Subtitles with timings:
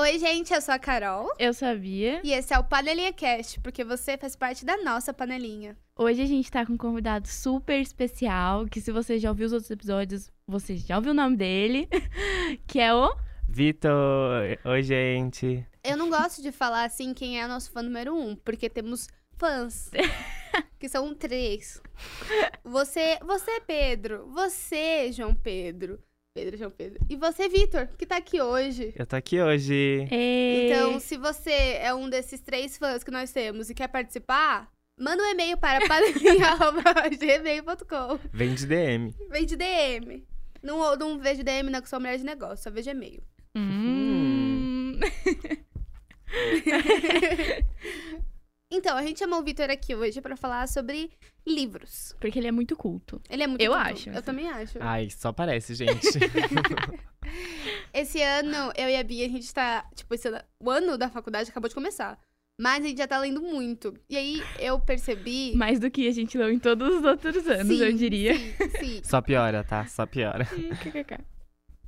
[0.00, 1.30] Oi, gente, eu sou a Carol.
[1.38, 2.22] Eu sabia.
[2.24, 5.76] E esse é o Panelinha Cast, porque você faz parte da nossa panelinha.
[5.94, 9.52] Hoje a gente tá com um convidado super especial, que se você já ouviu os
[9.52, 11.86] outros episódios, você já ouviu o nome dele,
[12.66, 13.14] que é o...
[13.46, 14.58] Vitor!
[14.64, 15.66] Oi, gente!
[15.84, 19.06] Eu não gosto de falar assim quem é nosso fã número um, porque temos
[19.36, 19.90] fãs,
[20.80, 21.78] que são três.
[22.64, 26.00] Você, você Pedro, você João Pedro,
[26.32, 28.94] Pedro João Pedro, e você Vitor, que tá aqui hoje.
[28.96, 30.06] Eu tô aqui hoje.
[30.10, 30.70] Ei.
[30.70, 35.20] Então, se você é um desses três fãs que nós temos e quer participar, manda
[35.20, 38.20] um e-mail para panelinha.gmail.com.
[38.32, 39.12] Vem de DM.
[39.28, 40.24] Vem de DM.
[40.62, 43.24] Não, não vejo DM não, que sou mulher de negócio, só vejo e-mail.
[43.56, 45.00] Hum.
[48.72, 51.10] Então, a gente chamou o Vitor aqui hoje pra falar sobre
[51.46, 52.14] livros.
[52.20, 53.20] Porque ele é muito culto.
[53.28, 53.86] Ele é muito Eu culto.
[53.88, 54.22] acho, Eu assim.
[54.22, 54.78] também acho.
[54.80, 56.06] Ai, só parece, gente.
[57.92, 59.84] Esse ano, eu e a Bia, a gente tá.
[59.94, 62.18] Tipo, esse ano, o ano da faculdade acabou de começar.
[62.58, 63.94] Mas a gente já tá lendo muito.
[64.08, 65.52] E aí eu percebi.
[65.56, 68.34] Mais do que a gente leu em todos os outros anos, Sim, eu diria.
[68.36, 69.00] Sim, sim.
[69.02, 69.86] só piora, tá?
[69.86, 70.44] Só piora.
[70.44, 71.18] KKK.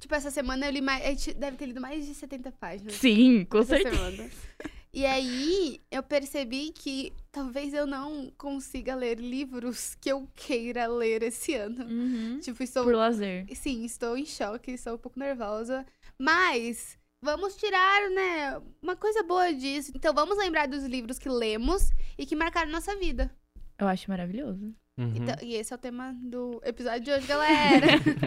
[0.01, 1.05] Tipo, essa semana eu li mais.
[1.05, 2.95] A gente deve ter lido mais de 70 páginas.
[2.95, 3.97] Sim, com essa certeza.
[3.97, 4.31] semana.
[4.95, 11.23] E aí, eu percebi que talvez eu não consiga ler livros que eu queira ler
[11.23, 11.85] esse ano.
[11.85, 12.41] Uhum.
[12.41, 12.85] Tipo, estou.
[12.85, 13.47] Por lazer.
[13.55, 15.87] Sim, estou em choque, estou um pouco nervosa.
[16.19, 19.93] Mas vamos tirar, né, uma coisa boa disso.
[19.95, 23.35] Então vamos lembrar dos livros que lemos e que marcaram nossa vida.
[23.79, 24.75] Eu acho maravilhoso.
[24.99, 25.15] Uhum.
[25.17, 27.87] Então, e esse é o tema do episódio de hoje, galera.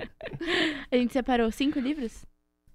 [0.91, 2.25] A gente separou cinco livros?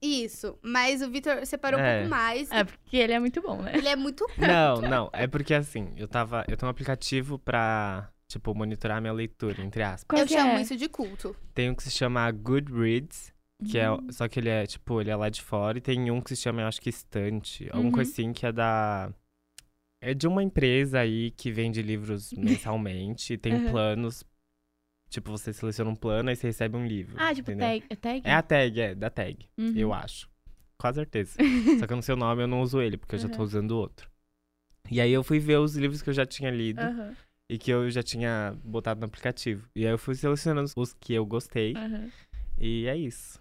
[0.02, 1.98] Isso, mas o Vitor separou um É.
[1.98, 2.50] pouco mais.
[2.50, 3.72] É, porque ele é muito bom, né?
[3.76, 5.10] Ele é muito Não, não.
[5.12, 6.44] É porque assim, eu tava.
[6.48, 10.04] Eu tenho um aplicativo pra, tipo, monitorar minha leitura, entre aspas.
[10.08, 10.62] Qual eu chamo é?
[10.62, 11.36] isso de culto.
[11.52, 13.32] Tem um que se chama Goodreads,
[13.70, 13.90] que é.
[13.90, 14.06] Hum.
[14.10, 15.76] Só que ele é, tipo, ele é lá de fora.
[15.76, 17.64] E tem um que se chama, eu acho que Estante.
[17.70, 17.92] Alguma Uhum.
[17.92, 19.12] coisa assim que é da.
[20.02, 22.32] É de uma empresa aí que vende livros
[22.72, 23.36] mensalmente.
[23.36, 23.70] tem Uhum.
[23.70, 24.24] planos.
[25.10, 27.16] Tipo, você seleciona um plano e você recebe um livro.
[27.18, 27.66] Ah, tipo entendeu?
[27.68, 27.84] tag.
[27.90, 28.22] É tag?
[28.24, 29.72] É a tag, é, da tag, Uhum.
[29.76, 30.30] eu acho.
[30.78, 31.36] Com certeza.
[31.84, 33.38] Só que eu não sei o nome, eu não uso ele, porque eu já tô
[33.38, 33.44] Uhum.
[33.44, 34.08] usando outro.
[34.90, 37.14] E aí eu fui ver os livros que eu já tinha lido Aham,
[37.50, 39.68] e que eu já tinha botado no aplicativo.
[39.74, 41.74] E aí eu fui selecionando os que eu gostei.
[42.58, 43.40] E é isso.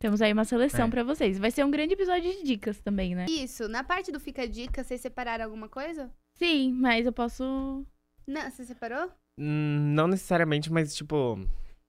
[0.00, 0.90] Temos aí uma seleção É.
[0.90, 1.38] pra vocês.
[1.38, 3.26] Vai ser um grande episódio de dicas também, né?
[3.28, 6.10] Isso, na parte do Fica a Dica, vocês separaram alguma coisa?
[6.34, 7.86] Sim, mas eu posso.
[8.26, 9.10] Não, você separou?
[9.36, 11.38] Não necessariamente, mas tipo,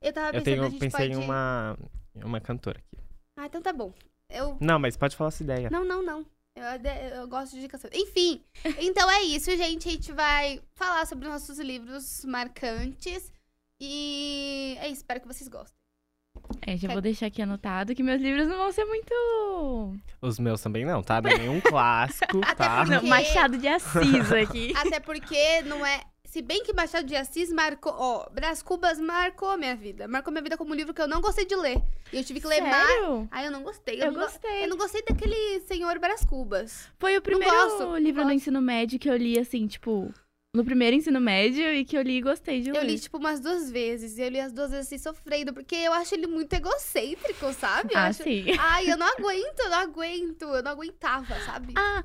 [0.01, 1.19] Eu tava eu pensando, tenho, a gente pensei pode...
[1.19, 1.78] em uma,
[2.16, 3.03] em uma cantora aqui.
[3.38, 3.94] Ah, então tá bom.
[4.29, 5.69] Eu Não, mas pode falar sua ideia.
[5.69, 6.25] Não, não, não.
[6.55, 6.63] Eu,
[7.19, 7.89] eu gosto de indicação.
[7.94, 8.41] Enfim,
[8.79, 9.88] então é isso, gente.
[9.88, 13.31] A gente vai falar sobre nossos livros marcantes.
[13.79, 15.75] E é isso, espero que vocês gostem.
[16.66, 19.13] É, já Quer- vou deixar aqui anotado que meus livros não vão ser muito.
[20.22, 21.22] Os meus também não, tá?
[21.22, 22.78] Nenhum clássico, Até tá?
[22.85, 24.73] porque- Não, Machado de Assis aqui.
[24.79, 26.01] Até porque não é.
[26.35, 27.94] Se bem que Machado de Assis marcou.
[27.96, 30.06] Ó, Brás Cubas marcou minha vida.
[30.06, 31.81] Marcou minha vida como um livro que eu não gostei de ler.
[32.12, 33.28] E eu tive que ler mais.
[33.31, 34.01] Ai, eu não gostei.
[34.01, 34.66] Eu não go- gostei.
[34.66, 36.90] Eu não gostei daquele senhor Brás Cubas.
[37.00, 38.28] Foi o primeiro gosto, livro gosto.
[38.28, 40.13] no ensino médio que eu li, assim, tipo,
[40.53, 42.79] no primeiro ensino médio e que eu li e gostei de ler.
[42.79, 44.17] Eu li, tipo, umas duas vezes.
[44.17, 45.53] E eu li as duas vezes assim, sofrendo.
[45.53, 47.94] Porque eu acho ele muito egocêntrico, sabe?
[47.94, 48.23] Eu Ah, acho...
[48.23, 48.44] sim.
[48.59, 50.41] Ai, eu não aguento, eu não aguento.
[50.44, 51.73] Eu não aguentava, sabe?
[51.78, 52.03] Ah,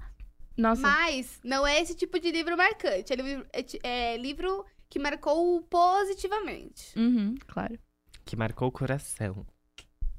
[0.60, 0.82] nossa.
[0.82, 3.12] Mas não é esse tipo de livro marcante.
[3.12, 6.98] É livro, é, é livro que marcou positivamente.
[6.98, 7.78] Uhum, claro.
[8.24, 9.46] Que marcou o coração.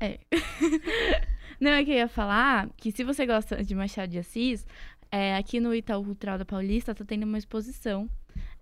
[1.59, 4.65] Não, é que eu ia falar que se você gosta de Machado de Assis,
[5.11, 8.09] é, aqui no Itaú Cultural da Paulista tá tendo uma exposição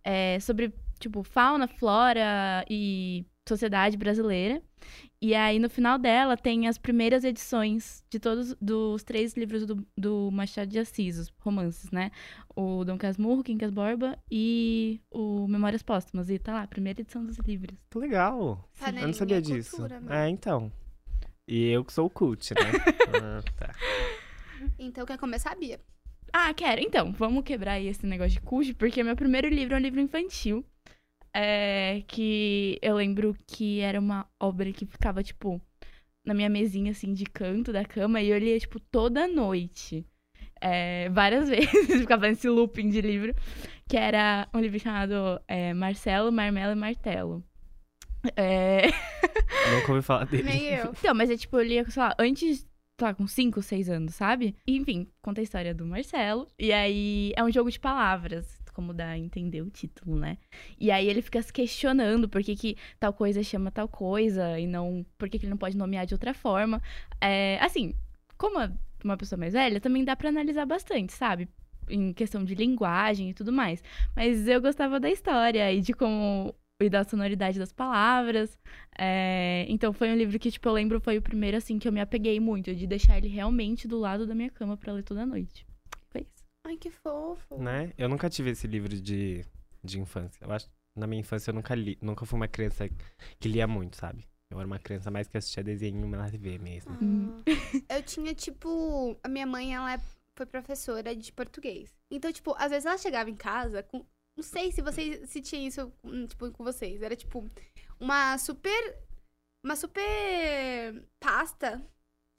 [0.04, 4.62] é, sobre, tipo, fauna, flora e sociedade brasileira.
[5.22, 9.86] E aí, no final dela, tem as primeiras edições de todos dos três livros do,
[9.98, 12.12] do Machado de Assis, os romances, né?
[12.56, 16.30] O Dom Casmurro, Quincas Borba e o Memórias Póstumas.
[16.30, 17.78] E tá lá, a primeira edição dos livros.
[17.92, 18.40] Que legal.
[18.40, 19.72] Eu Panelinha não sabia disso.
[19.72, 20.14] cultura, meu.
[20.14, 20.72] É, então.
[21.46, 22.62] E eu que sou o cult, né?
[23.22, 23.76] ah, tá.
[24.78, 25.80] Então, quer começar, Bia?
[26.32, 26.80] Ah, quero.
[26.80, 30.00] Então, vamos quebrar aí esse negócio de cujo, porque meu primeiro livro é um livro
[30.00, 30.64] infantil.
[31.34, 35.62] É, que eu lembro que era uma obra que ficava, tipo,
[36.26, 40.06] na minha mesinha, assim, de canto da cama, e eu lia, tipo, toda noite.
[40.62, 43.34] É, várias vezes, ficava nesse looping de livro,
[43.88, 47.44] que era um livro chamado é, Marcelo, Marmelo e Martelo.
[48.36, 48.88] É...
[49.72, 50.44] Nunca ouvi falar dele.
[50.44, 50.92] Nem eu.
[50.92, 54.16] Então, mas é tipo, eu lia, sei lá, antes, sei lá, com 5, 6 anos,
[54.16, 54.56] sabe?
[54.68, 56.48] E, enfim, conta a história do Marcelo.
[56.58, 60.38] E aí é um jogo de palavras, como dá a entender o título, né?
[60.80, 64.68] E aí ele fica se questionando por que, que tal coisa chama tal coisa e
[64.68, 65.06] não.
[65.18, 66.82] Por que, que ele não pode nomear de outra forma.
[67.22, 67.94] É, assim,
[68.38, 68.58] como
[69.04, 71.48] uma pessoa mais velha, também dá pra analisar bastante, sabe?
[71.90, 73.84] Em questão de linguagem e tudo mais.
[74.16, 76.54] Mas eu gostava da história e de como.
[76.82, 78.58] e da sonoridade das palavras.
[78.98, 81.92] É, Então foi um livro que, tipo, eu lembro, foi o primeiro, assim, que eu
[81.92, 85.26] me apeguei muito, de deixar ele realmente do lado da minha cama pra ler toda
[85.26, 85.66] noite.
[86.66, 87.58] Ai, que fofo.
[87.58, 87.94] Né?
[87.98, 89.46] Eu nunca tive esse livro de,
[89.84, 90.44] de infância.
[90.44, 92.90] Eu acho na minha infância eu nunca li, nunca fui uma criança
[93.40, 94.28] que lia muito, sabe?
[94.52, 96.92] Eu era uma criança mais que assistia desenho na TV mesmo.
[97.88, 99.16] Ah, eu tinha, tipo.
[99.24, 100.02] A minha mãe, ela é-
[100.36, 101.94] foi professora de português.
[102.10, 104.04] Então, tipo, às vezes ela chegava em casa com.
[104.36, 107.02] Não sei se vocês se tinha isso, hum, tipo, com vocês.
[107.02, 107.48] Era tipo
[108.00, 108.98] uma super.
[109.64, 111.82] Uma super pasta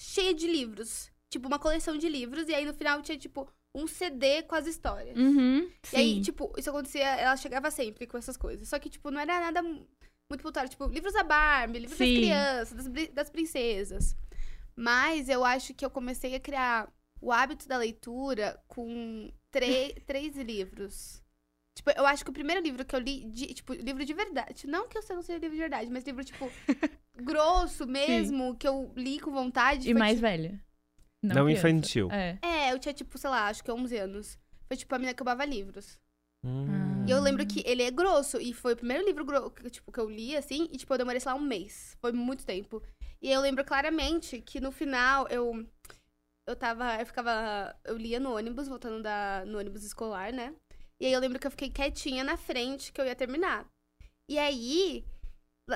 [0.00, 1.12] cheia de livros.
[1.30, 2.48] Tipo, uma coleção de livros.
[2.48, 5.16] E aí no final tinha, tipo, um CD com as histórias.
[5.16, 5.70] Uhum.
[5.92, 6.22] E aí, sim.
[6.22, 8.68] tipo, isso acontecia, ela chegava sempre com essas coisas.
[8.68, 9.86] Só que, tipo, não era nada mu-
[10.30, 10.68] muito voltado.
[10.68, 12.16] Tipo, livros da Barbie, livros das Sim.
[12.16, 14.16] crianças, das, das princesas.
[14.76, 21.22] Mas eu acho que eu comecei a criar o hábito da leitura com três livros.
[21.76, 24.66] Tipo, eu acho que o primeiro livro que eu li, de- tipo, livro de verdade.
[24.66, 26.50] Não que eu não seja livro de verdade, mas livro, tipo,
[27.16, 29.88] grosso mesmo, que eu li com vontade.
[29.88, 30.60] E foi, mais tipo, velha.
[31.22, 31.68] Não criança.
[31.68, 32.08] infantil.
[32.10, 32.38] É.
[32.42, 34.38] É, eu tinha, tipo, sei lá, acho que 11 anos.
[34.66, 35.98] Foi, tipo, a menina que roubava livros.
[36.44, 37.04] Hum.
[37.06, 38.40] E eu lembro que ele é grosso.
[38.40, 40.68] E foi o primeiro livro que, tipo, que eu li, assim.
[40.72, 41.96] E, tipo, eu demorei, sei lá, um mês.
[42.00, 42.82] Foi muito tempo.
[43.20, 45.66] E eu lembro claramente que no final eu...
[46.46, 46.96] Eu tava...
[46.96, 47.76] Eu ficava...
[47.84, 50.54] Eu lia no ônibus, voltando da, no ônibus escolar, né?
[50.98, 53.66] E aí eu lembro que eu fiquei quietinha na frente, que eu ia terminar.
[54.28, 55.04] E aí...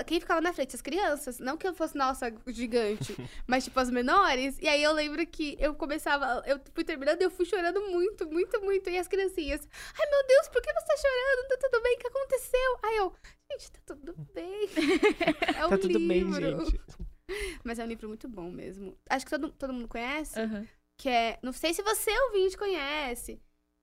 [0.02, 0.74] Quem ficava na frente?
[0.74, 1.38] As crianças.
[1.38, 3.14] Não que eu fosse, nossa, gigante.
[3.46, 4.58] mas, tipo, as menores.
[4.60, 6.42] E aí eu lembro que eu começava...
[6.46, 8.90] Eu fui terminando e eu fui chorando muito, muito, muito.
[8.90, 9.60] E as criancinhas...
[10.00, 11.48] Ai, meu Deus, por que você tá chorando?
[11.48, 11.94] Tá tudo bem?
[11.94, 12.78] O que aconteceu?
[12.82, 13.12] Aí eu,
[13.52, 14.68] gente, tá tudo bem.
[15.58, 16.64] É um Tá tudo bem, livro.
[16.64, 16.80] gente.
[17.62, 18.96] Mas é um livro muito bom mesmo.
[19.08, 20.38] Acho que todo, todo mundo conhece.
[20.38, 20.66] Aham.
[20.98, 21.38] Que é.
[21.42, 23.40] Não sei se você, ouvinte, conhece.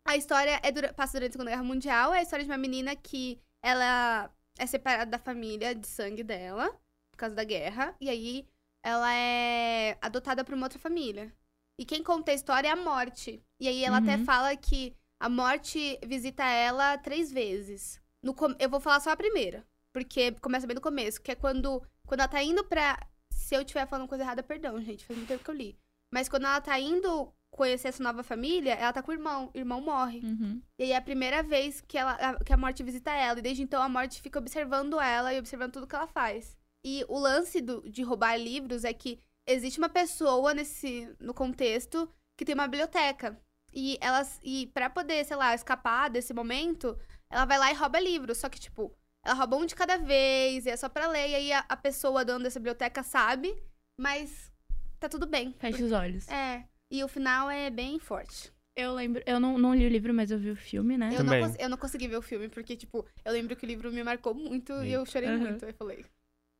[0.08, 2.14] A história é dura- passa durante a Segunda Guerra Mundial.
[2.14, 6.70] É a história de uma menina que ela é separada da família de sangue dela,
[7.12, 7.96] por causa da guerra.
[8.00, 8.48] E aí
[8.84, 11.34] ela é adotada por uma outra família.
[11.80, 13.44] E quem conta a história é a morte.
[13.60, 14.26] E aí ela até Uhum.
[14.26, 18.02] fala que a morte visita ela três vezes.
[18.24, 19.66] No com- Eu vou falar só a primeira.
[19.94, 22.98] Porque começa bem no começo, que é quando, quando ela tá indo pra.
[23.34, 25.06] Se eu estiver falando coisa errada, perdão, gente.
[25.06, 25.78] Faz muito tempo que eu li.
[26.14, 29.52] Mas quando ela tá indo conhecer essa nova família, ela tá com o irmão.
[29.54, 30.20] O irmão morre.
[30.24, 30.62] Uhum.
[30.80, 33.38] E aí é a primeira vez que, ela, a- que a morte visita ela.
[33.40, 36.58] E desde então a morte fica observando ela e observando tudo que ela faz.
[36.84, 42.10] E o lance do- de roubar livros é que existe uma pessoa nesse no contexto
[42.38, 43.38] que tem uma biblioteca.
[43.74, 46.98] E elas e para poder, sei lá, escapar desse momento,
[47.30, 48.38] ela vai lá e rouba livros.
[48.40, 48.92] Só que tipo,
[49.24, 51.78] ela rouba um de cada vez, e é só pra ler, e aí a, a
[51.78, 53.56] pessoa dona dessa biblioteca sabe,
[54.00, 54.52] mas
[55.00, 55.54] tá tudo bem.
[55.60, 56.28] Fecha os olhos.
[56.28, 56.66] É.
[56.92, 58.52] E o final é bem forte.
[58.76, 61.10] Eu lembro, eu não, não li o livro, mas eu vi o filme, né?
[61.14, 63.68] Eu não, cons- eu não consegui ver o filme, porque, tipo, eu lembro que o
[63.68, 65.38] livro me marcou muito e eu chorei Aham.
[65.40, 65.66] muito.
[65.66, 66.06] Aí eu falei.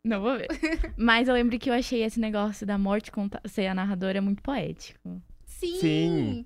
[0.06, 0.48] Não vou ver.
[0.98, 4.42] mas eu lembro que eu achei esse negócio da morte conta- ser a narradora muito
[4.42, 5.22] poético.
[5.46, 5.78] Sim!
[5.80, 6.46] Sim.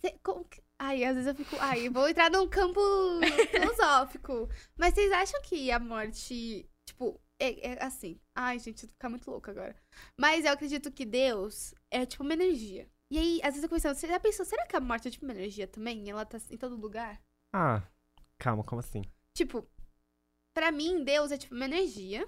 [0.00, 1.56] Cê- como que- Ai, às vezes eu fico.
[1.60, 2.80] Ai, vou entrar num campo
[3.50, 4.48] filosófico.
[4.76, 6.68] Mas vocês acham que a morte.
[6.86, 8.18] Tipo, é, é assim.
[8.34, 9.76] Ai, gente, eu vou ficar muito louca agora.
[10.18, 12.88] Mas eu acredito que Deus é tipo uma energia.
[13.10, 15.24] E aí, às vezes eu pensando, você já pensou, será que a morte é tipo
[15.24, 16.08] uma energia também?
[16.10, 17.20] Ela tá em todo lugar?
[17.52, 17.82] Ah,
[18.38, 19.02] calma, como assim?
[19.34, 19.66] Tipo,
[20.54, 22.26] pra mim, Deus é tipo uma energia.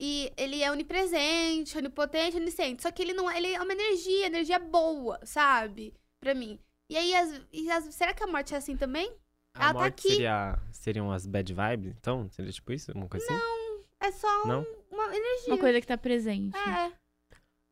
[0.00, 2.82] E ele é onipresente, onipotente, onisciente.
[2.82, 5.94] Só que ele não é, ele é uma energia, energia boa, sabe?
[6.20, 6.58] Pra mim.
[6.90, 9.16] E aí, as, e as- será que a morte é assim também?
[9.54, 10.08] A Ela tá morte aqui.
[10.08, 12.28] seria, seriam as bad vibes, então?
[12.30, 12.90] Seria tipo isso?
[12.92, 13.84] Uma coisa assim?
[14.00, 14.66] É só um- Não?
[14.90, 15.54] uma energia.
[15.54, 16.56] Uma coisa que tá presente.
[16.56, 16.92] É,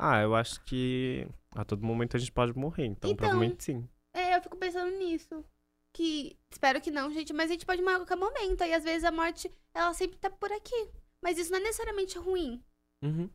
[0.03, 3.17] Ah, eu acho que a todo momento a gente pode morrer, então, Então.
[3.17, 3.89] provavelmente sim.
[4.15, 5.45] é, eu fico pensando nisso.
[5.93, 8.63] Que, espero que não, gente, mas a gente pode morrer a qualquer momento.
[8.65, 10.89] E às vezes a morte, ela sempre tá por aqui.
[11.23, 12.63] Mas isso não é necessariamente ruim.
[13.05, 13.29] Uhum,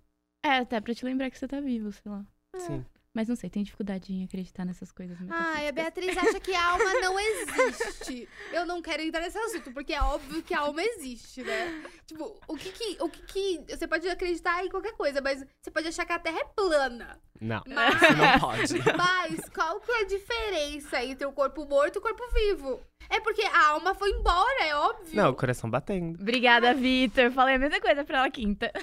[0.43, 2.25] É, até pra te lembrar que você tá vivo, sei lá.
[2.53, 2.60] É.
[2.60, 2.86] sim.
[3.15, 5.17] Mas não sei, tenho dificuldade em acreditar nessas coisas.
[5.29, 5.72] Ai, a.
[5.72, 8.27] Beatriz acha que a alma não existe.
[8.51, 11.81] Eu não quero entrar nesse assunto, porque é óbvio que a alma existe, né?
[12.05, 13.65] Tipo, o que que, o que que...
[13.74, 17.17] Você pode acreditar em qualquer coisa, mas você pode achar que a Terra é plana.
[17.39, 18.74] Não, Mas, você não pode.
[18.98, 22.81] mas qual que é a diferença entre o corpo morto e o corpo vivo?
[23.10, 25.15] É porque a alma foi embora, é óbvio.
[25.15, 26.19] Não, o coração batendo.
[26.22, 27.31] Obrigada, Vitor.
[27.31, 28.74] Falei a mesma coisa pra ela quinta.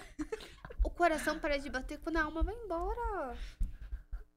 [0.82, 3.36] O coração para de bater quando a alma vai embora.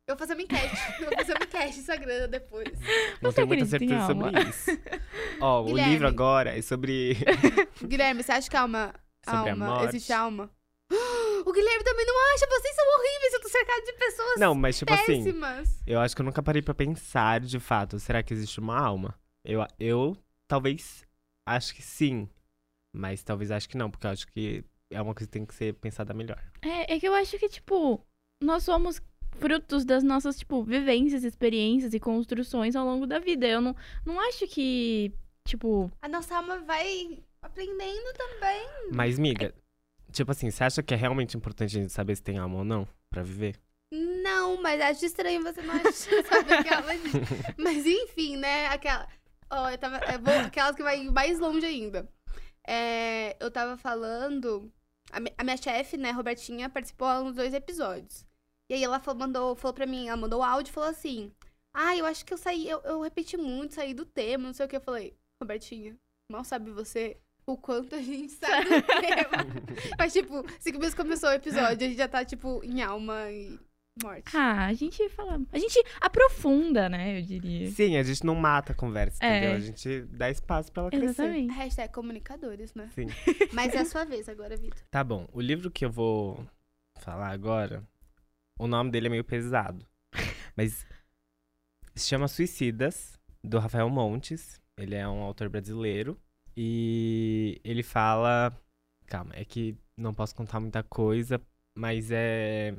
[0.07, 0.75] Eu vou fazer uma enquete.
[1.01, 2.67] Eu vou fazer uma enquete Instagram depois.
[3.21, 4.71] Não tenho muita certeza sobre isso.
[5.41, 5.91] Ó, o Guilherme.
[5.91, 7.17] livro agora é sobre.
[7.83, 8.93] Guilherme, você acha que a alma,
[9.25, 9.85] a Sobre a alma morte.
[9.89, 10.49] existe alma?
[11.47, 14.79] O Guilherme também não acha, vocês são horríveis, eu tô cercado de pessoas Não, mas
[14.79, 15.79] tipo assim, péssimas.
[15.85, 19.13] eu acho que eu nunca parei pra pensar de fato, será que existe uma alma?
[19.43, 21.05] Eu, eu talvez
[21.47, 22.27] acho que sim,
[22.91, 25.53] mas talvez acho que não, porque eu acho que é uma coisa que tem que
[25.53, 26.41] ser pensada melhor.
[26.63, 28.03] É, é que eu acho que, tipo,
[28.41, 28.99] nós somos
[29.39, 33.47] frutos das nossas, tipo, vivências, experiências e construções ao longo da vida.
[33.47, 33.75] Eu não,
[34.05, 35.11] não acho que,
[35.45, 38.67] tipo, A nossa alma vai aprendendo também.
[38.91, 39.53] Mas, miga,
[40.11, 42.63] tipo assim, você acha que é realmente importante a gente saber se tem alma ou
[42.63, 43.55] não pra viver?
[43.91, 45.91] Não, mas acho estranho você não achar,
[46.27, 46.91] sabe aquela.
[47.57, 48.65] Mas enfim, né?
[48.67, 49.07] Aquela.
[49.49, 49.97] Ó, eu tava.
[50.11, 52.09] Eu vou, aquelas que vai mais longe ainda.
[52.67, 54.71] É, eu tava falando.
[55.11, 58.25] A, mi- a minha chefe, né, Robertinha, participou nos dois episódios.
[58.69, 61.31] E aí ela falou, mandou, falou pra mim, ela mandou áudio e falou assim:
[61.73, 64.65] Ah, eu acho que eu saí, eu, eu repeti muito, saí do tema, não sei
[64.65, 64.75] o que.
[64.75, 65.95] Eu falei, Robertinha,
[66.31, 67.17] mal sabe você
[67.47, 69.45] o quanto a gente sai do tema.
[69.99, 73.59] Mas, tipo, cinco meses começou o episódio, a gente já tá, tipo, em alma e
[74.01, 74.35] morte.
[74.35, 75.39] ah, a gente fala.
[75.53, 77.19] A gente aprofunda, né?
[77.19, 77.69] Eu diria.
[77.69, 79.37] Sim, a gente não mata a conversa, É.
[79.37, 79.55] entendeu?
[79.57, 81.05] A gente dá espaço pra ela crescer.
[81.05, 81.53] Exatamente.
[81.53, 82.89] Hashtag comunicadores, né?
[82.95, 83.05] Sim.
[83.53, 84.81] Mas é a sua vez agora, Vitor.
[84.89, 86.43] Tá bom, o livro que eu vou
[86.99, 87.83] falar agora,
[88.59, 89.85] o nome dele é meio pesado.
[90.55, 90.85] Mas
[91.95, 94.59] se chama Suicidas, do Rafael Montes.
[94.77, 96.19] Ele é um autor brasileiro.
[96.57, 98.55] E ele fala.
[99.07, 101.39] Calma, é que não posso contar muita coisa,
[101.75, 102.73] mas é.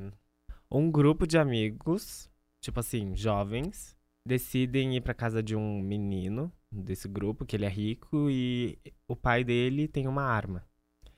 [0.71, 2.29] Um grupo de amigos,
[2.61, 7.69] tipo assim, jovens, decidem ir pra casa de um menino desse grupo, que ele é
[7.69, 10.65] rico, e o pai dele tem uma arma.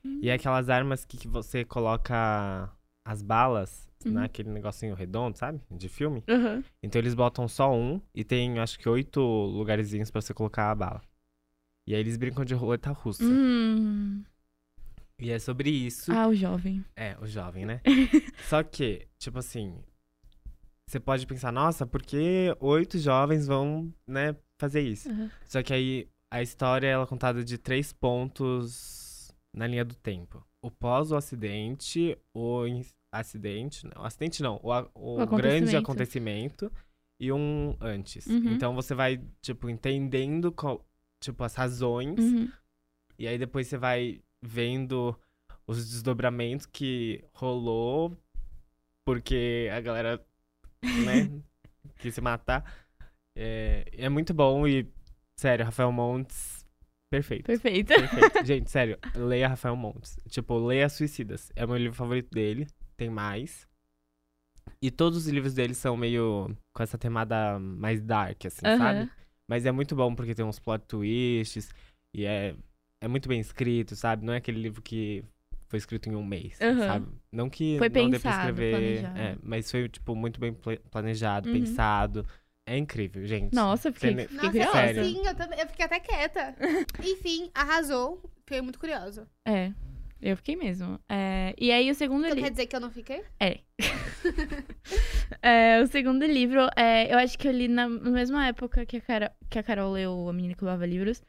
[0.04, 2.70] E é aquelas armas que, que você coloca
[3.04, 4.12] as balas Uhum.
[4.12, 5.60] naquele negocinho redondo, sabe?
[5.70, 6.22] De filme.
[6.28, 6.62] Aham.
[6.82, 10.74] Então eles botam só um e tem acho que oito lugarzinhos pra você colocar a
[10.74, 11.02] bala.
[11.86, 13.24] E aí eles brincam de roleta russa.
[13.24, 14.22] Hum.
[15.18, 16.12] E é sobre isso.
[16.12, 16.84] Ah, o jovem.
[16.94, 17.80] É, o jovem, né?
[18.48, 19.74] Só que, tipo assim,
[20.86, 25.10] você pode pensar, nossa, por que oito jovens vão, né, fazer isso?
[25.10, 25.30] Aham.
[25.44, 30.46] Só que aí a história ela é contada de três pontos na linha do tempo.
[30.62, 32.64] O pós o acidente, o
[33.12, 35.76] acidente, não, acidente não, o, a- o O grande acontecimento.
[35.78, 36.72] acontecimento
[37.20, 38.26] e um antes.
[38.26, 38.52] Uhum.
[38.52, 40.84] Então você vai, tipo, entendendo qual-
[41.20, 42.50] tipo as razões Uhum.
[43.18, 45.18] e aí depois você vai vendo
[45.66, 48.16] os desdobramentos que rolou
[49.04, 50.24] porque a galera,
[50.82, 51.30] né,
[51.98, 52.64] quis se matar.
[53.36, 54.86] É, é muito bom e,
[55.36, 56.64] sério, Rafael Montes,
[57.10, 57.46] perfeito.
[57.46, 57.88] Perfeito.
[57.88, 58.44] Perfeito.
[58.46, 60.18] Gente, sério, leia Rafael Montes.
[60.28, 61.50] Tipo, leia Suicidas.
[61.56, 62.66] É o meu livro favorito dele.
[62.98, 63.66] Tem mais.
[64.80, 68.78] E todos os livros dele são meio com essa temada mais dark, assim, Aham.
[68.78, 69.08] sabe?
[69.46, 71.70] Mas é muito bom porque tem uns plot twists
[72.14, 72.54] e é,
[73.00, 74.24] é muito bem escrito, sabe?
[74.24, 75.24] Não é aquele livro que
[75.68, 76.78] foi escrito em um mês, Aham.
[76.78, 77.08] sabe?
[77.32, 80.76] Não que Foi não dê pra pensado, escrever, é, mas foi tipo muito bem pla-
[80.90, 81.52] planejado, Uhum.
[81.52, 82.24] pensado.
[82.66, 83.54] É incrível, gente.
[83.54, 84.72] Nossa, eu fiquei, fiquei Nossa, curiosa.
[84.72, 85.04] Sério.
[85.04, 86.54] sim, eu, também, eu fiquei até quieta.
[87.02, 88.22] Enfim, arrasou.
[88.44, 89.28] Fiquei muito curiosa.
[89.46, 89.72] É,
[90.20, 90.98] eu fiquei mesmo.
[91.08, 92.44] É, e aí o segundo Então livro.
[92.44, 93.22] quer dizer que eu não fiquei?
[93.40, 93.60] É.
[95.42, 99.00] É, o segundo livro, é, eu acho que eu li na, mesma época que a,
[99.00, 101.22] Carol, que a Carol leu A Menina que Lava Livros.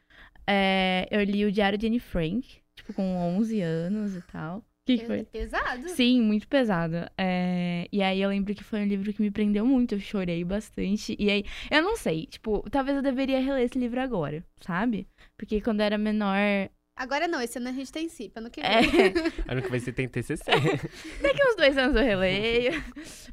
[0.46, 4.64] É, eu li o Diário de Anne Frank, tipo, com 11 anos e tal.
[4.86, 5.22] Que, que foi?
[5.24, 5.88] pesado.
[5.90, 6.96] Sim, muito pesado.
[7.16, 10.42] É, e aí eu lembro que foi um livro que me prendeu muito, eu chorei
[10.42, 11.14] bastante.
[11.18, 15.06] E aí, eu não sei, tipo, talvez eu deveria reler esse livro agora, sabe?
[15.36, 16.36] Porque quando eu era menor.
[17.00, 18.70] Agora não, esse ano a gente tem CIP, ano que vem.
[18.70, 18.82] É,
[19.50, 20.44] Ano que vai ser tem TCC.
[21.22, 22.72] Daqui uns dois anos eu releio.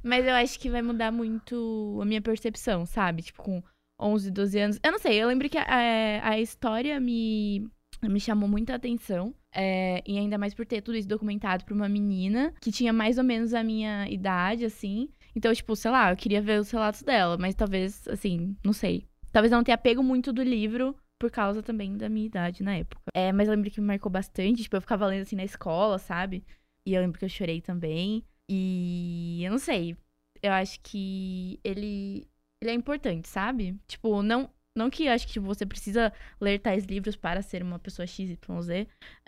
[0.01, 3.24] Mas eu acho que vai mudar muito a minha percepção, sabe?
[3.24, 3.62] Tipo, com
[4.00, 4.79] 11, 12 anos.
[4.81, 7.67] Eu não sei, eu lembro que a, a história me,
[8.03, 9.36] me chamou muita atenção.
[9.53, 13.17] é, e ainda mais por ter tudo isso documentado pra uma menina que tinha mais
[13.17, 15.09] ou menos a minha idade, assim.
[15.36, 19.05] Então, tipo, sei lá, eu queria ver os relatos dela, mas talvez, assim, não sei.
[19.29, 22.75] Talvez eu não tenha pego muito do livro por causa também da minha idade na
[22.75, 23.01] época.
[23.13, 24.63] É, mas eu lembro que me marcou bastante.
[24.63, 26.43] Tipo, eu ficava lendo assim na escola, sabe?
[26.86, 28.24] E eu lembro que eu chorei também.
[28.50, 29.97] E eu não sei.
[30.41, 32.27] Eu acho que ele,
[32.62, 33.79] ele é importante, sabe?
[33.88, 37.79] Tipo, não, não que acho que tipo, você precisa ler tais livros para ser uma
[37.79, 38.38] pessoa XYZ.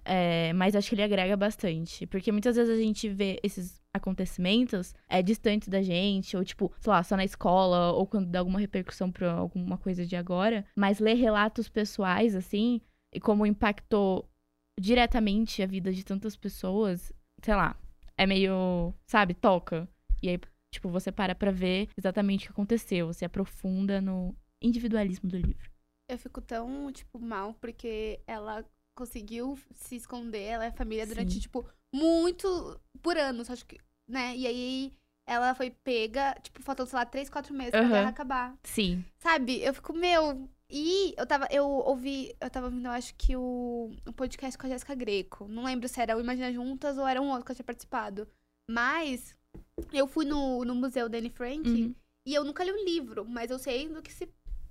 [0.05, 2.05] É, mas acho que ele agrega bastante.
[2.07, 6.91] Porque muitas vezes a gente vê esses acontecimentos é, distantes da gente, ou tipo, sei
[6.91, 10.65] lá, só na escola, ou quando dá alguma repercussão pra alguma coisa de agora.
[10.75, 12.81] Mas ler relatos pessoais, assim,
[13.13, 14.29] e como impactou
[14.79, 17.11] diretamente a vida de tantas pessoas,
[17.43, 17.75] sei lá,
[18.17, 19.87] é meio, sabe, toca.
[20.21, 20.39] E aí,
[20.71, 25.69] tipo, você para pra ver exatamente o que aconteceu, você aprofunda no individualismo do livro.
[26.09, 31.39] Eu fico tão, tipo, mal, porque ela conseguiu se esconder, ela é família durante, Sim.
[31.39, 34.35] tipo, muito por anos, acho que, né?
[34.35, 34.93] E aí
[35.27, 37.89] ela foi pega, tipo, faltando, sei lá, três, quatro meses pra Aham.
[37.89, 38.57] guerra acabar.
[38.63, 39.05] Sim.
[39.19, 39.61] Sabe?
[39.61, 40.49] Eu fico, meu.
[40.71, 44.67] E eu tava, eu ouvi, eu tava ouvindo, eu acho que o, o podcast com
[44.67, 45.47] a Jéssica Greco.
[45.47, 48.27] Não lembro se era o Imagina Juntas ou era um outro que eu tinha participado.
[48.69, 49.35] Mas
[49.93, 51.95] eu fui no, no museu da Anne Frank Uhum.
[52.27, 54.27] e eu nunca li o livro, mas eu sei do que se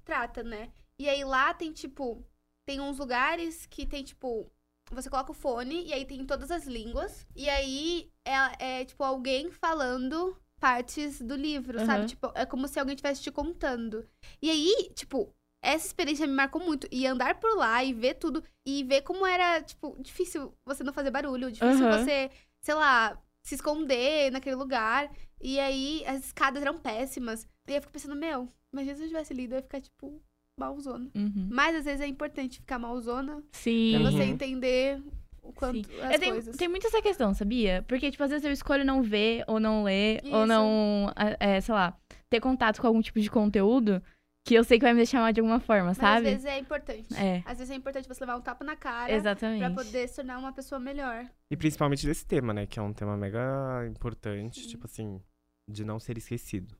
[0.08, 0.70] trata, né?
[0.98, 2.24] E aí lá tem, tipo,
[2.66, 4.50] tem uns lugares que tem, tipo,
[4.90, 7.26] você coloca o fone e aí tem todas as línguas.
[7.36, 11.98] E aí é, é tipo, alguém falando partes do livro, sabe?
[11.98, 12.06] Aham.
[12.06, 14.08] Tipo, é como se alguém estivesse te contando.
[14.40, 16.88] E aí, tipo, essa experiência me marcou muito.
[16.90, 18.42] E andar por lá e ver tudo.
[18.64, 21.52] E ver como era, tipo, difícil você não fazer barulho.
[21.52, 21.98] Difícil Aham.
[21.98, 22.30] você,
[22.62, 25.10] sei lá, se esconder naquele lugar.
[25.40, 27.46] E aí, as escadas eram péssimas.
[27.68, 30.20] E eu fico pensando, meu, imagina se eu tivesse lido, eu ia ficar, tipo,
[30.58, 31.08] malzona.
[31.14, 31.48] Uhum.
[31.50, 33.92] Mas às vezes é importante ficar malzona Sim.
[34.00, 34.28] pra você Uhum.
[34.30, 35.00] entender
[35.42, 36.00] o quanto Sim.
[36.02, 36.56] as Eu tenho, coisas.
[36.56, 37.84] tem muito essa questão, sabia?
[37.86, 40.46] Porque, tipo, às vezes eu escolho não ver, ou não ler, ou Isso.
[40.46, 41.96] não, é, é, sei lá,
[42.28, 44.02] ter contato com algum tipo de conteúdo
[44.44, 46.26] que eu sei que vai me deixar mal de alguma forma, Mas sabe?
[46.26, 47.14] às vezes é importante.
[47.14, 47.42] É.
[47.44, 49.58] Às vezes é importante você levar um tapa na cara Exatamente.
[49.60, 51.26] pra poder se tornar uma pessoa melhor.
[51.50, 52.64] E principalmente desse tema, né?
[52.66, 54.68] Que é um tema mega importante, Sim.
[54.68, 55.20] tipo assim,
[55.68, 56.76] de não ser esquecido.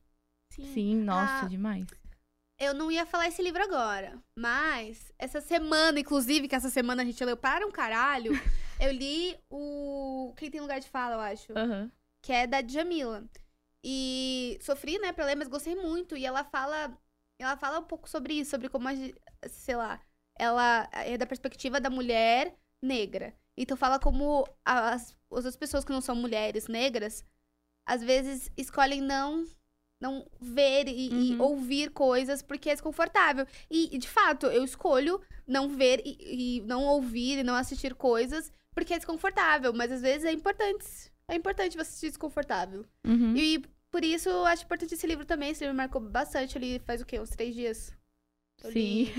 [0.51, 1.87] Sim, nossa, Ah, demais.
[2.59, 7.05] Eu não ia falar esse livro agora, mas essa semana, inclusive, que essa semana a
[7.05, 8.31] gente leu para um caralho,
[8.81, 11.89] eu li o Quem Tem Lugar de Fala, eu acho, Aham.
[12.21, 13.23] que é da Djamila.
[13.81, 16.17] E sofri, né, pra ler, mas gostei muito.
[16.17, 16.97] E ela fala,
[17.39, 18.91] ela fala um pouco sobre isso, sobre como, a,
[19.47, 20.01] sei lá,
[20.37, 23.33] ela é da perspectiva da mulher negra.
[23.57, 27.23] Então fala como as, as outras pessoas que não são mulheres negras,
[27.93, 29.45] às vezes escolhem não
[30.01, 31.41] não ver e, e Uhum.
[31.41, 33.45] ouvir coisas porque é desconfortável.
[33.69, 37.93] E, e, de fato, eu escolho não ver e, e não ouvir e não assistir
[37.95, 39.73] coisas porque é desconfortável.
[39.73, 40.85] Mas às vezes é importante.
[41.27, 42.85] É importante você se sentir desconfortável.
[43.05, 43.35] Uhum.
[43.35, 45.49] E por isso eu acho importante esse livro também.
[45.49, 46.55] Esse livro me marcou bastante.
[46.55, 47.19] Eu li faz o quê?
[47.19, 47.91] Uns três dias?
[48.63, 49.03] Eu Sim.
[49.03, 49.13] li-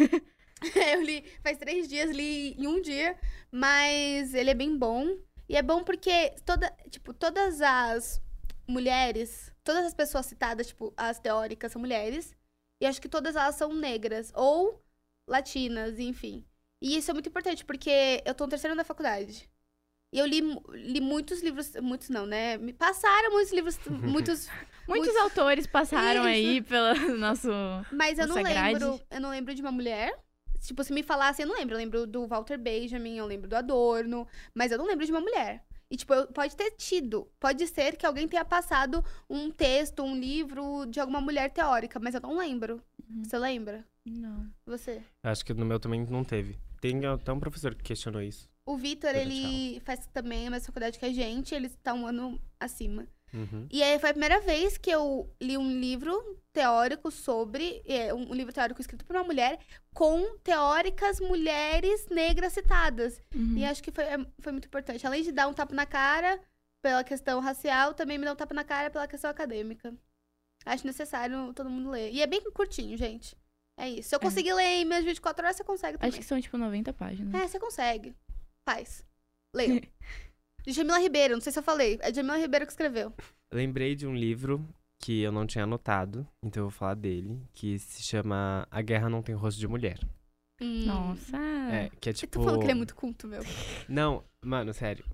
[0.94, 3.18] eu li faz três dias, li em um dia.
[3.52, 5.04] Mas ele é bem bom.
[5.46, 8.18] E é bom porque toda, tipo, todas as
[8.70, 12.34] mulheres, todas as pessoas citadas, tipo, as teóricas são mulheres.
[12.80, 14.32] E acho que todas elas são negras.
[14.34, 14.82] Ou
[15.26, 16.44] latinas, enfim.
[16.82, 19.50] E isso é muito importante, porque eu tô no terceiro ano da faculdade.
[20.12, 20.40] E eu li,
[20.72, 22.56] li muitos livros, muitos não, né?
[22.56, 24.48] Me passaram muitos livros, muitos
[24.88, 26.28] Muitos Muitos- autores passaram Isso.
[26.28, 27.48] aí pelo nosso.
[27.92, 28.72] Mas eu não grade.
[28.82, 29.00] lembro.
[29.08, 30.18] Eu não lembro de uma mulher.
[30.62, 31.74] Tipo, se me falasse, eu não lembro.
[31.74, 35.20] Eu lembro do Walter Benjamin, eu lembro do Adorno, mas eu não lembro de uma
[35.20, 35.64] mulher.
[35.90, 37.26] E, tipo, eu- pode ter tido.
[37.40, 42.14] Pode ser que alguém tenha passado um texto, um livro de alguma mulher teórica, mas
[42.14, 42.80] eu não lembro.
[43.08, 43.24] Uhum.
[43.24, 43.84] Você lembra?
[44.06, 44.48] Não.
[44.64, 45.02] Você?
[45.22, 46.58] Acho que no meu também não teve.
[46.80, 48.48] Tem até um professor que questionou isso.
[48.64, 52.06] O Vitor, Tchau, ele faz também a mesma faculdade que a gente, ele tá um
[52.06, 53.06] ano acima.
[53.34, 53.66] Uhum.
[53.70, 57.82] E aí foi a primeira vez que eu li um livro teórico sobre.
[57.86, 59.58] é, um livro teórico escrito por uma mulher
[59.94, 63.20] com teóricas mulheres negras citadas.
[63.34, 63.56] Uhum.
[63.56, 65.06] E acho que foi, é- foi muito importante.
[65.06, 66.40] Além de dar um tapa na cara
[66.82, 69.94] pela questão racial, também me dá um tapa na cara pela questão acadêmica.
[70.66, 72.12] Acho necessário todo mundo ler.
[72.12, 73.36] E é bem curtinho, gente.
[73.78, 74.10] É isso.
[74.10, 74.22] Se eu É.
[74.22, 76.08] conseguir ler em minhas 24 horas, você consegue também.
[76.10, 77.34] Acho que são, tipo, 90 páginas.
[77.34, 78.14] É, você consegue.
[78.68, 79.04] Faz.
[79.54, 79.80] Leia.
[80.62, 81.98] De Jamila Ribeiro, não sei se eu falei.
[82.02, 83.12] É Jamila Ribeiro que escreveu.
[83.52, 84.66] Lembrei de um livro
[85.00, 89.08] que eu não tinha anotado, então eu vou falar dele, que se chama A Guerra
[89.08, 89.98] Não Tem Rosto de Mulher.
[90.60, 90.84] Hum.
[90.84, 91.36] Nossa.
[91.72, 92.38] É, que é tipo.
[92.38, 93.42] tô falando que ele é muito culto, meu.
[93.88, 95.04] Não, mano, sério.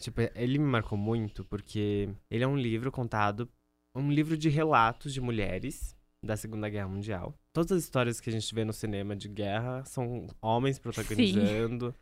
[0.00, 3.48] Tipo, ele me marcou muito porque ele é um livro contado,
[3.94, 7.34] um livro de relatos de mulheres da Segunda Guerra Mundial.
[7.52, 11.94] Todas as histórias que a gente vê no cinema de guerra são homens protagonizando,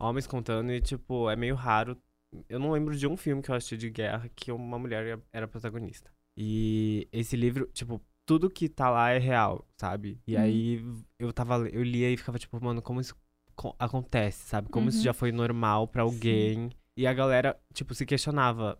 [0.00, 2.00] homens contando e tipo, é meio raro.
[2.48, 5.48] Eu não lembro de um filme que eu assisti de guerra que uma mulher era
[5.48, 6.10] protagonista.
[6.36, 10.20] E esse livro, tipo, tudo que tá lá é real, sabe?
[10.26, 10.42] E Uhum.
[10.42, 10.84] aí
[11.18, 13.14] eu tava, eu lia e ficava tipo, mano, como isso
[13.54, 14.68] co- acontece, sabe?
[14.70, 15.04] Como isso Uhum.
[15.04, 16.70] já foi normal pra alguém.
[16.96, 18.78] E a galera, tipo, se questionava.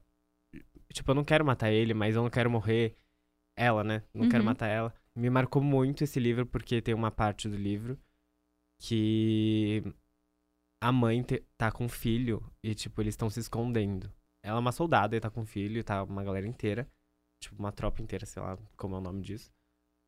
[0.93, 2.97] Tipo, eu não quero matar ele, mas eu não quero morrer.
[3.57, 4.03] Ela, né?
[4.15, 4.47] Não quero Uhum.
[4.51, 4.95] matar ela.
[5.15, 7.99] Me marcou muito esse livro, porque tem uma parte do livro
[8.81, 9.83] que
[10.83, 14.11] a mãe te- tá com o filho e, tipo, eles estão se escondendo.
[14.43, 16.91] Ela é uma soldada e tá com o filho e tá uma galera inteira.
[17.43, 19.51] Tipo, uma tropa inteira, sei lá como é o nome disso.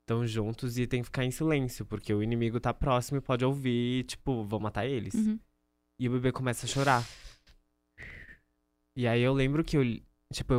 [0.05, 3.45] Estão juntos e tem que ficar em silêncio, porque o inimigo tá próximo e pode
[3.45, 5.15] ouvir, e, tipo, vão matar eles.
[5.15, 5.41] Uhum.
[5.99, 7.03] E o bebê começa a chorar.
[8.97, 9.83] E aí eu lembro que eu,
[10.33, 10.55] tipo,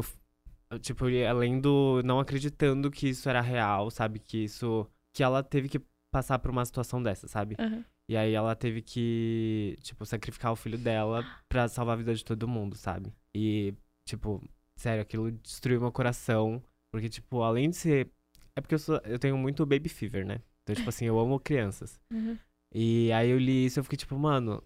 [0.69, 4.19] eu, tipo, ia lendo não acreditando que isso era real, sabe?
[4.19, 5.79] Que isso, que ela teve que
[6.11, 7.55] passar por uma situação dessa, sabe?
[7.57, 7.85] Aham.
[8.09, 12.23] E aí ela teve que, tipo, sacrificar o filho dela pra salvar a vida de
[12.23, 13.11] todo mundo, sabe?
[13.33, 13.73] E,
[14.07, 14.43] tipo,
[14.77, 16.61] sério, aquilo destruiu meu coração.
[16.91, 18.09] Porque, tipo, além de ser.
[18.55, 18.97] É porque eu, sou...
[19.03, 20.41] eu tenho muito baby fever, né?
[20.63, 21.99] Então, tipo assim, eu amo crianças.
[22.11, 22.37] Uhum.
[22.73, 24.63] E aí eu li isso e eu fiquei, tipo, mano,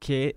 [0.00, 0.36] que.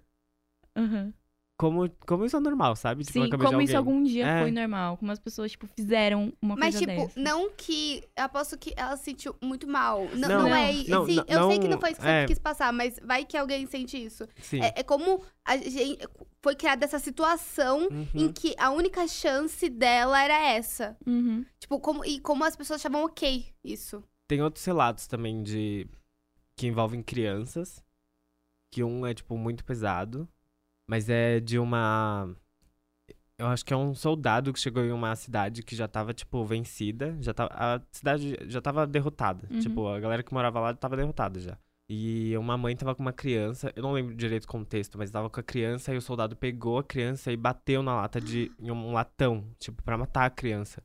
[0.77, 1.13] Uhum.
[1.59, 3.03] Como, como isso é normal, sabe?
[3.03, 4.41] Tipo, Sim, como isso algum dia É.
[4.43, 4.95] foi normal.
[4.95, 7.19] Como as pessoas, tipo, fizeram uma Mas, coisa tipo, dessa.
[7.19, 8.01] não que.
[8.15, 10.07] Eu aposto que ela se sentiu muito mal.
[10.15, 10.71] Não, Não, não, é.
[10.87, 12.21] não, sim, não, eu sei que não foi isso que é.
[12.21, 14.25] você quis passar, mas vai que alguém sente isso.
[14.41, 14.61] Sim.
[14.61, 16.07] É, é como a gente,
[16.41, 18.07] foi criada essa situação Uhum.
[18.15, 20.95] em que a única chance dela era essa.
[21.05, 21.43] Uhum.
[21.59, 24.01] Tipo, como, e como as pessoas achavam ok isso.
[24.29, 25.85] Tem outros relatos também de.
[26.55, 27.83] que envolvem crianças.
[28.71, 30.25] Que um é, tipo, muito pesado.
[30.89, 32.35] Mas é de uma.
[33.37, 36.43] Eu acho que é um soldado que chegou em uma cidade que já tava, tipo,
[36.43, 37.15] vencida.
[37.21, 39.47] Já tava, a cidade já tava derrotada.
[39.51, 39.59] Uhum.
[39.59, 41.59] Tipo, a galera que morava lá tava derrotada já.
[41.87, 45.29] E uma mãe tava com uma criança, eu não lembro direito o contexto, mas tava
[45.29, 48.51] com a criança e o soldado pegou a criança e bateu na lata de.
[48.59, 50.81] em um latão, tipo, pra matar a criança.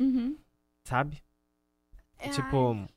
[0.00, 0.38] Uhum.
[0.86, 1.20] Sabe?
[2.16, 2.74] É, tipo.
[2.74, 2.88] ai,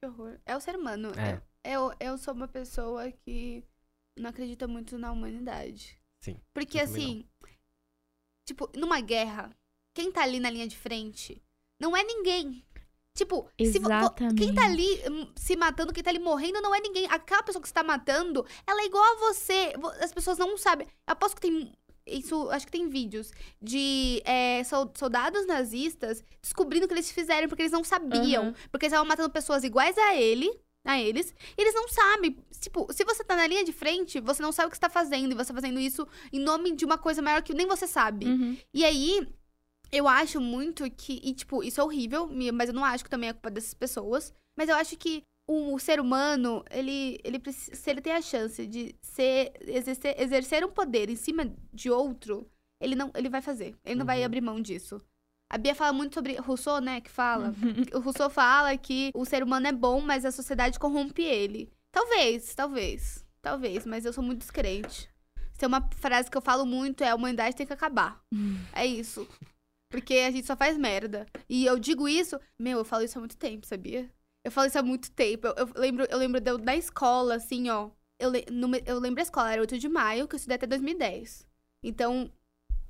[0.00, 0.38] que horror.
[0.46, 1.10] É o ser humano.
[1.10, 1.42] É.
[1.62, 3.62] Eu, eu sou uma pessoa que
[4.16, 5.98] não acredita muito na humanidade.
[6.20, 7.24] Sim, Porque assim,
[8.46, 9.50] tipo, numa guerra,
[9.94, 11.42] quem tá ali na linha de frente
[11.80, 12.64] não é ninguém.
[13.14, 13.78] Tipo, se
[14.38, 17.06] quem tá ali hum, se matando, quem tá ali morrendo, não é ninguém.
[17.10, 19.74] Aquela pessoa que você tá matando, ela é igual a você.
[19.78, 20.86] Vo- As pessoas não sabem.
[21.06, 21.72] Eu aposto que tem.
[22.06, 27.48] Isso, acho que tem vídeos de é, sol- soldados nazistas descobrindo o que eles fizeram
[27.48, 28.44] porque eles não sabiam.
[28.44, 28.54] Aham.
[28.72, 30.50] Porque eles estavam matando pessoas iguais a ele,
[30.84, 32.36] a eles, e eles não sabem.
[32.60, 34.90] Tipo, se você tá na linha de frente, você não sabe o que você tá
[34.90, 37.86] fazendo, e você tá fazendo isso em nome de uma coisa maior que nem você
[37.86, 38.26] sabe.
[38.26, 38.56] Uhum.
[38.74, 39.26] E aí,
[39.90, 41.20] eu acho muito que.
[41.22, 44.32] E, tipo, isso é horrível, mas eu não acho que também é culpa dessas pessoas.
[44.56, 47.74] Mas eu acho que o, o ser humano, ele, ele precisa.
[47.76, 52.46] Se ele tem a chance de ser, exercer, exercer um poder em cima de outro,
[52.80, 53.74] ele não ele vai fazer.
[53.84, 54.24] Ele não vai Uhum.
[54.26, 55.00] abrir mão disso.
[55.52, 57.02] A Bia fala muito sobre Rousseau, né?
[57.02, 57.48] Que fala.
[57.62, 57.98] Uhum.
[57.98, 61.70] O Rousseau fala que o ser humano é bom, mas a sociedade corrompe ele.
[61.92, 63.22] Talvez, talvez.
[63.42, 65.10] Talvez, mas eu sou muito descrente.
[65.58, 68.24] Tem uma frase que eu falo muito, é a humanidade tem que acabar.
[68.72, 69.28] É isso.
[69.90, 71.26] Porque a gente só faz merda.
[71.46, 74.10] E eu digo isso, meu, eu falo isso há muito tempo, sabia?
[74.42, 75.48] Eu falo isso há muito tempo.
[75.48, 77.90] Eu, eu lembro, eu lembro de da escola, assim, ó.
[78.18, 81.46] Eu, no eu lembro a escola, era 8 de maio, que eu estudei até 2010.
[81.82, 82.32] Então,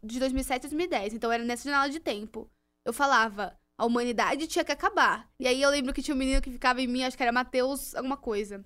[0.02, 1.14] de 2007 a 2010.
[1.14, 2.50] Então, era nessa janela de tempo.
[2.84, 5.30] Eu falava, a humanidade tinha que acabar.
[5.38, 7.32] E aí eu lembro que tinha um menino que ficava em mim, acho que era
[7.32, 8.64] Matheus, alguma coisa.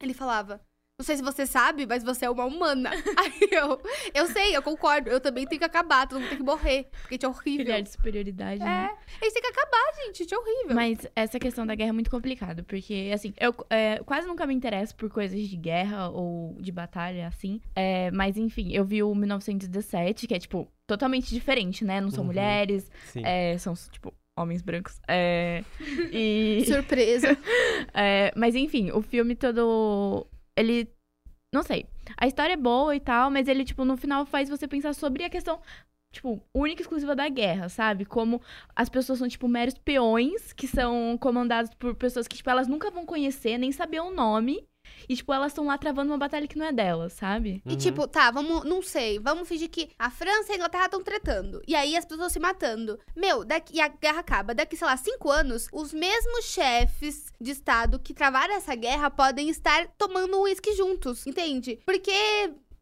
[0.00, 0.64] Ele falava,
[0.98, 2.90] não sei se você sabe, mas você é uma humana.
[3.18, 3.78] aí eu,
[4.14, 5.10] eu sei, eu concordo.
[5.10, 6.88] Eu também tenho que acabar, todo mundo tem que morrer.
[7.02, 7.64] Porque gente é horrível.
[7.66, 8.90] Criar de superioridade, né?
[8.90, 10.18] É, eles têm que acabar, gente.
[10.20, 10.74] Gente, é horrível.
[10.74, 14.54] Mas essa questão da guerra é muito complicado, porque, assim, eu é, quase nunca me
[14.54, 17.60] interesso por coisas de guerra ou de batalha, assim.
[17.74, 22.00] É, mas, enfim, eu vi o 1917, que é, tipo, totalmente diferente, né?
[22.00, 22.28] Não são Uhum.
[22.28, 23.20] mulheres, Sim.
[23.22, 24.98] é, são, tipo, homens brancos.
[25.06, 25.62] É,
[26.10, 26.64] e...
[26.66, 27.36] Surpresa.
[27.98, 30.26] É, mas enfim, o filme todo.
[30.56, 30.88] Ele.
[31.52, 31.86] Não sei.
[32.16, 35.24] A história é boa e tal, mas ele, tipo, no final faz você pensar sobre
[35.24, 35.60] a questão,
[36.12, 38.04] tipo, única e exclusiva da guerra, sabe?
[38.04, 38.40] Como
[38.74, 42.90] as pessoas são, tipo, meros peões que são comandados por pessoas que, tipo, elas nunca
[42.90, 44.66] vão conhecer, nem saber o nome.
[45.08, 47.62] E, tipo, elas estão lá travando uma batalha que não é delas, sabe?
[47.66, 51.02] E tipo, tá, vamos, não sei, vamos fingir que a França e a Inglaterra estão
[51.02, 51.62] tretando.
[51.66, 52.98] E aí as pessoas se matando.
[53.14, 54.54] Meu, daqui, e a guerra acaba.
[54.54, 59.48] Daqui, sei lá, cinco anos, os mesmos chefes de Estado que travaram essa guerra podem
[59.48, 61.78] estar tomando um uísque juntos, entende?
[61.84, 62.12] Porque.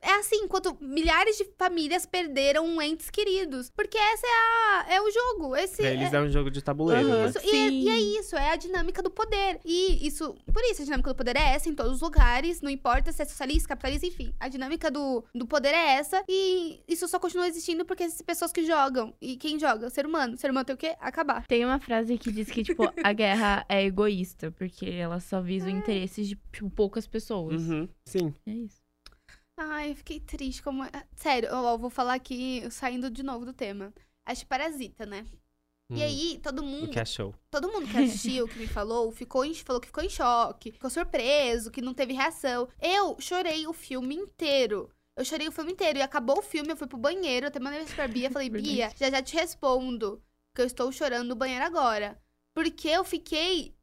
[0.05, 3.71] É assim, enquanto milhares de famílias perderam entes queridos.
[3.71, 4.87] Porque essa é a.
[4.95, 5.57] É o jogo.
[5.57, 7.23] Esse Pra é, eles é um jogo de tabuleiro, Aham.
[7.23, 7.29] né?
[7.29, 7.81] Isso, e, é, Sim.
[7.81, 9.61] e é isso, é a dinâmica do poder.
[9.65, 12.71] E isso, por isso, a dinâmica do poder é essa em todos os lugares, não
[12.71, 14.35] importa se é socialista, capitalista, enfim.
[14.39, 18.53] A dinâmica do, do poder é essa e isso só continua existindo porque essas pessoas
[18.53, 19.15] que jogam.
[19.21, 19.87] E quem joga?
[19.87, 20.35] O ser humano.
[20.35, 20.95] O ser humano tem o quê?
[21.01, 21.47] Acabar.
[21.47, 25.67] Tem uma frase que diz que, tipo, a guerra é egoísta, porque ela só visa
[25.67, 27.63] o interesse de, tipo, poucas pessoas.
[27.63, 27.89] Uhum.
[28.05, 28.35] Sim.
[28.47, 28.84] É isso.
[29.57, 30.85] Ai, eu fiquei triste como.
[30.85, 33.93] é- Sério, ó, eu vou falar aqui, saindo de novo do tema.
[34.27, 35.25] Acho Parasita, né?
[35.91, 36.05] E Hum.
[36.05, 36.91] aí, todo mundo.
[36.91, 37.35] Que achou?
[37.51, 37.97] Todo mundo que
[38.39, 41.95] assistiu, que me falou, ficou em, falou que ficou em choque, ficou surpreso, que não
[41.95, 42.69] teve reação.
[42.81, 44.91] Eu chorei o filme inteiro.
[45.17, 45.99] Eu chorei o filme inteiro.
[45.99, 48.51] E acabou o filme, eu fui pro banheiro, até mandei pra Bia, falei.
[48.51, 50.21] Bia, já já te respondo,
[50.55, 52.21] que eu estou chorando no banheiro agora.
[52.55, 53.75] Porque eu fiquei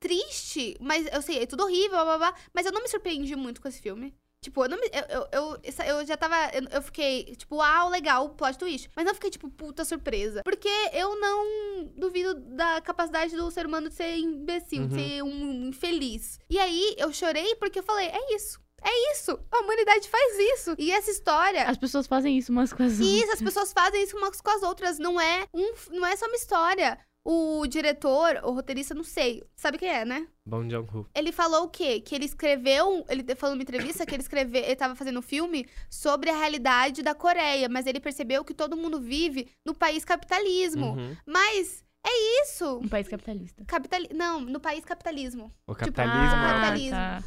[0.00, 3.34] triste, mas eu sei, é tudo horrível, blá, blá, blá, mas eu não me surpreendi
[3.36, 4.14] muito com esse filme.
[4.46, 4.86] Tipo, eu não me.
[4.92, 6.36] Eu, eu, eu, eu já tava.
[6.54, 8.88] Eu, eu fiquei, tipo, ah, legal, plot twist.
[8.94, 10.42] Mas não fiquei, tipo, puta surpresa.
[10.44, 15.00] Porque eu não duvido da capacidade do ser humano de ser imbecil, de Uhum.
[15.00, 16.38] ser um infeliz.
[16.48, 18.60] E aí eu chorei porque eu falei, é isso.
[18.84, 19.36] É isso.
[19.50, 20.76] A humanidade faz isso.
[20.78, 21.64] E essa história.
[21.64, 23.20] As pessoas fazem isso umas com as E outras.
[23.22, 24.96] isso, as pessoas fazem isso umas com as outras.
[25.00, 26.96] Não é, um, não é só uma história.
[27.28, 29.42] O diretor, o roteirista, não sei.
[29.56, 30.28] Sabe quem é, né?
[30.46, 31.08] Bom Jong-ho.
[31.12, 31.98] Ele falou o quê?
[32.00, 33.04] Que ele escreveu.
[33.08, 34.62] Ele falou numa entrevista que ele escreveu.
[34.62, 37.68] Ele tava fazendo um filme sobre a realidade da Coreia.
[37.68, 40.92] Mas ele percebeu que todo mundo vive no país capitalismo.
[40.92, 41.16] Uhum.
[41.26, 42.78] Mas é isso.
[42.78, 43.64] Um país capitalista.
[43.64, 45.52] Capitali não, no país capitalismo.
[45.66, 46.36] O Tipo, capitalismo.
[46.36, 46.90] ah, é- capitalismo.
[46.96, 47.22] tá.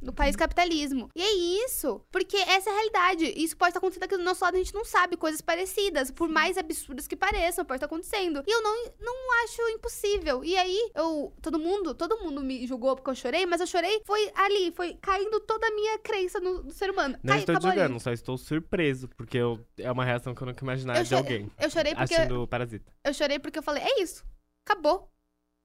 [0.00, 1.10] No país capitalismo.
[1.14, 2.00] E é isso.
[2.10, 3.32] Porque essa é a realidade.
[3.36, 5.16] Isso pode estar acontecendo aqui do nosso lado, a gente não sabe.
[5.16, 6.10] Coisas parecidas.
[6.10, 8.42] Por mais absurdas que pareçam, pode estar acontecendo.
[8.46, 10.44] E eu não, não acho impossível.
[10.44, 11.32] E aí, eu.
[11.42, 14.00] Todo mundo, todo mundo me julgou porque eu chorei, mas eu chorei.
[14.06, 17.18] Foi ali, foi caindo toda a minha crença no, no ser humano.
[17.22, 17.64] Não Cai- estou ali.
[17.64, 21.14] julgando, só estou surpreso, porque eu- é uma reação que eu nunca imaginava Eu de
[21.14, 22.14] alguém Eu chorei porque.
[22.14, 22.92] assistindo Parasita.
[23.04, 24.24] Eu chorei porque eu falei, é isso.
[24.64, 25.10] Acabou.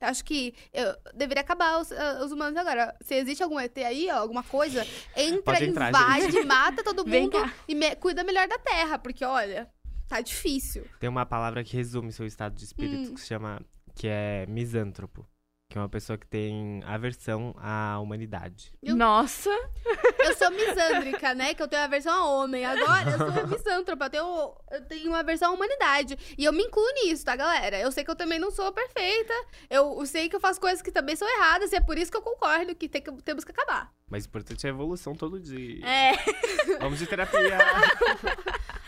[0.02, 2.94] Acho que eu deveria acabar os, ah, os humanos agora.
[3.02, 7.74] Se existe algum ET aí, ó, alguma coisa, entra, entrar, invade, mata todo mundo e
[7.74, 9.00] me- cuida melhor da Terra.
[9.00, 9.70] Porque, olha,
[10.08, 10.86] tá difícil.
[11.00, 13.14] Tem uma palavra que resume seu estado de espírito Hum.
[13.16, 13.62] que se chama
[13.96, 15.26] que é misântropo,
[15.70, 18.74] que é uma pessoa que tem aversão à humanidade.
[18.84, 19.50] Eu- Nossa!
[20.24, 21.54] Eu sou misândrica, né?
[21.54, 22.66] Que eu tenho a versão a homem.
[22.66, 24.06] Agora eu sou misântropa.
[24.06, 26.18] Eu tenho, eu tenho uma versão à humanidade.
[26.38, 27.80] E eu me incluo nisso, tá, galera?
[27.80, 29.34] Eu sei que eu também não sou perfeita.
[29.70, 31.72] Eu, eu sei que eu faço coisas que também são erradas.
[31.72, 33.92] E é por isso que eu concordo que, tem que temos que acabar.
[34.10, 35.86] Mas o importante é a evolução todo dia.
[35.86, 36.14] É.
[36.80, 37.58] Vamos de terapia.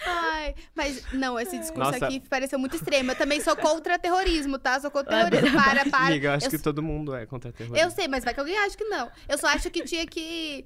[0.07, 2.05] Ai, mas não, esse discurso Nossa.
[2.05, 3.11] aqui pareceu muito extremo.
[3.11, 4.79] Eu também sou contra terrorismo, tá?
[4.79, 5.57] Sou contra Ah, terrorismo.
[5.57, 6.05] Para, para.
[6.07, 7.83] Amiga, eu acho Eu que s- todo mundo é contra terrorismo.
[7.83, 9.09] Eu sei, mas vai que alguém acha que não.
[9.27, 10.65] Eu só acho que tinha que.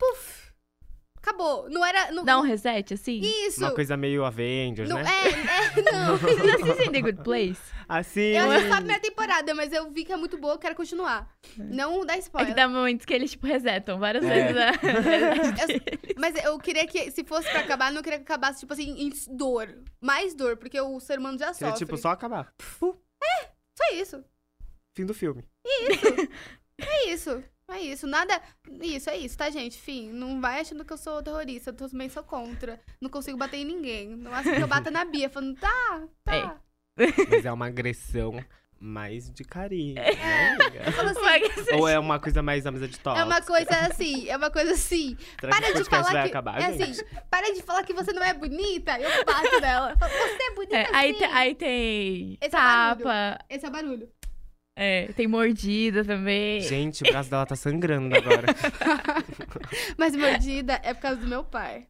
[0.00, 0.40] Puf!
[1.18, 1.68] Acabou.
[1.68, 2.10] Não era.
[2.12, 2.24] Não...
[2.24, 3.20] Dá um reset, assim?
[3.20, 3.60] Isso!
[3.60, 5.04] Uma coisa meio Avengers, Não, né?
[5.04, 6.16] é, é, não.
[6.16, 7.60] Vocês assistem The Good Place?
[7.86, 8.20] Assim.
[8.38, 10.74] Eu assisti só a primeira temporada, mas eu vi que é muito boa, eu quero
[10.74, 11.28] continuar.
[11.58, 12.48] Não dá É spoiler.
[12.48, 14.28] que dá momentos que eles, tipo, resetam várias É.
[14.28, 15.82] vezes a realidade.
[16.16, 18.90] Mas eu queria que, se fosse pra acabar, eu não queria que acabasse, tipo assim,
[18.98, 19.68] em dor.
[20.00, 21.84] Mais dor, porque o ser humano já Seria sofre.
[21.84, 22.50] tipo só acabar.
[22.80, 24.24] Só isso.
[24.96, 25.44] Fim do filme.
[26.80, 27.44] É isso.
[27.70, 28.06] É isso.
[28.06, 28.40] Nada.
[28.82, 29.78] Isso, é isso, tá, gente?
[29.80, 30.10] Fim.
[30.10, 31.70] Não vai achando que eu sou terrorista.
[31.70, 32.80] Eu também sou contra.
[33.00, 34.08] Não consigo bater em ninguém.
[34.08, 36.56] Não acho que eu bata na Bia, falando, tá, tá.
[37.30, 38.44] Mas é uma agressão
[38.82, 40.14] mais de carinho, É.
[40.14, 40.92] né, amiga?
[40.92, 43.20] Fala assim, Ou é uma coisa mais amizade tóxica?
[43.22, 45.18] é uma coisa assim, é uma coisa assim.
[45.38, 46.28] Será Para que de falar vai que.
[46.30, 46.82] acabar, é gente?
[47.02, 48.98] assim, para de falar que você não é bonita.
[48.98, 49.94] Eu bato nela.
[49.96, 50.76] Você é bonita.
[50.76, 51.18] É, aí, sim.
[51.18, 53.04] te- aí tem Esse é o barulho.
[53.04, 54.08] tapa, Esse é o barulho.
[54.76, 56.60] É, tem mordida também.
[56.60, 58.46] Gente, o braço dela tá sangrando agora.
[59.98, 61.86] Mas mordida é por causa do meu pai.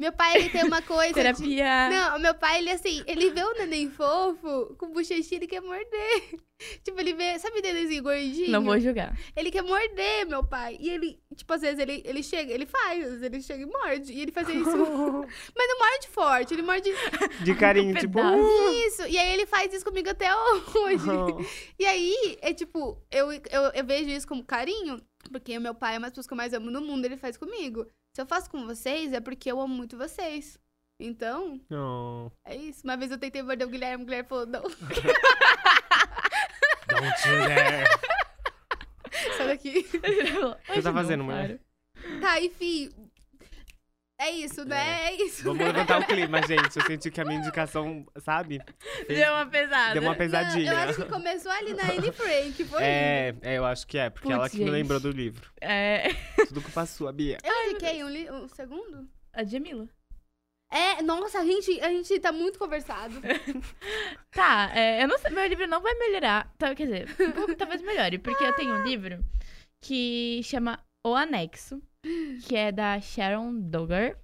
[0.00, 1.08] Meu pai, ele tem uma coisa.
[1.08, 1.90] de- Terapia.
[1.90, 6.40] Não, meu pai, ele assim, ele vê o neném fofo com bochechinha, ele quer morder.
[6.84, 8.50] Tipo, ele vê, sabe o nenenzinho gordinho?
[8.50, 9.16] Não vou julgar.
[9.34, 10.76] Ele quer morder, meu pai.
[10.78, 13.66] E ele, tipo, às vezes ele, ele chega, ele faz, às vezes ele chega e
[13.66, 14.12] morde.
[14.12, 14.64] E ele faz isso.
[15.56, 16.90] Mas não morde forte, ele morde
[17.42, 18.18] De carinho, tipo.
[18.86, 19.06] isso.
[19.06, 21.06] E aí ele faz isso comigo até hoje.
[21.78, 25.00] E aí, é tipo, eu, eu, eu vejo isso como carinho,
[25.32, 27.16] porque o meu pai é uma das pessoas que eu mais amo no mundo, ele
[27.16, 27.86] faz comigo.
[28.12, 30.58] Se eu faço com vocês, é porque eu amo muito vocês.
[30.98, 32.30] Então, Não.
[32.44, 32.82] é isso.
[32.84, 34.62] Uma vez eu tentei morder o Guilherme, o Guilherme falou, não,
[36.88, 37.86] Don't you dare.
[39.36, 39.86] sai daqui.
[40.68, 41.58] O que tá fazendo, mulher?
[42.20, 42.90] Tá, enfim.
[44.22, 45.06] É isso, né?
[45.08, 45.42] É isso.
[45.44, 46.76] Vamos levantar o clima, gente.
[46.78, 48.60] Eu senti que a minha indicação, sabe?
[49.06, 49.92] fez- Deu uma pesada.
[49.94, 50.70] Deu uma Não, pesadinha.
[50.72, 54.10] eu acho que começou ali na Anne Frank, foi É, é, eu acho que é,
[54.10, 54.72] porque Putz, ela que me gente.
[54.72, 55.50] lembrou do livro.
[55.58, 56.08] É.
[56.48, 57.38] Tudo culpa sua, Bia.
[57.42, 59.08] Eu indiquei um, li- um segundo?
[59.32, 59.88] A Jamila.
[60.72, 63.14] É, nossa, a gente, a gente tá muito conversado.
[64.30, 66.52] Tá, é, eu não sei, meu livro não vai melhorar.
[66.56, 69.18] Tá, quer dizer, um pouco talvez melhore, porque eu tenho um livro
[69.82, 71.82] que chama O Anexo,
[72.46, 74.16] que é da Sharon Dogger.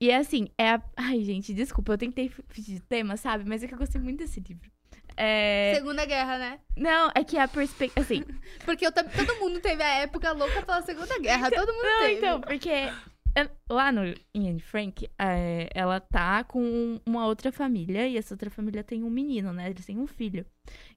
[0.00, 0.82] E é assim, é a...
[0.96, 3.44] Ai, gente, desculpa, eu tentei fugir de tema, sabe?
[3.48, 4.70] Mas é que eu gostei muito desse livro.
[5.16, 5.72] É...
[5.76, 6.60] Segunda Guerra, né?
[6.76, 8.00] Não, é que a perspectiva...
[8.00, 8.24] Assim,
[8.64, 11.50] Porque eu tam- todo mundo teve a época louca pela Segunda Guerra.
[11.50, 12.14] todo mundo Não, teve.
[12.18, 12.68] então, porque
[13.36, 14.02] é, lá no
[14.34, 19.02] em Anne Frank, é, ela tá com uma outra família e essa outra família tem
[19.02, 19.70] um menino, né?
[19.70, 20.44] Eles têm um filho.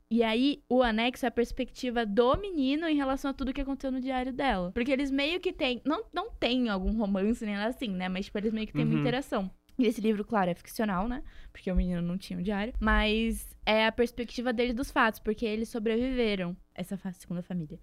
[0.10, 3.92] E aí, o anexo é a perspectiva do menino em relação a tudo que aconteceu
[3.92, 4.72] no diário dela.
[4.72, 5.82] Porque eles meio que têm.
[5.86, 8.08] Não, não tem algum romance nem nada assim, né?
[8.08, 9.02] Mas, tipo, eles meio que têm uma Uhum.
[9.02, 9.52] interação.
[9.78, 11.22] E esse livro, claro, é ficcional, né?
[11.52, 12.74] Porque o menino não tinha um diário.
[12.80, 17.80] Mas é a perspectiva dele dos fatos, porque eles sobreviveram, essa segunda família.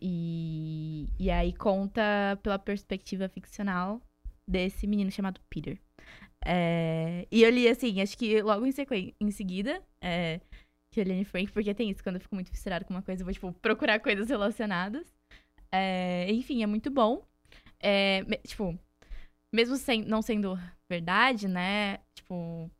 [0.00, 4.00] E, e aí conta pela perspectiva ficcional
[4.46, 5.78] desse menino chamado Peter.
[6.44, 9.14] É, e eu li, assim, acho que logo em, sequ...
[9.20, 10.40] em seguida, é,
[11.04, 13.32] que Frank, porque tem isso, quando eu fico muito fissurada com uma coisa, eu vou,
[13.34, 15.06] tipo, procurar coisas relacionadas.
[15.70, 17.22] É, enfim, é muito bom.
[17.80, 18.78] É, me- tipo,
[19.52, 21.98] mesmo sem, não sendo verdade, né?
[22.14, 22.70] Tipo,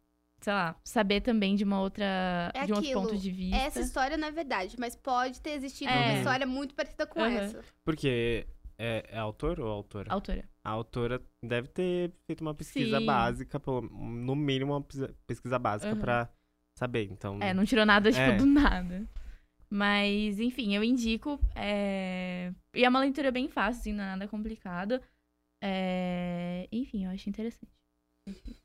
[0.41, 2.51] sei lá, saber também de uma outra.
[2.55, 3.57] É de um outro ponto de vista.
[3.57, 5.97] Essa história não é verdade, mas pode ter existido É.
[5.97, 7.31] uma história muito parecida com Aham.
[7.33, 7.65] essa.
[7.85, 8.47] Porque
[8.79, 10.13] é, é autor ou autora?
[10.13, 10.49] Autora.
[10.65, 13.07] A autora deve ter feito uma pesquisa Sim.
[13.07, 16.01] básica, pelo, no mínimo uma pes- pesquisa básica Aham.
[16.01, 16.29] pra
[16.79, 17.09] saber.
[17.11, 18.37] Então, É, não tirou nada, tipo, É.
[18.37, 19.07] do nada.
[19.69, 21.41] Mas, enfim, eu indico.
[21.55, 25.01] é, E é uma leitura bem fácil, assim, não é nada complicado.
[25.63, 27.73] É, Enfim, eu acho interessante.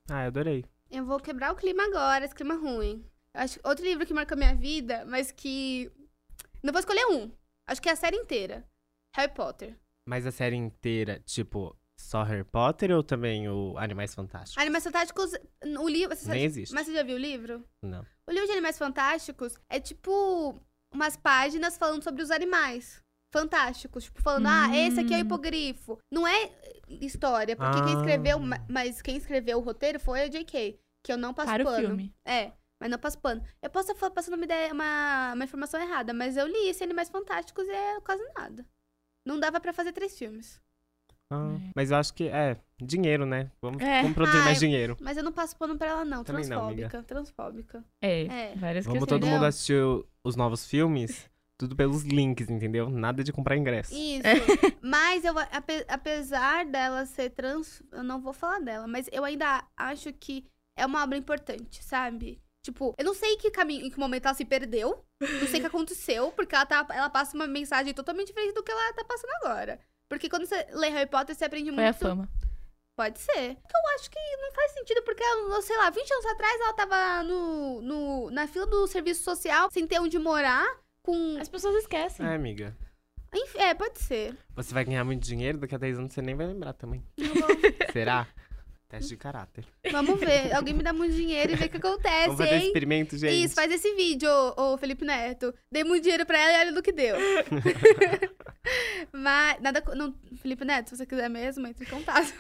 [0.10, 0.66] ah, eu adorei.
[0.90, 3.04] Eu vou quebrar o clima agora, esse clima ruim.
[3.34, 5.90] Acho outro livro que marcou minha vida, mas que.
[6.62, 7.32] Não vou escolher um.
[7.68, 8.68] Acho que é a série inteira.
[9.16, 9.76] Harry Potter.
[10.08, 14.58] Mas a série inteira, tipo, só Harry Potter ou também o Animais Fantásticos?
[14.62, 15.32] Animais Fantásticos.
[15.80, 16.16] O livro.
[16.16, 16.74] Você Nem sabe- existe.
[16.74, 17.64] Mas você já viu o livro?
[17.84, 18.06] Não.
[18.28, 20.60] O livro de Animais Fantásticos é tipo
[20.94, 23.02] umas páginas falando sobre os animais
[23.34, 24.04] fantásticos.
[24.06, 25.24] Tipo, falando, ah, esse aqui é o Hum.
[25.26, 25.98] hipogrifo.
[26.12, 26.52] Não é
[26.90, 27.98] história, porque quem Ah.
[28.00, 31.64] escreveu, ma- mas quem escreveu o roteiro foi a J.K., que eu não passo Para
[31.64, 31.88] o pano.
[31.88, 32.14] filme.
[32.28, 33.42] É, mas não passo pano.
[33.62, 37.10] Eu posso estar passando uma, ideia, uma, uma informação errada, mas eu li esse Animais
[37.10, 38.68] Fantásticos e é quase nada.
[39.26, 40.60] Não dava pra fazer três filmes.
[41.32, 41.72] Ah, É.
[41.76, 43.50] Mas eu acho que, é, dinheiro, né?
[43.62, 44.02] Vamos, É.
[44.02, 44.98] vamos produzir Ai, mais dinheiro.
[45.00, 46.24] Mas eu não passo pano pra ela, não.
[46.24, 46.68] Também não.
[46.68, 47.04] Transfóbica.
[47.04, 47.86] transfóbica.
[48.02, 48.56] É, É.
[48.56, 49.22] várias Vamos questões.
[49.22, 49.82] todo mundo assistir
[50.24, 52.90] os novos filmes, tudo pelos links, entendeu?
[52.90, 53.94] Nada de comprar ingresso.
[53.94, 54.24] Isso.
[54.82, 59.64] mas eu, ape- apesar dela ser trans, eu não vou falar dela, mas eu ainda
[59.78, 60.46] acho que
[60.78, 62.42] é uma obra importante, sabe?
[62.64, 65.04] Tipo, eu não sei em que caminho, em que momento ela se perdeu.
[65.20, 68.62] Não sei o que aconteceu, porque ela, tá, ela passa uma mensagem totalmente diferente do
[68.64, 69.80] que ela tá passando agora.
[70.12, 72.00] Porque quando você lê Harry Potter, você aprende Foi a muito.
[72.00, 72.30] fama.
[72.98, 73.52] Pode ser.
[73.52, 77.24] Eu acho que não faz sentido, porque, eu sei lá, 20 anos atrás ela tava
[77.24, 80.68] no, no, na fila do serviço social, sem ter onde morar,
[81.02, 81.38] com.
[81.40, 82.26] As pessoas esquecem.
[82.26, 82.76] É, amiga.
[83.34, 84.38] Enfim, é, pode ser.
[84.54, 87.02] Você vai ganhar muito dinheiro, daqui a 10 anos você nem vai lembrar também.
[87.18, 87.48] Vou-
[87.94, 88.28] Será?
[88.92, 89.66] Teste de caráter.
[89.90, 90.52] Vamos ver.
[90.56, 92.66] Alguém me dá muito dinheiro e vê o que acontece, Vamos fazer hein?
[92.68, 93.44] experimento, gente.
[93.46, 95.54] Isso, faz esse vídeo, ô, ô Felipe Neto.
[95.72, 97.16] Dei muito dinheiro pra ela e olha do que deu.
[99.12, 99.82] Mas, nada.
[99.96, 102.34] Não, Felipe Neto, se você quiser mesmo, entre em contato.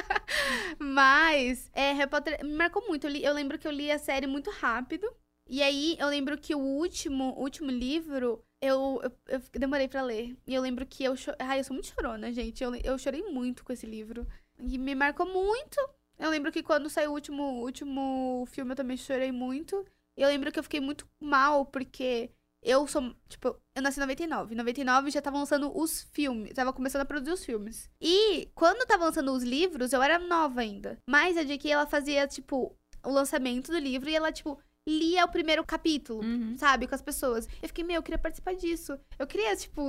[0.78, 3.06] Mas, é, Harry Potter me marcou muito.
[3.06, 5.10] Eu, li- eu lembro que eu li a série muito rápido.
[5.48, 10.36] E aí, eu lembro que o último, último livro, eu, eu, eu demorei pra ler.
[10.46, 11.16] E eu lembro que eu...
[11.16, 11.32] Cho...
[11.38, 12.62] Ai, eu sou muito chorona, gente.
[12.62, 14.26] Eu, eu chorei muito com esse livro.
[14.62, 15.76] E me marcou muito.
[16.18, 19.84] Eu lembro que quando saiu o último, último filme, eu também chorei muito.
[20.16, 22.30] E eu lembro que eu fiquei muito mal, porque
[22.62, 24.52] eu sou, tipo, eu nasci em 99.
[24.52, 27.88] Em 99 já estavam lançando os filmes, tava começando a produzir os filmes.
[28.00, 30.98] E quando tava lançando os livros, eu era nova ainda.
[31.08, 31.70] Mas a J.K.
[31.72, 36.54] ela fazia, tipo, o lançamento do livro e ela, tipo, lia o primeiro capítulo, Uhum.
[36.58, 37.46] sabe, com as pessoas.
[37.62, 38.98] Eu fiquei, meu, eu queria participar disso.
[39.18, 39.80] Eu queria, tipo,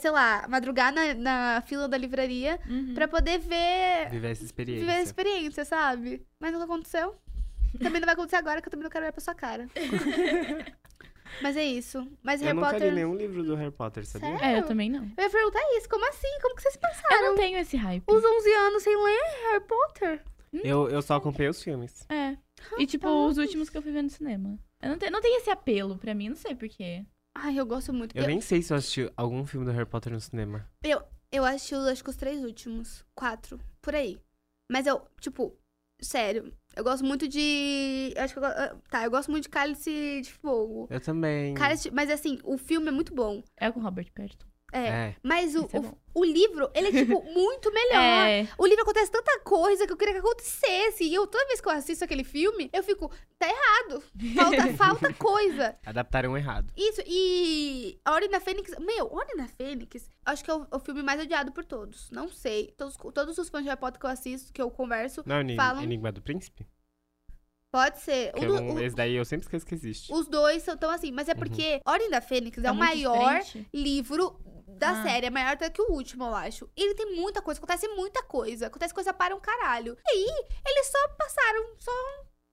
[0.00, 2.94] sei lá, madrugar na, na fila da livraria Uhum.
[2.94, 4.80] pra poder ver Viver essa experiência.
[4.86, 6.24] viver a experiência, sabe?
[6.38, 7.16] Mas não aconteceu.
[7.78, 9.68] Também não vai acontecer agora, que eu também não quero olhar pra sua cara.
[11.40, 12.06] Mas é isso.
[12.22, 12.88] Mas Eu Harry nunca Potter.
[12.88, 14.36] li nenhum livro do Harry Potter, sabia?
[14.36, 14.44] Sério?
[14.44, 15.04] É, eu também não.
[15.16, 16.38] Eu ia perguntar isso, como assim?
[16.42, 18.02] Como que vocês Eu passaram não tenho esse hype.
[18.06, 20.22] os 11 anos sem ler Harry Potter?
[20.52, 22.04] Eu, eu só acompanhei os filmes.
[22.08, 22.36] É.
[22.78, 24.58] E, tipo, os últimos que eu fui ver no cinema.
[24.82, 27.04] Eu não, tenho, não tem esse apelo pra mim, não sei porquê.
[27.34, 28.16] Ai, eu gosto muito.
[28.16, 30.68] Eu Eu, nem sei se eu assisti algum filme do Harry Potter no cinema.
[30.82, 33.04] eu, eu assisti, os- acho que os três últimos.
[33.14, 33.58] Quatro.
[33.80, 34.20] Por aí.
[34.70, 35.56] Mas eu, tipo,
[36.00, 36.52] sério.
[36.76, 38.12] Eu gosto muito de.
[38.16, 40.86] eu Acho que eu, go- Tá, eu gosto muito de Cálice de Fogo.
[40.90, 41.54] Eu também.
[41.54, 43.42] Cálice, mas assim, o filme é muito bom.
[43.56, 44.48] É com o Robert Pattinson.
[44.72, 44.86] É.
[44.86, 45.16] É.
[45.22, 48.00] Mas o, é o, o livro, ele é, tipo, muito melhor.
[48.28, 48.48] É.
[48.58, 51.04] O livro acontece tanta coisa que eu queria que acontecesse.
[51.04, 54.02] E eu, toda vez que eu assisto aquele filme, eu fico, tá errado.
[54.34, 55.76] Falta, falta coisa.
[55.84, 56.72] Adaptaram errado.
[56.76, 58.72] Isso, e a Ordem da Fênix.
[58.78, 62.10] Meu, Ordem da Fênix, acho que é o, o filme mais odiado por todos.
[62.10, 62.74] Não sei.
[62.76, 65.56] Todos, todos os fãs de Harry Potter que eu assisto, que eu converso, Não é
[65.56, 66.66] Falam- Enigma do Príncipe?
[67.72, 68.32] Pode ser.
[68.36, 70.12] O do- não- o- Esse daí eu sempre esqueço que existe.
[70.12, 71.12] os dois são tão assim.
[71.12, 71.38] Mas é Uhum.
[71.38, 73.68] porque Ordem da Fênix é Tá o maior diferente.
[73.72, 75.02] livro da Ah.
[75.02, 75.26] série.
[75.26, 76.68] É maior até que o último, eu acho.
[76.76, 78.66] Ele tem muita coisa, acontece muita coisa.
[78.68, 79.96] Acontece coisa para um caralho.
[80.06, 81.92] E aí, eles só passaram, só.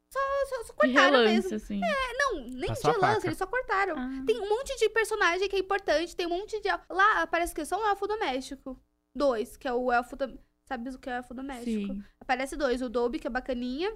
[0.09, 1.55] Só, só, só De cortaram relance, mesmo.
[1.57, 1.81] assim.
[2.17, 3.95] Não, nem de lance, eles só cortaram.
[3.97, 4.23] Ah.
[4.25, 6.69] Tem um monte de personagem que é importante, tem um monte de.
[6.89, 8.81] Lá parece que só um elfo doméstico.
[9.15, 10.15] Dois, que é o elfo.
[10.15, 11.93] dom- Sabe o que é o elfo doméstico?
[11.93, 12.03] Sim.
[12.21, 13.93] Aparece dois, o Dobby, que é bacaninha,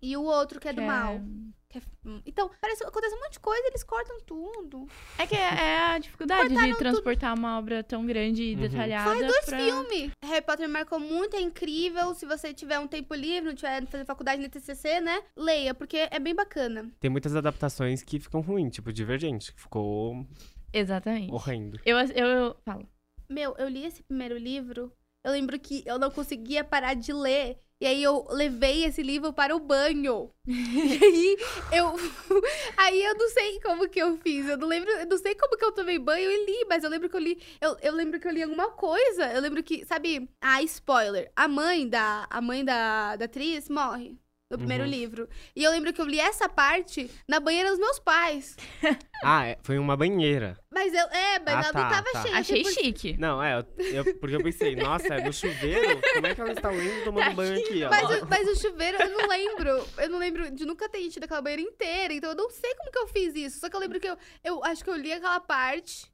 [0.00, 1.20] e o outro que é do que mal.
[1.68, 4.86] Que é- hum, Então, parece que acontece um monte de coisa, eles cortam tudo.
[5.18, 6.78] É que é, é a dificuldade Cortaram de tudo.
[6.78, 8.60] transportar uma obra tão grande e Uhum.
[8.62, 9.10] detalhada.
[9.10, 9.58] Faz dois pra...
[9.58, 10.10] filmes.
[10.24, 12.14] Harry Potter me marcou muito, é incrível.
[12.14, 15.22] Se você tiver um tempo livre, não tiver fazer faculdade no TCC, né?
[15.36, 16.90] Leia, porque é bem bacana.
[17.00, 20.26] Tem muitas adaptações que ficam ruins, tipo Divergente, que ficou
[20.72, 21.32] Exatamente.
[21.32, 21.78] horrendo.
[21.84, 22.88] Eu, eu, eu falo.
[23.28, 24.90] Meu, eu li esse primeiro livro.
[25.24, 27.58] Eu lembro que eu não conseguia parar de ler.
[27.80, 30.30] E aí eu levei esse livro para o banho.
[30.48, 31.36] E aí
[31.72, 31.94] eu.
[32.76, 34.48] Aí eu não sei como que eu fiz.
[34.48, 34.90] Eu não lembro.
[34.90, 37.20] Eu não sei como que eu tomei banho e li, mas eu lembro que eu
[37.20, 37.40] li.
[37.60, 39.32] Eu, eu lembro que eu li alguma coisa.
[39.32, 41.30] Eu lembro que, sabe, ah, spoiler.
[41.36, 42.26] A mãe da.
[42.30, 44.18] A mãe da, da atriz morre.
[44.50, 44.88] No primeiro Uhum.
[44.90, 45.28] livro.
[45.54, 48.56] E eu lembro que eu li essa parte na banheira dos meus pais.
[49.20, 50.56] Ah, é, foi uma banheira.
[50.72, 51.04] Mas eu.
[51.08, 52.22] É, mas Ah, ela tá, não tava tá.
[52.22, 52.36] cheia.
[52.36, 53.16] Achei tipo, chique.
[53.18, 56.00] Não, é, eu, eu- porque eu pensei, nossa, é no chuveiro?
[56.14, 57.90] Como é que ela está lendo e tomando banho aqui, ó?
[57.90, 59.84] Mas, o- mas o chuveiro, eu não lembro.
[59.98, 62.14] Eu não lembro de nunca ter enchido aquela banheira inteira.
[62.14, 63.58] Então eu não sei como que eu fiz isso.
[63.58, 66.06] Só que eu lembro que eu, eu acho que eu li aquela parte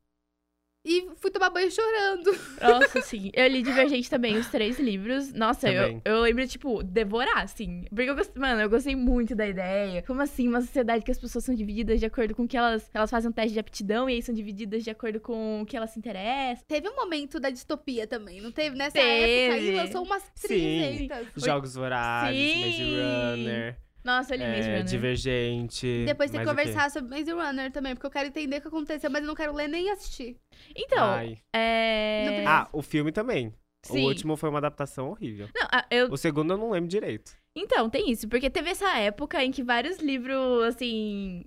[0.85, 2.31] e fui tomar banho chorando.
[2.61, 3.31] Nossa, sim.
[3.33, 5.33] Eu li Divergente também, os três livros.
[5.33, 6.03] Nossa, eu, Também.
[6.05, 7.85] eu lembro, tipo, devorar, assim.
[7.89, 10.03] Porque eu gostei, mano, eu gostei muito da ideia.
[10.03, 12.91] Como assim, uma sociedade que as pessoas são divididas de acordo com o que elas.
[12.93, 15.77] Elas fazem um teste de aptidão e aí são divididas de acordo com o que
[15.77, 16.65] elas se interessam.
[16.69, 18.77] Teve um momento da distopia também, não teve?
[18.77, 19.09] Nessa Teve.
[19.09, 21.09] época aí lançou umas Sim.
[21.09, 21.43] 300.
[21.43, 22.61] Jogos Vorazes, Sim.
[22.61, 24.83] Maze Runner, Nossa, mesmo, é, né?
[24.83, 26.05] Divergente.
[26.07, 29.11] Depois tem que conversar sobre Maze Runner também, porque eu quero entender o que aconteceu,
[29.11, 30.37] mas eu não quero ler nem assistir.
[30.77, 31.39] Então, Ai.
[31.55, 32.45] é.
[32.47, 33.55] Ah, o filme também.
[33.83, 34.03] Sim.
[34.03, 35.49] O último foi uma adaptação horrível.
[35.55, 36.11] Não, eu...
[36.11, 37.33] O segundo eu não lembro direito.
[37.57, 41.45] Então, tem isso, porque teve essa época em que vários livros, assim,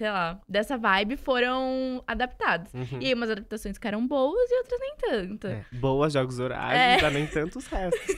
[0.00, 2.72] sei lá, dessa vibe foram adaptados.
[2.72, 3.00] Uhum.
[3.02, 5.46] E aí umas adaptações ficaram boas e outras nem tanto.
[5.46, 7.10] É, Boas Jogos Vorazes, É.
[7.10, 8.16] nem tantos restos.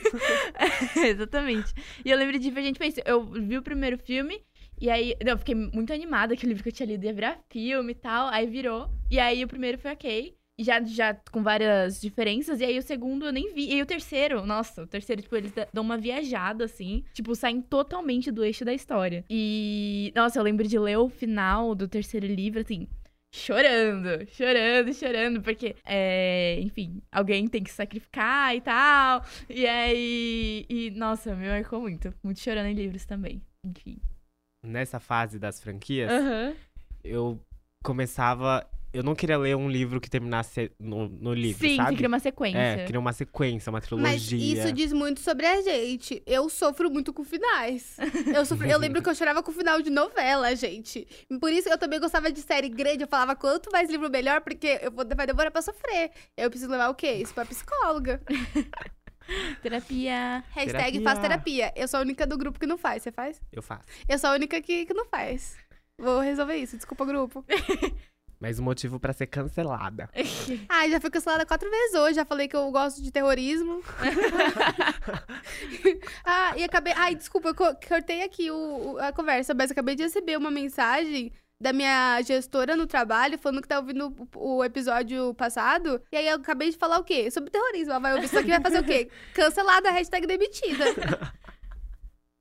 [0.95, 1.73] Exatamente.
[2.05, 3.01] E eu lembro de Divergente Pense.
[3.05, 4.41] Eu vi o primeiro filme.
[4.79, 7.13] E aí, não, eu fiquei muito animada que o livro que eu tinha lido ia
[7.13, 8.27] virar filme e tal.
[8.29, 8.89] Aí virou.
[9.11, 10.33] E aí o primeiro foi ok.
[10.59, 12.59] Já, já com várias diferenças.
[12.59, 13.69] E aí o segundo eu nem vi.
[13.69, 17.03] E aí o terceiro, nossa, o terceiro, tipo, eles dão uma viajada, assim.
[17.13, 19.25] Tipo, saem totalmente do eixo da história.
[19.29, 22.87] E, nossa, eu lembro de ler o final do terceiro livro, assim,
[23.33, 29.25] chorando, chorando, chorando, porque, é, enfim, alguém tem que se sacrificar e tal.
[29.49, 32.13] E aí, e, nossa, me marcou muito.
[32.23, 33.41] Muito chorando em livros também.
[33.65, 33.97] Enfim.
[34.63, 36.53] Nessa fase das franquias, Aham.
[37.03, 37.39] eu
[37.83, 38.65] começava.
[38.93, 41.89] Eu não queria ler um livro que terminasse no, no livro, Sim, sabe?
[41.89, 42.57] você cria uma sequência.
[42.59, 44.07] É, queria uma sequência, uma trilogia.
[44.11, 46.21] Mas isso diz muito sobre a gente.
[46.27, 47.97] Eu sofro muito com finais.
[48.35, 51.07] Eu, sofro- eu lembro que eu chorava com final de novela, gente.
[51.41, 53.03] Por isso eu também gostava de série grande.
[53.03, 56.11] Eu falava, quanto mais livro melhor, porque eu vou, vai demorar pra sofrer.
[56.37, 57.13] Eu preciso levar o quê?
[57.13, 58.21] Isso pra psicóloga.
[59.61, 60.43] Terapia.
[60.51, 61.01] Hashtag Terapia.
[61.01, 61.73] faz terapia.
[61.75, 63.03] Eu sou a única do grupo que não faz.
[63.03, 63.41] Você faz?
[63.51, 63.83] Eu faço.
[64.07, 65.55] Eu sou a única que, que não faz.
[65.99, 66.75] Vou resolver isso.
[66.75, 67.43] Desculpa, grupo.
[68.43, 70.09] Mas o motivo pra ser cancelada.
[70.67, 72.15] Ai, já fui cancelada quatro vezes hoje.
[72.15, 73.81] Já falei que eu gosto de terrorismo.
[76.25, 76.91] ah, e acabei.
[76.97, 80.51] Ai, desculpa, eu co- cortei aqui o, o- a conversa, mas acabei de receber uma
[80.51, 86.01] mensagem da minha gestora no trabalho falando que tá ouvindo o, o episódio passado.
[86.11, 87.31] E aí eu acabei de falar o quê?
[87.31, 87.91] Sobre terrorismo.
[87.91, 89.09] Ela vai ouvir isso aqui e vai fazer o quê?
[89.33, 90.83] Cancelada, hashtag demitida.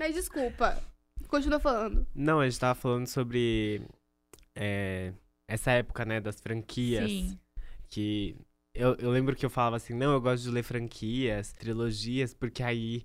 [0.01, 0.83] mas desculpa.
[1.29, 2.05] Continua falando.
[2.13, 3.83] Não, a gente tava falando sobre
[4.57, 5.13] é,
[5.53, 7.11] essa época, né, das franquias.
[7.11, 7.39] Sim.
[7.89, 8.37] Que
[8.75, 12.63] eu, eu lembro que eu falava assim, não, eu gosto de ler franquias, trilogias, porque
[12.63, 13.05] aí,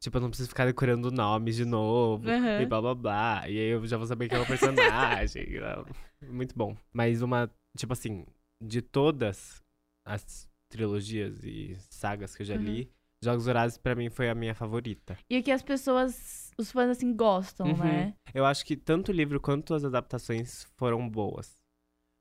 [0.00, 2.60] tipo, eu não preciso ficar decorando nomes de novo Aham.
[2.60, 3.48] e blá blá blá.
[3.48, 5.46] E aí eu já vou saber quem é o personagem.
[6.28, 6.76] Muito bom.
[6.92, 8.26] Mas uma, tipo assim,
[8.62, 9.62] de todas
[10.04, 12.62] as trilogias e sagas que eu já Uhum.
[12.62, 12.90] li,
[13.22, 15.16] Jogos Vorazes pra mim foi a minha favorita.
[15.30, 17.78] E o que as pessoas, os fãs, assim, gostam, Uhum.
[17.78, 18.14] né?
[18.34, 21.56] Eu acho que tanto o livro quanto as adaptações foram boas.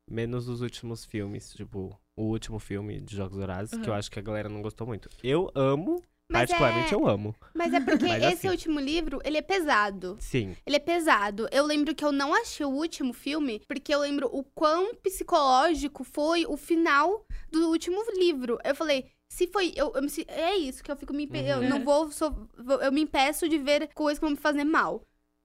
[0.10, 4.00] Menos os últimos filmes, tipo, o último filme de Jogos Vorazes, que eu Uhum.
[4.00, 5.10] acho que a galera não gostou muito.
[5.24, 7.36] Eu amo, Mas particularmente é, eu amo.
[7.56, 10.16] mas é porque Mas esse assim- último livro, ele é pesado.
[10.20, 10.56] Sim.
[10.66, 11.48] Ele é pesado.
[11.52, 16.04] Eu lembro que eu não achei o último filme, porque eu lembro o quão psicológico
[16.04, 18.60] foi o final do último livro.
[18.64, 19.74] Eu falei, se foi.
[19.76, 21.24] Eu, eu si- é isso que eu fico me.
[21.24, 21.70] impe- Eu Uhum.
[21.70, 22.48] não vou, sou-
[22.82, 25.02] Eu me impeço de ver coisas que vão me fazer mal.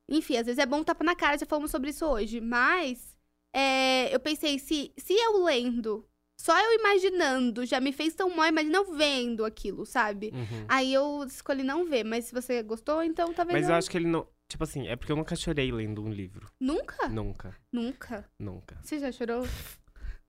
[0.09, 2.41] Enfim, às vezes é bom tapa na cara, já falamos sobre isso hoje.
[2.43, 3.10] Mas.
[3.55, 6.07] É, eu pensei, se, se eu lendo,
[6.41, 10.31] só eu imaginando, já me fez tão mal, imagina eu vendo aquilo, sabe?
[10.33, 10.65] Uhum.
[10.69, 13.75] Aí eu escolhi não ver, mas se você gostou, então talvez Mas eu...
[13.75, 14.27] eu acho que ele não.
[14.49, 16.51] Tipo assim, é porque eu nunca chorei lendo um livro.
[16.59, 17.09] Nunca?
[17.09, 17.57] Nunca.
[17.73, 18.29] Nunca.
[18.39, 18.79] Nunca.
[18.83, 19.47] Você já chorou?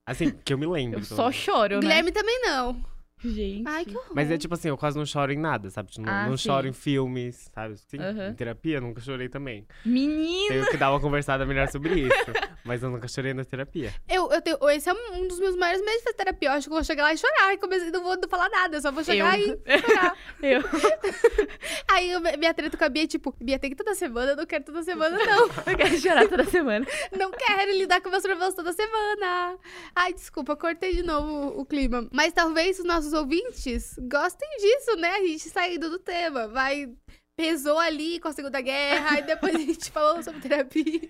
[0.06, 1.00] Assim, que eu me lembro.
[1.00, 1.80] Eu só choro, né?
[1.80, 2.84] Guilherme também não.
[3.24, 3.64] Gente.
[3.66, 4.12] Ai, que horror.
[4.14, 5.90] Mas é tipo assim, eu quase não choro em nada, sabe?
[5.90, 7.76] Tipo, não, Ah, não choro em filmes, sabe?
[7.76, 8.28] Sim, Aham.
[8.28, 9.66] Em terapia, nunca chorei também.
[9.84, 10.48] Menino!
[10.48, 12.12] Tenho que dar uma conversada melhor sobre isso.
[12.64, 13.92] mas eu nunca chorei na terapia.
[14.08, 16.48] Eu, eu tenho, esse é um dos meus maiores medos de fazer terapia.
[16.48, 17.52] Eu acho que eu vou chegar lá e chorar.
[17.54, 19.60] E comecei, não vou falar nada, eu só vou chegar Eu.
[19.66, 20.16] e chorar.
[20.42, 20.62] Eu.
[21.90, 24.36] Aí eu- minha treta com a Bia é tipo, Bia, tem que toda semana, eu
[24.36, 25.46] não quero toda semana, não.
[25.66, 26.86] Eu quero chorar toda semana.
[27.16, 29.56] não quero lidar com meus problemas toda semana.
[29.94, 32.08] Ai, desculpa, cortei de novo o clima.
[32.12, 35.10] Mas talvez os nossos ouvintes gostem disso, né?
[35.10, 36.48] A gente saindo do tema.
[36.48, 36.90] Vai.
[37.34, 41.00] Pesou ali com a Segunda Guerra, e depois a gente falou sobre terapia.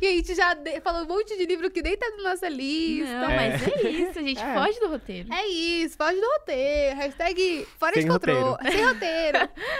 [0.00, 3.10] E a gente já falou um monte de livro que nem tá na nossa lista.
[3.18, 4.54] Não, mas é isso, a gente É.
[4.54, 5.32] foge do roteiro.
[5.32, 6.96] É isso, foge do roteiro.
[6.96, 8.56] Hashtag fora Sem de controle.
[8.70, 9.38] Sem roteiro.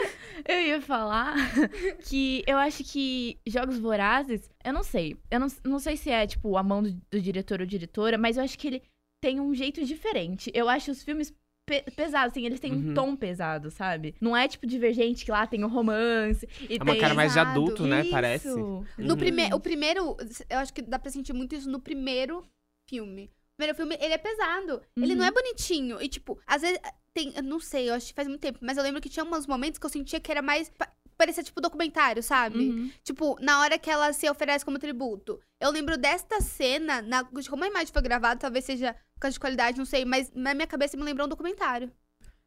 [0.48, 1.34] Eu ia falar
[2.08, 5.18] que eu acho que Jogos Vorazes, eu não sei.
[5.30, 8.38] Eu não, não sei se é, tipo, a mão do, do diretor ou diretora, mas
[8.38, 8.82] eu acho que ele
[9.22, 10.50] tem um jeito diferente.
[10.54, 11.30] Eu acho os filmes
[11.70, 12.94] pe- pesados, assim, eles têm um Uhum.
[12.94, 14.14] tom pesado, sabe?
[14.20, 16.48] Não é, tipo, divergente, que lá tem o romance.
[16.68, 17.00] E É uma tem...
[17.00, 18.00] cara mais de adulto, né?
[18.02, 18.10] Isso.
[18.10, 18.48] Parece.
[18.48, 19.16] No Uhum.
[19.16, 20.16] prime o primeiro,
[20.50, 22.44] eu acho que dá pra sentir muito isso no primeiro
[22.88, 23.30] filme.
[23.54, 24.82] O primeiro filme, ele é pesado.
[24.96, 25.18] Ele Uhum.
[25.18, 26.02] não é bonitinho.
[26.02, 26.78] E, tipo, às vezes
[27.14, 27.32] tem.
[27.36, 29.46] Eu não sei, eu acho que faz muito tempo, mas eu lembro que tinha uns
[29.46, 30.68] momentos que eu sentia que era mais.
[30.70, 32.70] pa- Parecia tipo documentário, sabe?
[32.70, 32.90] Uhum.
[33.04, 35.38] Tipo, na hora que ela se oferece como tributo.
[35.60, 39.40] Eu lembro desta cena, na, de como a imagem foi gravada, talvez seja causa de
[39.40, 41.90] qualidade, não sei, mas na minha cabeça me lembrou um documentário.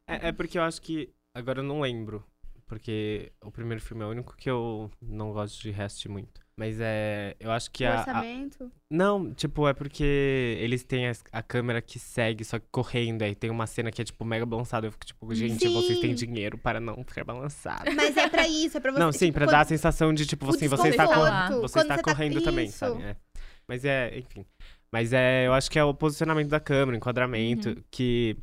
[0.06, 1.10] É, é porque eu acho que.
[1.34, 2.24] Agora eu não lembro.
[2.66, 6.40] Porque o primeiro filme é o único que eu não gosto de resto muito.
[6.56, 7.36] Mas é.
[7.38, 8.72] Eu acho que o a, a- orçamento.
[8.90, 13.22] Não, tipo, é porque eles têm as- a, câmera que segue, só que correndo.
[13.22, 14.86] Aí tem uma cena que é, tipo, mega balançada.
[14.86, 16.26] Eu fico, tipo, gente, vocês têm Sim.
[16.26, 17.90] dinheiro para não ficar balançado.
[17.94, 18.98] Mas é pra isso, é pra você.
[18.98, 21.60] não, sim, tipo, pra quando- dar a sensação de, tipo, assim, você está, desconforto, cor-
[21.60, 22.78] você quando está você tá- correndo também, isso.
[22.78, 23.02] sabe?
[23.02, 23.16] É.
[23.68, 24.44] Mas é, enfim.
[24.94, 27.76] Mas é, eu acho que é o posicionamento da câmera, o enquadramento, Uhum.
[27.90, 28.36] que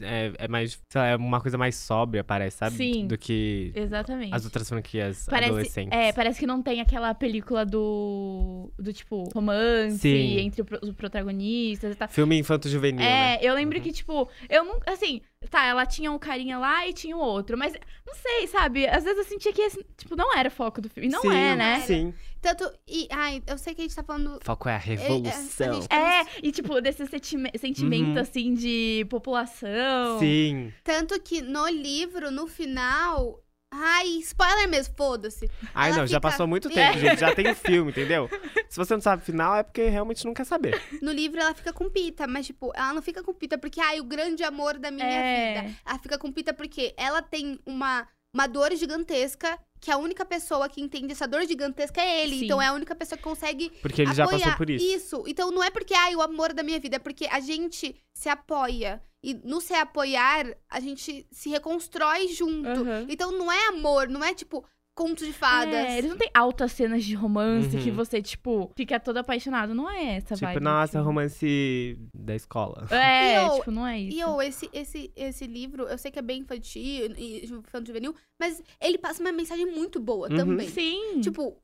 [0.00, 2.76] é, é mais, sei lá, é uma coisa mais sóbria, parece, sabe?
[2.76, 3.06] Sim.
[3.06, 4.32] Do que Exatamente.
[4.32, 5.98] as outras franquias Parece, adolescentes.
[5.98, 10.38] é, parece que não tem aquela película do, do tipo, romance Sim.
[10.38, 12.08] entre os protagonistas e tal.
[12.08, 13.34] Filme infanto-juvenil, né?
[13.34, 13.82] É, eu lembro Uhum.
[13.84, 14.78] que, tipo, eu não.
[14.86, 17.74] Assim, tá, ela tinha um carinha lá e tinha o outro, mas
[18.06, 18.86] não sei, sabe?
[18.86, 21.08] Às vezes eu sentia que, esse, tipo, não era o foco do filme.
[21.08, 21.80] E não sim, é, né?
[21.80, 22.14] Sim.
[22.40, 22.70] Tanto.
[22.86, 24.38] E, ai, eu sei que a gente tá falando.
[24.42, 25.70] Foco é a é, revolução.
[25.70, 28.18] a gente- É, e, tipo, desse sentime- sentimento, Uhum.
[28.20, 30.18] assim, de população.
[30.18, 30.72] Sim.
[30.84, 33.42] Tanto que no livro, no final.
[33.70, 35.50] Ai, spoiler mesmo, foda-se.
[35.74, 37.20] Ai, Ela não, já fica- passou muito tempo, gente.
[37.20, 38.26] Já tem o filme, entendeu?
[38.66, 40.80] Se você não sabe o final, é porque realmente não quer saber.
[41.02, 44.00] No livro ela fica com pita, mas, tipo, ela não fica com pita porque, ai,
[44.00, 45.60] o grande amor da minha É.
[45.62, 45.74] vida.
[45.84, 50.68] Ela fica com pita porque ela tem uma, uma dor gigantesca que a única pessoa
[50.68, 52.38] que entende essa dor gigantesca é ele.
[52.38, 52.44] Sim.
[52.44, 54.40] Então é a única pessoa que consegue Porque ele já apoiar.
[54.40, 55.24] passou por isso.
[55.26, 58.28] Então não é porque, ai, o amor da minha vida, é porque a gente se
[58.28, 59.02] apoia.
[59.22, 62.68] E no se apoiar, a gente se reconstrói junto.
[62.68, 63.06] Aham.
[63.08, 64.64] Então não é amor, não é tipo
[64.98, 65.72] conto de fadas.
[65.74, 67.82] É, eles não têm altas cenas de romance Uhum.
[67.84, 69.72] que você, tipo, fica todo apaixonado.
[69.74, 70.58] Não é essa Tipo, vibe.
[70.58, 71.06] do nossa, filme.
[71.06, 72.86] romance da escola.
[72.90, 74.16] É, E eu- tipo, não é isso.
[74.16, 77.46] E eu, esse, esse, esse livro, eu sei que é bem infantil e
[77.86, 80.36] juvenil, mas ele passa uma mensagem muito boa Uhum.
[80.36, 80.68] também.
[80.68, 81.20] Sim.
[81.20, 81.56] Tipo,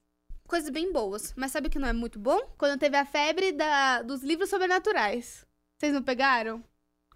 [0.47, 1.35] coisas bem boas.
[1.37, 2.39] Mas sabe o que não é muito bom?
[2.57, 5.45] Quando teve a febre da, dos livros sobrenaturais.
[5.81, 6.63] Vocês não pegaram?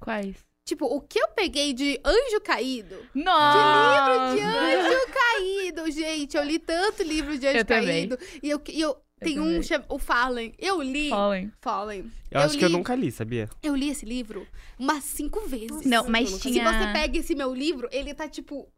[0.01, 0.45] Quais?
[0.69, 2.95] Tipo, o que eu peguei de Anjo Caído?
[3.15, 4.35] Nossa!
[4.37, 6.37] De Anjo Caído, gente.
[6.37, 8.07] Eu li tanto livro de Anjo Eu também.
[8.07, 8.19] Caído.
[8.43, 10.55] E eu, e eu tem um, chama- o Fallen.
[10.59, 11.09] Eu li.
[11.09, 11.51] Fallen.
[11.63, 12.13] Fallen.
[12.31, 13.49] Eu, acho que eu li- nunca li, sabia?
[13.63, 14.47] Eu li esse livro
[14.79, 15.87] umas cinco vezes.
[15.87, 16.63] Não, mas Se tinha...
[16.63, 18.69] você pega esse meu livro, ele tá tipo.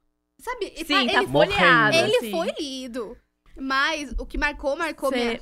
[0.41, 0.67] Sabe?
[0.67, 2.31] Ele Sim, tá, tá ele, folheado, ele assim.
[2.31, 3.19] foi lido.
[3.59, 5.41] Mas o que marcou, marcou Cê- minha.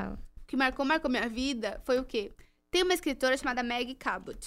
[0.00, 0.14] Fala.
[0.14, 2.30] O que marcou, marcou minha vida foi o quê?
[2.70, 4.38] Tem uma escritora chamada Meg Cabot.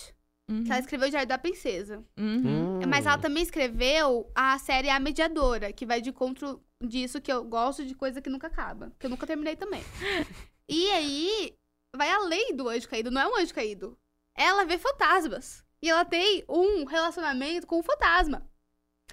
[0.51, 0.63] Uhum.
[0.65, 2.03] Que ela escreveu o Diário da Princesa.
[2.17, 2.79] Uhum.
[2.79, 2.87] Hum.
[2.87, 7.43] Mas ela também escreveu a série A Mediadora, que vai de encontro disso que eu
[7.45, 8.91] gosto de coisa que nunca acaba.
[8.99, 9.81] Que eu nunca terminei também.
[10.67, 11.55] e aí,
[11.95, 13.09] vai além do anjo caído.
[13.09, 13.97] Não é um anjo caído.
[14.35, 15.63] Ela vê fantasmas.
[15.81, 18.45] E ela tem um relacionamento com o fantasma.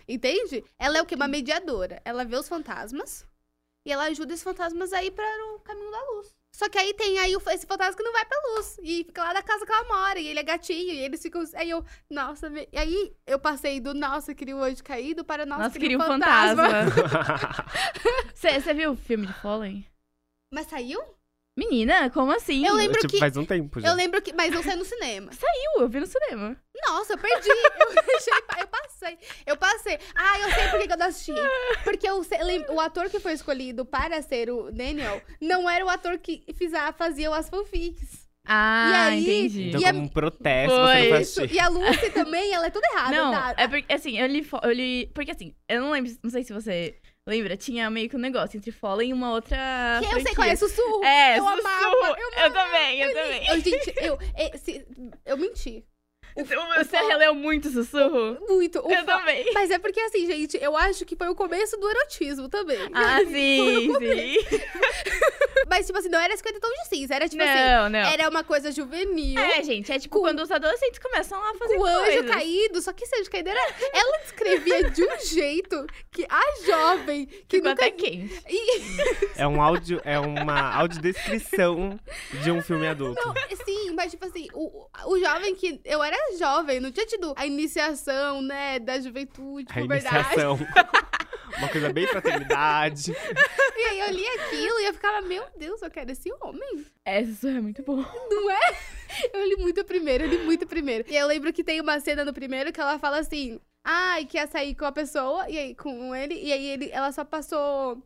[0.07, 0.64] Entende?
[0.78, 1.14] Ela é o quê?
[1.14, 2.03] Uma mediadora.
[2.05, 3.26] Ela vê os fantasmas
[3.86, 6.36] e ela ajuda esses fantasmas a ir para o caminho da luz.
[6.59, 8.78] Só que aí tem aí o- esse fantasma que não vai pra luz.
[8.82, 10.18] E fica lá na casa que ela mora.
[10.18, 10.92] E ele é gatinho.
[10.92, 11.44] E eles ficam.
[11.54, 15.62] Aí eu, nossa, e aí eu passei do nossa, queria o anjo caído para nossa,
[15.64, 16.64] Nossa, queria queria fantasma.
[16.68, 17.64] fantasma.
[18.34, 19.86] Você viu o filme de Fallen?
[20.52, 21.00] Mas saiu?
[21.59, 22.64] Menina, como assim?
[22.64, 23.88] Eu lembro tipo, que- faz um tempo já.
[23.88, 24.32] Eu lembro que.
[24.32, 25.32] Mas não saiu no cinema.
[25.32, 26.56] Saiu, eu vi no cinema.
[26.86, 27.48] Nossa, eu perdi.
[27.80, 29.18] Eu, deixei, eu passei.
[29.46, 29.98] Eu passei.
[30.14, 31.32] Ah, eu sei por que eu não assisti.
[31.82, 32.06] Porque
[32.44, 36.44] lem- o ator que foi escolhido para ser o Daniel não era o ator que
[36.54, 38.28] fiz- fazia as fanfics.
[38.46, 39.68] Ah, E aí- entendi.
[39.68, 41.09] Então, E a- como um protesto, você não Foi.
[41.11, 41.40] vai Isso.
[41.40, 41.56] assistir.
[41.56, 43.14] E a Lucy também, ela é tudo errada.
[43.16, 43.54] Não, tá?
[43.59, 45.11] é porque, assim, eu li, eu li...
[45.14, 46.96] Porque, assim, eu não lembro, não sei se você
[47.29, 49.57] lembra, tinha meio que um negócio entre Fallen e uma outra
[50.01, 51.05] Que eu sei qual é sussurro.
[51.05, 51.61] É, eu Sussurro.
[51.61, 52.18] amava.
[52.18, 53.47] Eu, Eu também, eu também.
[53.49, 54.18] eu, gente, eu,
[54.55, 54.87] esse-
[55.26, 55.85] eu menti.
[56.37, 58.39] Você releu muito Sussurro?
[58.49, 58.79] Muito.
[58.87, 59.51] O Eu fa- também.
[59.53, 62.79] Mas é porque, assim, gente, eu acho que foi o começo do erotismo também.
[62.93, 64.37] Ah, sim, sim.
[65.68, 67.14] Mas, tipo assim, não era 50 tons de cinza.
[67.14, 67.99] Era, tipo assim, Não, não.
[67.99, 69.39] era uma coisa juvenil.
[69.39, 72.31] É, gente, é tipo Com- quando os adolescentes começam a fazer Com o anjo coisas.
[72.31, 73.61] caído, só que esse anjo caído era.
[73.93, 77.87] Ela descrevia de um jeito que a jovem que Ficou nunca.
[77.87, 78.43] até quente.
[78.49, 78.79] E-
[79.37, 81.99] É um áudio, é uma audiodescrição
[82.43, 83.20] de um filme adulto.
[83.64, 85.81] Sim, mas tipo assim, o, o jovem que.
[85.85, 90.06] Eu era jovem, não tinha tido a iniciação, né, da juventude, A verdade.
[90.16, 90.58] iniciação.
[91.56, 93.10] Uma coisa bem fraternidade.
[93.76, 96.84] E aí eu li aquilo e eu ficava, meu Deus, eu quero esse homem.
[97.04, 98.04] É, Sussurro é muito bom.
[98.30, 98.76] Não é?
[99.32, 101.04] Eu li muito primeiro, eu li muito primeiro.
[101.08, 104.36] E eu lembro que tem uma cena no primeiro que ela fala assim: ai, que
[104.36, 108.00] ia sair com a pessoa, e aí com ele, e aí ele, ela só passou.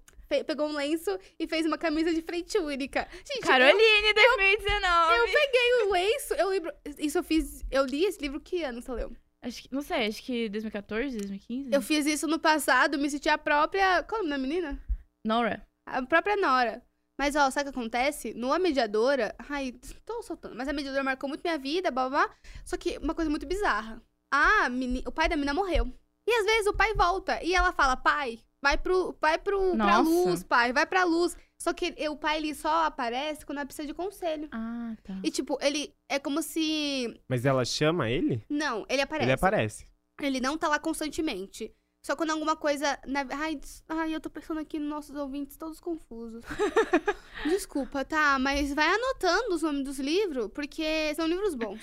[0.44, 3.08] Pegou um lenço e fez uma camisa de frente única.
[3.24, 5.16] Gente, eu- Caroline, 2019.
[5.18, 6.72] Eu peguei o lenço, eu lembro.
[6.98, 7.64] Isso eu fiz.
[7.70, 9.12] Eu li esse livro que ano, você leu?
[9.42, 11.70] Acho que, não sei, acho que 2014, 2015?
[11.72, 14.02] Eu fiz isso no passado, me senti a própria.
[14.04, 14.80] Qual é o nome da menina?
[15.26, 15.66] Nora.
[15.86, 16.82] A própria Nora.
[17.18, 18.32] Mas, ó, sabe o que acontece?
[18.34, 19.34] No A Mediadora.
[19.48, 19.74] Ai,
[20.06, 20.56] tô soltando.
[20.56, 22.26] Mas a mediadora marcou muito minha vida, blá blá.
[22.26, 22.36] blá.
[22.64, 24.00] Só que uma coisa muito bizarra.
[24.30, 25.02] A meni...
[25.06, 25.92] O pai da menina morreu.
[26.26, 27.42] E às vezes o pai volta.
[27.44, 29.16] E ela fala, pai, vai pro.
[29.20, 29.72] Vai pro.
[29.76, 31.36] pra luz, pai, vai pra luz.
[31.60, 34.48] Só que ele- o pai ele só aparece quando ela precisa de conselho.
[34.52, 35.14] Ah, tá.
[35.22, 35.94] E, tipo, ele.
[36.08, 37.20] É como se.
[37.28, 38.44] Mas ela chama ele?
[38.48, 39.26] Não, ele aparece.
[39.26, 39.86] Ele aparece.
[40.20, 41.74] Ele não tá lá constantemente.
[42.04, 42.98] Só quando alguma coisa.
[43.06, 43.24] Na...
[43.30, 46.42] Ai, des- ai, eu tô pensando aqui nos nossos ouvintes todos confusos.
[47.48, 48.38] Desculpa, tá?
[48.38, 51.80] Mas vai anotando os nomes dos livros, porque são livros bons.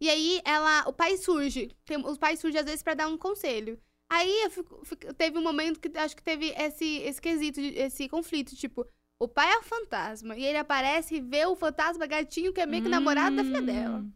[0.00, 0.84] E aí ela.
[0.88, 1.70] O pai surge.
[1.84, 3.78] Tem, os pais surgem às vezes pra dar um conselho.
[4.10, 8.08] Aí eu fico- fico- teve um momento que acho que teve esse, esse quesito, esse
[8.08, 8.86] conflito, tipo.
[9.20, 10.36] O pai é o fantasma.
[10.36, 13.60] E ele aparece e vê o fantasma gatinho, que é meio que namorado da filha
[13.62, 13.98] dela.
[13.98, 14.12] Hum.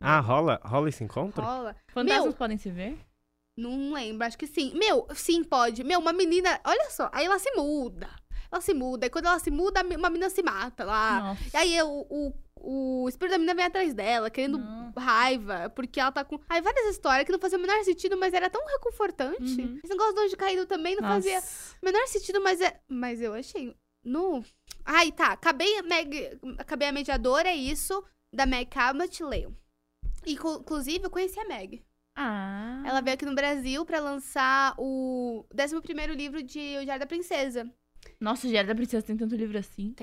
[0.00, 1.42] Ah, rola, rola esse encontro?
[1.42, 1.74] Rola.
[1.92, 2.32] Fantasmas Meu.
[2.34, 2.96] podem se ver?
[3.58, 4.72] Não lembro, acho que sim.
[4.74, 5.82] Meu, sim, pode.
[5.82, 6.60] Meu, uma menina.
[6.64, 8.08] Olha só, aí ela se muda.
[8.52, 9.06] Ela se muda.
[9.06, 11.20] E quando ela se muda, uma menina se mata lá.
[11.20, 11.50] Nossa.
[11.52, 14.92] E aí o, o, o espírito da menina vem atrás dela, querendo Não.
[14.96, 16.40] raiva, porque ela tá com.
[16.48, 19.60] Aí várias histórias que não faziam o menor sentido, mas era tão reconfortante.
[19.60, 19.80] Uhum.
[19.82, 21.76] Esse negócio do anjo caído também não fazia Nossa.
[21.80, 22.80] o menor sentido, mas é.
[22.88, 23.76] Mas eu achei.
[24.04, 24.44] No.
[24.84, 25.32] Ai, tá.
[25.32, 26.38] Acabei a Meg.
[26.58, 28.04] Acabei a mediadora, é isso.
[28.32, 29.56] Da Meg Cabot, leio.
[30.24, 31.84] E, inclusive, eu conheci a Meg.
[32.16, 32.82] Ah.
[32.84, 37.70] Ela veio aqui no Brasil pra lançar o 11 livro de O Diário da Princesa.
[38.18, 39.94] Nossa, Diário da Princesa tem tanto livro assim.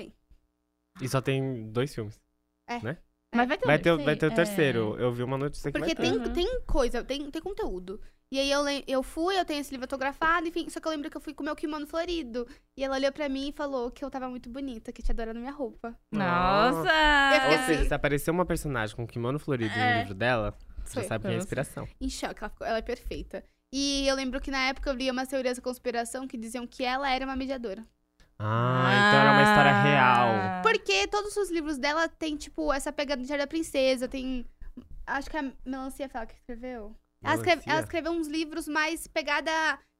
[1.00, 2.23] E só tem dois filmes.
[2.68, 4.34] Mas vai ter um Vai ter, o- sei, vai ter o é.
[4.34, 4.96] terceiro.
[4.98, 6.10] Eu vi uma notícia que Porque vai ter.
[6.12, 6.32] tem, Uhum.
[6.32, 8.00] tem coisa, tem, tem conteúdo.
[8.32, 10.68] E aí eu, eu fui, eu tenho esse livro autografado, enfim.
[10.68, 12.48] Só que eu lembro que eu fui com o meu kimono florido.
[12.76, 15.38] E ela olhou pra mim e falou que eu tava muito bonita, que tinha adorado
[15.38, 15.96] minha roupa.
[16.12, 16.78] Nossa!
[16.78, 17.88] Ou fiquei seja, assim.
[17.88, 19.94] se aparecer uma personagem com kimono florido É.
[19.94, 21.04] no livro dela, você Foi.
[21.04, 21.88] sabe quem é inspiração.
[22.00, 23.44] Em choque, ela, ficou- ela é perfeita.
[23.72, 26.84] E eu lembro que na época eu lia umas teorias da conspiração que diziam que
[26.84, 27.84] ela era uma mediadora.
[28.38, 29.82] Ah, então era uma história Ah.
[29.82, 30.62] real.
[30.62, 34.44] Porque todos os livros dela tem, tipo, essa pegada de Diário da Princesa, tem.
[35.06, 36.94] Acho que é a Melancia Fala que escreveu.
[37.22, 39.50] Ela, escreve- ela escreveu uns livros mais pegada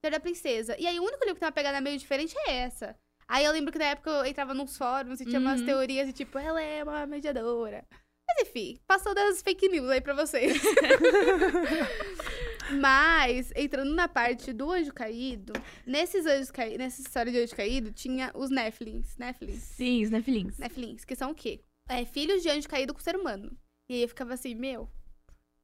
[0.03, 0.77] Diário da Princesa.
[0.79, 2.95] E aí o único livro que tem uma pegada meio diferente é essa.
[3.27, 5.67] Aí eu lembro que na época eu entrava nos fóruns e tinha umas Uhum.
[5.67, 7.85] teorias de tipo, ela é uma mediadora.
[8.27, 10.61] Mas enfim, passou das fake news aí pra vocês.
[12.71, 15.53] Mas, entrando na parte do anjo caído,
[15.87, 19.17] nesses anjos caídos, nessa história de anjo caído, tinha os Nephilims.
[19.17, 19.63] Nephilims.
[19.63, 20.59] Sim, os Nefilins.
[20.59, 21.61] Nephilims, que são o quê?
[21.89, 23.57] É, filhos de anjo caído com ser humano.
[23.89, 24.89] E aí eu ficava assim, meu,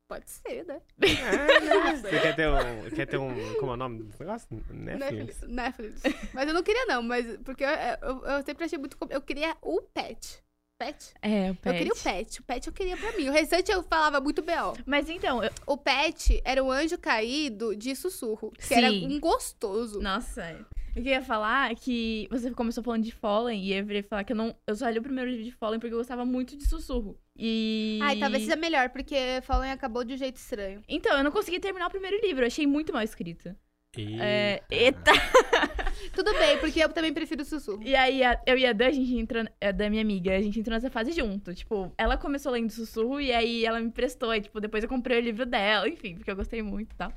[0.06, 0.82] pode ser, né?
[1.00, 1.96] É?
[1.96, 2.90] Você quer ter um.
[2.90, 3.54] Quer ter um.
[3.54, 4.48] Como é o nome desse negócio?
[4.70, 5.40] Netflix?
[5.42, 6.02] Nephilims.
[6.34, 8.96] Mas eu não queria, não, mas porque eu, eu, eu sempre achei muito.
[9.08, 10.42] Eu queria o pet.
[10.80, 11.12] Pet?
[11.20, 11.66] É, o pet.
[11.66, 12.40] Eu queria o pet.
[12.40, 13.28] O pet eu queria pra mim.
[13.28, 14.72] O restante eu falava muito B.O.
[14.86, 15.50] Mas então, eu...
[15.66, 18.50] O pet era o anjo caído de sussurro.
[18.52, 19.06] Que era Sim.
[19.06, 20.00] um gostoso.
[20.00, 20.66] Nossa,
[20.96, 24.36] eu queria falar que você começou falando de Fallen e eu virei falar que eu
[24.36, 24.56] não.
[24.66, 27.18] Eu só li o primeiro livro de Fallen porque eu gostava muito de sussurro.
[27.36, 27.98] E.
[28.02, 30.82] Ai, talvez seja melhor, porque Fallen acabou de um jeito estranho.
[30.88, 33.54] Então, eu não consegui terminar o primeiro livro, eu achei muito mal escrito.
[33.96, 34.22] Eita.
[34.24, 35.10] É, eita!
[36.14, 37.82] Tudo bem, porque eu também prefiro sussurro.
[37.82, 39.44] E aí, a- eu e a Dan, a gente entrou.
[39.60, 41.52] A Dan, minha amiga, a gente entrou nessa fase junto.
[41.54, 44.34] Tipo, ela começou lendo sussurro e aí ela me prestou.
[44.34, 47.12] E, tipo, depois eu comprei o livro dela, enfim, porque eu gostei muito e tal.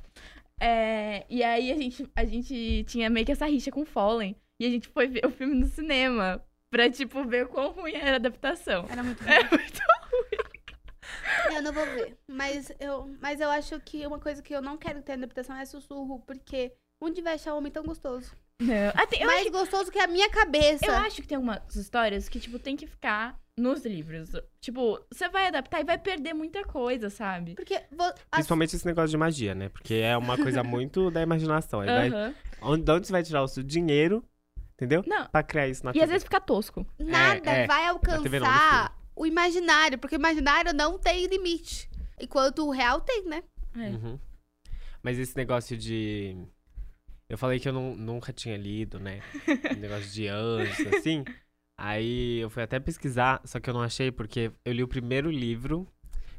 [0.59, 4.35] É, e aí a gente, a gente tinha meio que essa rixa com Fallen.
[4.59, 6.43] E a gente foi ver o filme no cinema.
[6.71, 8.87] Pra, tipo, ver o quão ruim era a adaptação.
[8.89, 9.21] Era muito.
[9.27, 9.92] É muito ruim.
[11.55, 12.17] Eu não vou ver.
[12.27, 15.55] Mas eu, mas eu acho que uma coisa que eu não quero ter na adaptação
[15.55, 18.31] é sussurro, porque onde vai achar um homem tão gostoso?
[18.61, 18.73] Não.
[19.19, 20.85] Eu, Mais acho, gostoso que a minha cabeça.
[20.85, 24.31] eu acho que tem algumas histórias que, tipo, tem que ficar nos livros.
[24.61, 27.55] Tipo, você vai adaptar e vai perder muita coisa, sabe?
[27.55, 29.69] Porque vo- as- Principalmente esse negócio de magia, né?
[29.69, 31.81] Porque é uma coisa muito da imaginação.
[31.81, 34.23] Aí vai- onde, de onde você vai tirar o seu dinheiro,
[34.75, 35.03] entendeu?
[35.05, 35.27] Não.
[35.27, 36.03] Pra criar isso na E TV.
[36.05, 36.85] às vezes fica tosco.
[36.99, 37.83] nada é, vai
[38.21, 41.89] TV não, no alcançar o imaginário, porque o imaginário não tem limite.
[42.19, 43.43] Enquanto o real tem, né?
[43.75, 43.89] É.
[43.89, 44.19] Uhum.
[45.01, 46.35] Mas esse negócio de.
[47.29, 49.21] Eu falei que eu não- nunca tinha lido, né?
[49.77, 51.23] Um negócio de anjos, assim.
[51.77, 55.31] Aí eu fui até pesquisar, só que eu não achei porque eu li o primeiro
[55.31, 55.87] livro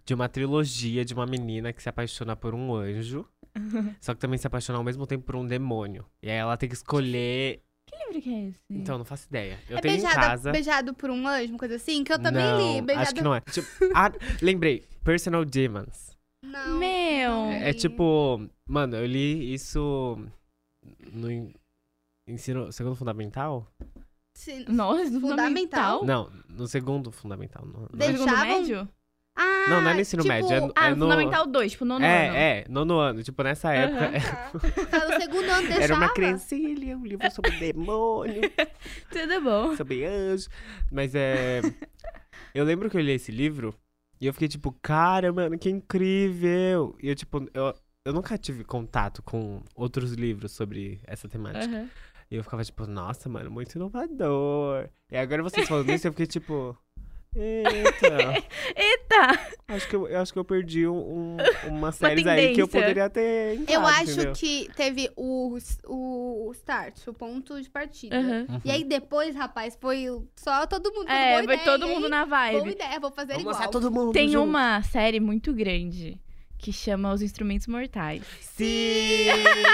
[0.05, 3.27] de uma trilogia de uma menina que se apaixona por um anjo,
[4.01, 6.07] só que também se apaixona ao mesmo tempo por um demônio.
[6.23, 7.63] E aí ela tem que escolher.
[8.09, 8.59] Livro que é esse?
[8.71, 9.59] Então, não faço ideia.
[9.69, 10.53] Eu é tenho beijado, em casa.
[10.53, 12.83] beijado por um anjo, uma coisa assim, que eu também não, li.
[12.83, 13.03] Beijado...
[13.07, 13.41] Acho que não é.
[13.41, 14.85] Tipo, ah, lembrei.
[15.03, 16.17] Personal Demons.
[16.45, 16.79] Não.
[16.79, 17.33] Meu.
[17.51, 17.79] É, é li.
[17.79, 20.19] tipo, mano, eu li isso
[21.13, 21.55] no en-
[22.29, 23.67] ensino segundo fundamental?
[24.37, 24.65] Sim.
[24.69, 26.01] Nossa, no Fundamental?
[26.01, 26.05] fundamental?
[26.05, 27.65] Não, no segundo fundamental.
[27.65, 28.89] No, no- No segundo Deixavam- médio?
[29.37, 31.73] Ah, Não, não é no ensino tipo, médio, é no- Ah, no no- fundamental 2,
[31.73, 32.15] tipo, nono ano.
[32.15, 33.23] É, é, nono ano.
[33.23, 34.21] Tipo, nessa época.
[34.21, 34.51] Tá.
[34.91, 35.83] Tá no segundo ano deixava.
[35.83, 38.43] Era uma criancinha, é um livro sobre demônio,
[39.11, 39.77] Tudo bom.
[39.77, 40.47] sobre anjo.
[40.93, 41.61] Mas é.
[42.55, 43.75] Eu lembro que eu li esse livro
[44.21, 46.97] e eu fiquei tipo, cara, mano, que incrível!
[47.03, 47.75] E eu, tipo, eu,
[48.05, 51.65] eu nunca tive contato com outros livros sobre essa temática.
[51.67, 51.89] Aham.
[52.31, 54.89] E eu ficava tipo, nossa, mano, muito inovador.
[55.11, 56.77] E agora vocês falando isso, eu fiquei tipo.
[57.37, 58.45] Eita,
[58.77, 59.41] Eita!
[59.69, 61.37] acho que eu, acho que eu perdi um, um,
[61.69, 63.55] uma série aí que eu poderia ter.
[63.57, 64.33] entrado, Eu acho entendeu?
[64.35, 68.17] que teve o, o start, o ponto de partida.
[68.19, 68.61] Uhum.
[68.65, 70.07] E aí depois, rapaz, foi
[70.37, 71.09] só todo mundo.
[71.11, 72.71] É, boa vai ideia, todo mundo na Boa vibe.
[72.71, 73.71] ideia, vou fazer Vamos igual.
[73.71, 74.13] todo mundo.
[74.13, 74.49] Tem junto.
[74.49, 76.21] uma série muito grande
[76.65, 78.23] que chama Os Instrumentos Mortais.
[78.41, 79.27] Sim!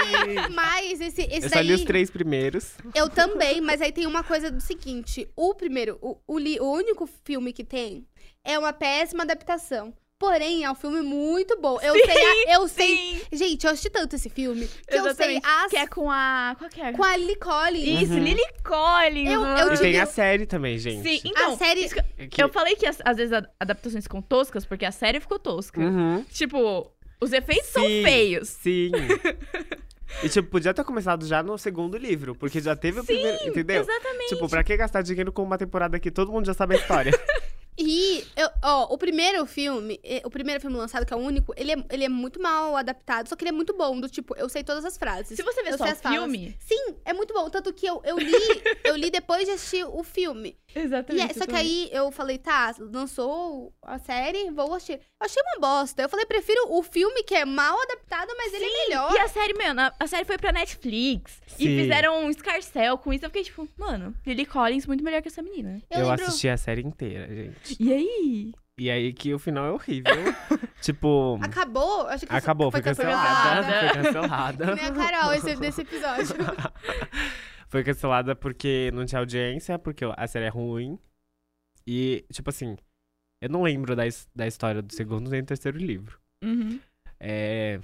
[0.53, 2.73] Mas esse, esse eu daí, li os três primeiros.
[2.93, 5.25] eu também, mas aí tem uma coisa do seguinte.
[5.33, 8.05] O primeiro, o, o, o único filme que tem
[8.43, 9.93] é uma péssima adaptação.
[10.21, 11.79] Porém, é um filme muito bom.
[11.81, 12.95] Eu Sim, sei, a- eu sei.
[12.95, 13.21] Sim!
[13.31, 15.45] Gente, eu assisti tanto esse filme que eu sei Exatamente.
[15.47, 16.55] as Que é com a...
[16.59, 16.91] Qual que é?
[16.93, 18.01] com a Lily Collins.
[18.03, 18.19] Isso, Uhum.
[18.23, 19.31] Lily Collins.
[19.31, 21.01] Eu- eu E tive- tem a série também, gente.
[21.01, 21.89] Sim, então, a série
[22.29, 25.81] que- eu falei que às, vezes adaptações ficam toscas porque a série ficou tosca.
[25.81, 26.23] Uhum.
[26.31, 28.47] Tipo, os efeitos são Sim, feios.
[28.49, 28.91] Sim.
[30.21, 33.79] E, tipo, podia ter começado já no segundo livro, porque já teve o primeiro, entendeu?
[33.81, 34.27] Exatamente.
[34.27, 37.11] Tipo, pra que gastar dinheiro com uma temporada que todo mundo já sabe a história?
[37.77, 41.71] E, eu- ó, o primeiro filme, o primeiro filme lançado, que é o único, ele
[41.71, 44.47] é, ele é muito mal adaptado, só que ele é muito bom, do tipo, eu
[44.49, 45.35] sei todas as frases.
[45.37, 46.19] Se você vê eu só o as falas.
[46.19, 46.55] filme...
[46.59, 47.49] Sim, é muito bom.
[47.49, 48.31] Tanto que eu, eu li,
[48.83, 50.57] eu li depois de assistir o filme.
[50.75, 51.31] E Exatamente.
[51.31, 54.93] é- só que aí eu falei, tá, lançou a série, vou assistir.
[54.93, 56.01] Eu achei uma bosta.
[56.01, 59.13] Eu falei, prefiro o filme que é mal adaptado, mas ele é melhor.
[59.13, 61.41] E a série, mano, a, a série foi pra Netflix.
[61.59, 61.77] E Sim.
[61.81, 63.25] fizeram um escarcel com isso.
[63.25, 65.81] Eu fiquei tipo, mano, Lily Collins muito melhor que essa menina.
[65.89, 67.77] Eu Eu, lembro- assisti a série inteira, gente.
[67.79, 68.51] E aí?
[68.79, 70.11] E aí que o final é horrível.
[70.81, 72.07] tipo, Acabou?
[72.07, 73.61] Acho que acabou, foi cancelada.
[73.61, 73.79] cancelada.
[73.93, 74.75] Foi cancelada.
[74.75, 76.35] Nem a Carol esse, desse episódio.
[77.71, 80.99] foi cancelada porque não tinha audiência, porque a série é ruim.
[81.87, 82.75] E, tipo assim,
[83.41, 84.03] eu não lembro da,
[84.35, 86.19] da história do segundo nem do terceiro livro.
[86.43, 86.79] Uhum.
[87.19, 87.79] É.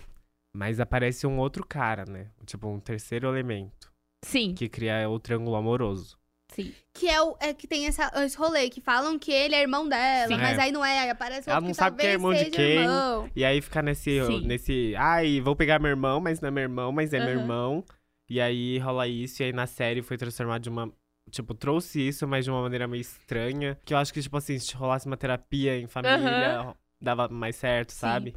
[0.56, 2.28] Mas aparece um outro cara, né?
[2.46, 3.92] Tipo, um terceiro elemento.
[4.26, 6.18] Sim, Que cria o triângulo amoroso.
[6.52, 6.74] sim.
[6.94, 9.88] Que é, o, é que tem essa, esse rolê, que falam que ele é irmão
[9.88, 10.38] dela, Sim.
[10.42, 10.62] mas É.
[10.64, 12.80] aí não é, aí aparece Ela outro não que sabe quem é irmão de quem.
[12.80, 13.30] irmão.
[13.36, 14.26] E aí fica nesse.
[14.26, 14.42] Sim.
[14.48, 17.40] nesse Ai, vou pegar meu irmão, mas não é meu irmão, mas é meu Aham.
[17.42, 17.86] irmão.
[18.30, 20.92] E aí rola isso, e aí na série foi transformado de uma.
[21.30, 23.78] Tipo, trouxe isso, mas de uma maneira meio estranha.
[23.86, 27.92] Que eu acho que, tipo assim, se rolasse uma terapia em família, dava mais certo,
[27.92, 27.98] Sim.
[28.00, 28.36] sabe?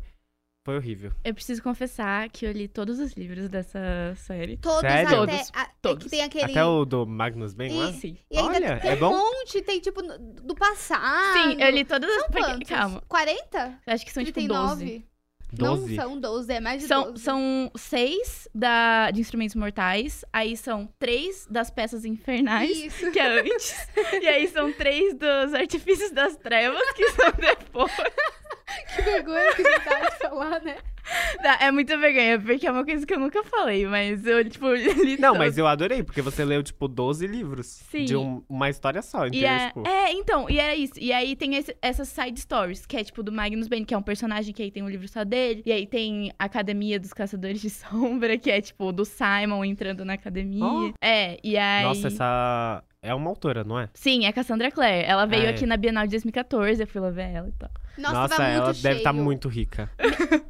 [0.63, 1.11] Foi horrível.
[1.25, 3.81] Eu preciso confessar que eu li todos os livros dessa
[4.17, 4.59] série.
[4.59, 5.07] Todos Sério?
[5.09, 5.17] até.
[5.17, 6.05] Todos, a- é todos.
[6.05, 6.51] que tem aquele.
[6.51, 7.93] Até o do Magnus Ben lá?
[7.95, 8.17] Sim.
[8.31, 9.11] E ainda Olha, tem é um bom?
[9.17, 11.33] monte, tem tipo do passado.
[11.53, 12.17] Sim, eu li todas as.
[12.21, 12.69] São porque- quantos?
[12.69, 13.79] Calma, 40?
[13.87, 15.05] eu acho que são tipo 12.
[15.51, 15.81] 39?
[15.81, 15.97] Doze?
[15.97, 17.23] Não são 12, é mais de São, 12.
[17.23, 23.11] são seis da, de instrumentos mortais, aí são três das peças infernais, Isso.
[23.11, 23.89] que é antes,
[24.23, 27.93] e aí são três dos artifícios das trevas, que são depois.
[28.95, 30.77] Que vergonha que dá de falar, né?
[31.61, 34.67] É muita vergonha, porque é uma coisa que eu nunca falei, mas eu, tipo,
[35.05, 37.67] li Não, mas eu adorei, porque você leu, tipo, 12 livros.
[37.91, 38.05] Sim.
[38.05, 39.49] De um- uma história só, entendeu?
[39.49, 40.95] é, Tipo, é, então, e é isso.
[40.99, 43.99] E aí tem esse- essas side stories, que é tipo do Magnus Bane, que é
[43.99, 45.63] um personagem que aí tem um livro só dele.
[45.67, 50.05] E aí tem a Academia dos Caçadores de Sombra, que é tipo do Simon entrando
[50.05, 50.65] na academia.
[50.65, 50.93] Ó.
[51.01, 51.83] É, e aí.
[51.85, 52.85] Nossa, essa.
[53.03, 53.89] É uma autora, não é?
[53.95, 55.05] Sim, é Cassandra Clare.
[55.05, 55.49] Ela veio é.
[55.51, 57.71] aqui na Bienal de 2014, eu fui lá ver ela e tal.
[57.97, 59.25] Nossa, Nossa, tava ela muito deve estar cheio.
[59.25, 59.91] muito rica.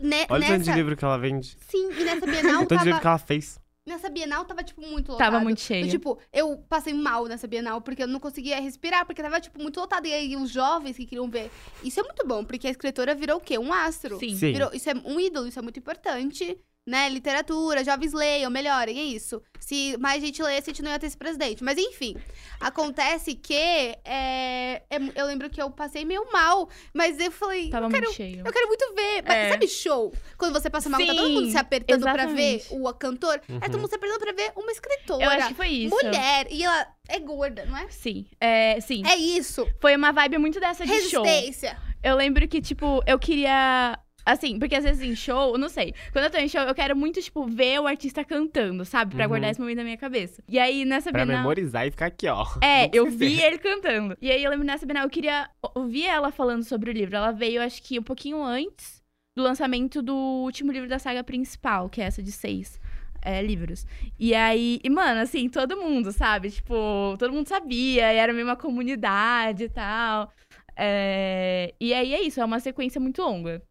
[0.01, 0.75] Ne- Olha o tanto de nessa...
[0.75, 1.57] livro que ela vende.
[1.69, 3.01] Sim, e nessa Bienal O tanto de livro tava...
[3.01, 3.61] que ela fez.
[3.87, 5.27] Nessa Bienal tava, tipo, muito lotado.
[5.33, 5.89] Tava muito Eu, cheio.
[5.89, 9.81] tipo, eu passei mal nessa Bienal, porque eu não conseguia respirar, porque tava, tipo, muito
[9.81, 10.07] lotado.
[10.07, 11.51] E aí, os jovens que queriam ver.
[11.83, 13.59] Isso é muito bom, porque a escritora virou o quê?
[13.59, 14.19] Um astro.
[14.19, 14.37] Sim.
[14.37, 14.53] Sim.
[14.53, 16.59] Virou, isso é um ídolo, isso é muito importante.
[16.91, 17.09] Né?
[17.09, 19.41] Literatura, jovens leiam, melhorem, é isso.
[19.61, 21.62] Se mais gente lesse, a gente não ia ter esse presidente.
[21.62, 22.16] Mas enfim,
[22.59, 24.82] acontece que é, é-
[25.14, 28.43] eu lembro que eu passei meio mal, mas eu falei, Tava eu muito quero, cheio.
[28.45, 29.22] eu quero muito ver.
[29.24, 29.49] Mas É.
[29.51, 30.12] sabe show?
[30.36, 32.84] Quando você passa mal, tá todo Sim, mundo se apertando pra ver exatamente.
[32.88, 33.34] o cantor.
[33.49, 33.80] É todo Uhum.
[33.82, 35.24] mundo se apertando pra ver uma escritora.
[35.24, 35.95] Eu acho que foi isso.
[35.95, 36.49] Mulher.
[36.51, 37.88] E ela é gorda, não é?
[37.88, 39.03] Sim, é, sim.
[39.07, 39.64] É isso.
[39.80, 41.22] Foi uma vibe muito dessa de show.
[41.22, 41.78] Resistência.
[42.03, 43.97] Eu lembro que, tipo, eu queria.
[44.31, 45.93] Assim, porque às vezes em show, não sei.
[46.12, 49.14] Quando eu tô em show, eu quero muito, tipo, ver o artista cantando, sabe?
[49.14, 49.28] Pra Uhum.
[49.31, 50.43] guardar esse momento na minha cabeça.
[50.49, 51.43] E aí, nessa Pra Bienal.
[51.43, 52.45] memorizar e ficar aqui, ó.
[52.61, 53.43] É, Não eu vi ser.
[53.45, 54.16] ele cantando.
[54.20, 57.16] E aí eu lembro nessa Bienal, eu queria ouvir ela falando sobre o livro.
[57.16, 59.01] Ela veio, acho que um pouquinho antes
[59.37, 62.81] do lançamento do último livro da saga principal, que é essa de seis
[63.22, 63.87] é, livros.
[64.18, 66.51] E aí, e, mano, assim, todo mundo, sabe?
[66.51, 70.33] Tipo, todo mundo sabia, e era meio uma comunidade e tal.
[70.76, 73.62] É, E aí é isso, é uma sequência muito longa.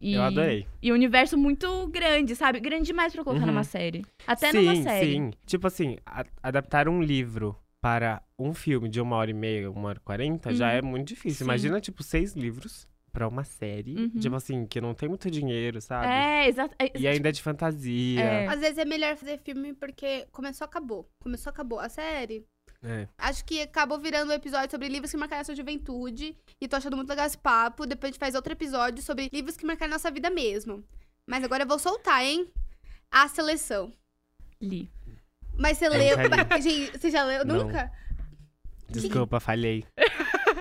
[0.00, 0.14] E...
[0.14, 0.66] Eu adorei.
[0.82, 2.60] E um universo muito grande, sabe?
[2.60, 3.46] Grande demais pra colocar Uhum.
[3.52, 4.04] numa série.
[4.26, 5.12] Até sim, numa série.
[5.12, 5.30] sim.
[5.46, 9.88] Tipo assim, a- adaptar um livro para um filme de uma hora e meia, uma
[9.88, 10.72] hora e quarenta, já Uhum.
[10.78, 11.38] é muito difícil.
[11.38, 11.44] Sim.
[11.44, 14.20] Imagina, tipo, seis livros pra uma série, Uhum.
[14.20, 16.06] tipo assim, que não tem muito dinheiro, sabe?
[16.12, 16.74] É, exato.
[16.78, 18.20] é, E ainda é de fantasia.
[18.20, 18.46] É.
[18.48, 21.08] Às vezes é melhor fazer filme porque começou, acabou.
[21.22, 21.78] Começou, acabou.
[21.80, 22.44] A série.
[22.82, 23.08] É.
[23.18, 26.36] Acho que acabou virando um episódio sobre livros que marcaram a sua juventude.
[26.60, 27.86] E tô achando muito legal esse papo.
[27.86, 30.84] Depois a gente faz outro episódio sobre livros que marcaram a nossa vida mesmo.
[31.26, 32.50] Mas agora eu vou soltar, hein?
[33.10, 33.92] A seleção.
[34.60, 34.90] Li.
[35.58, 36.16] Mas você Eu leu.
[36.60, 37.44] Gente, você já leu?
[37.44, 37.64] Não.
[37.64, 37.90] Nunca?
[38.88, 39.84] Desculpa, falhei.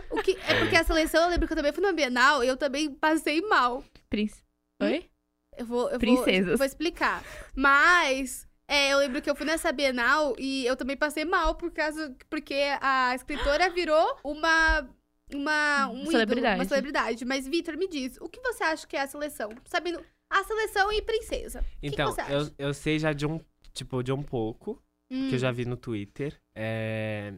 [0.09, 0.37] O que...
[0.47, 2.91] É porque a seleção, eu lembro que eu também fui numa Bienal e eu também
[2.91, 3.83] passei mal.
[4.09, 4.41] Prince.
[4.81, 5.09] Oi?
[5.57, 6.47] Eu vou, eu Princesas.
[6.47, 7.23] Vou, vou explicar.
[7.55, 11.71] Mas é, eu lembro que eu fui nessa Bienal e eu também passei mal por
[11.71, 14.87] causa porque a escritora virou uma
[15.33, 16.59] uma um ídolo, Celebridade.
[16.59, 17.25] uma celebridade.
[17.25, 19.49] Mas Vitor, me diz, o que você acha que é a seleção?
[19.65, 21.63] Sabendo a seleção e princesa.
[21.81, 22.33] Então, você acha?
[22.33, 23.39] eu, eu sei já de um,
[23.73, 26.39] tipo, de um pouco, Hum, que eu já vi no Twitter.
[26.55, 27.33] É,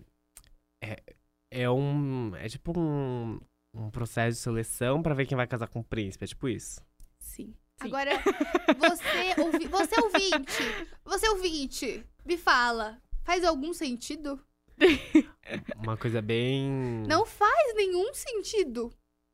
[0.82, 1.04] é,
[1.52, 3.40] é um, é tipo um,
[3.74, 6.82] um processo de seleção pra ver quem vai casar com o príncipe, é tipo isso.
[7.80, 7.88] Sim.
[7.88, 8.12] Agora,
[8.78, 10.64] você, ouvi, você ouvinte,
[11.06, 14.40] você ouvinte, me fala, faz algum sentido?
[15.78, 17.04] Uma coisa bem...
[17.08, 18.92] Não faz nenhum sentido.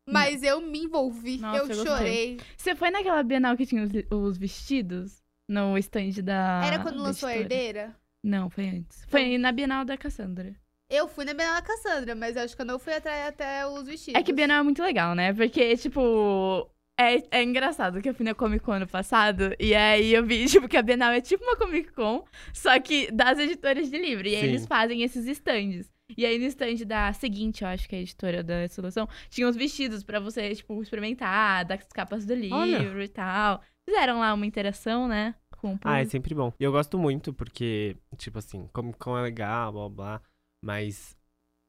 [0.10, 2.38] Mas eu me envolvi, Nossa, eu eu chorei.
[2.58, 5.24] Você foi naquela Bienal que tinha os, os vestidos?
[5.48, 6.62] No stand da.
[6.66, 7.96] Era quando da lançou a herdeira?
[8.24, 9.06] Não, foi antes.
[9.08, 10.56] Foi na Bienal da Cassandra.
[10.90, 13.66] Eu fui na Bienal da Cassandra, mas eu acho que eu não fui atrás até
[13.68, 14.20] os vestidos.
[14.20, 15.34] É que Bienal é muito legal, né?
[15.34, 16.70] Porque, tipo.
[17.00, 20.46] É, é engraçado que eu fui na Comic Con ano passado e aí eu vi,
[20.48, 22.24] tipo, que a Bienal é tipo uma Comic Con,
[22.54, 24.28] só que das editoras de livro.
[24.28, 24.48] E aí Sim.
[24.48, 25.92] eles fazem esses stands.
[26.16, 29.48] E aí no stand da seguinte, eu acho que é a editora da solução, tinha
[29.48, 33.04] uns vestidos pra você, tipo, experimentar, das capas do livro Olha.
[33.04, 33.62] e tal.
[33.90, 35.34] Fizeram lá uma interação, né?
[35.58, 36.12] Com o Ah, é público.
[36.12, 36.54] sempre bom.
[36.60, 40.22] E eu gosto muito porque, tipo assim, Comic Con é legal, blá blá,
[40.64, 41.16] mas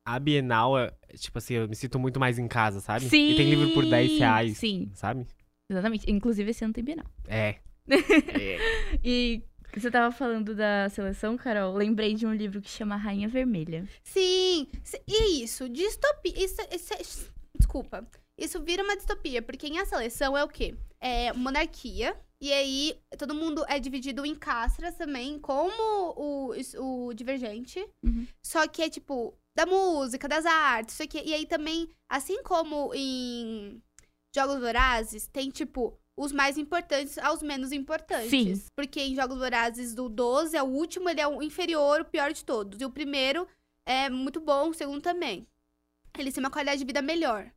[0.04, 3.06] a Bienal, é, tipo assim, eu me sinto muito mais em casa, sabe?
[3.08, 4.90] Sim, E tem livro por 10 reais, sim.
[4.94, 5.26] sabe?
[5.70, 6.10] Exatamente.
[6.10, 7.06] Inclusive esse ano tem Bienal.
[7.26, 7.56] É.
[7.88, 8.58] É.
[9.02, 9.42] E
[9.76, 11.74] você tava falando da seleção, Carol?
[11.74, 13.86] Lembrei de um livro que chama Rainha Vermelha.
[14.02, 14.68] Sim,
[15.06, 16.32] e isso, distopia.
[16.36, 18.06] Isso, isso é- desculpa.
[18.38, 20.74] Isso vira uma distopia, porque em a seleção é o quê?
[21.00, 22.16] É monarquia.
[22.44, 25.72] E aí, todo mundo é dividido em castras também, como
[26.14, 27.80] o, o Divergente.
[28.02, 28.26] Uhum.
[28.44, 31.22] Só que é tipo, da música, das artes, isso aqui.
[31.24, 33.82] E aí também, assim como em
[34.36, 38.28] Jogos Vorazes, tem tipo os mais importantes aos menos importantes.
[38.28, 38.62] Sim.
[38.76, 42.30] Porque em Jogos Vorazes do 12 é o último, ele é o inferior, o pior
[42.30, 42.78] de todos.
[42.78, 43.48] E o primeiro
[43.88, 45.48] é muito bom, o segundo também.
[46.18, 47.50] Eles têm uma qualidade de vida melhor.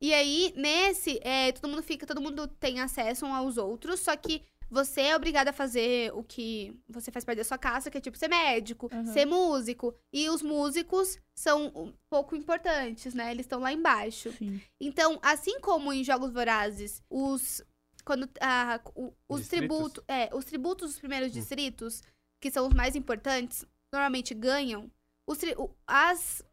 [0.00, 4.16] E aí, nesse, é, todo mundo fica, todo mundo tem acesso um aos outros, só
[4.16, 7.98] que você é obrigado a fazer o que você faz parte da sua casa, que
[7.98, 9.04] é tipo ser médico, Uhum.
[9.06, 9.92] ser músico.
[10.12, 13.32] E os músicos são um pouco importantes, né?
[13.32, 14.32] Eles estão lá embaixo.
[14.32, 14.60] Sim.
[14.80, 17.62] Então, assim como em Jogos Vorazes, os.
[18.04, 18.30] Quando.
[18.40, 20.02] ah, o- os tributos.
[20.08, 22.00] É, os tributos dos primeiros distritos,
[22.40, 24.88] que são os mais importantes, normalmente ganham.
[25.28, 26.44] Os, tri- o- as, a-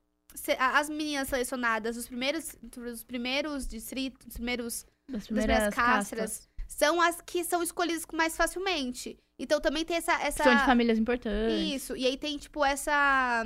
[0.60, 6.50] as meninas selecionadas, os primeiros, os primeiros distritos, os primeiros Das das primeiras primeiras castras.
[6.68, 9.18] são as que são escolhidas mais facilmente.
[9.40, 10.14] Então também tem essa.
[10.22, 10.44] essa...
[10.44, 11.76] São de famílias importantes.
[11.76, 11.96] Isso.
[11.96, 13.46] E aí tem, tipo, essa.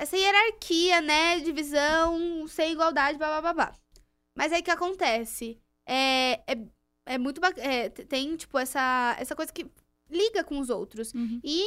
[0.00, 1.40] essa hierarquia, né?
[1.40, 3.74] Divisão, sem igualdade, blá blá blá blá.
[4.36, 5.58] Mas aí o que acontece?
[5.88, 6.58] É, é,
[7.06, 7.66] é muito bacana.
[7.66, 9.66] É, tem, tipo, essa, essa coisa que
[10.08, 11.12] liga com os outros.
[11.14, 11.40] Uhum.
[11.42, 11.62] E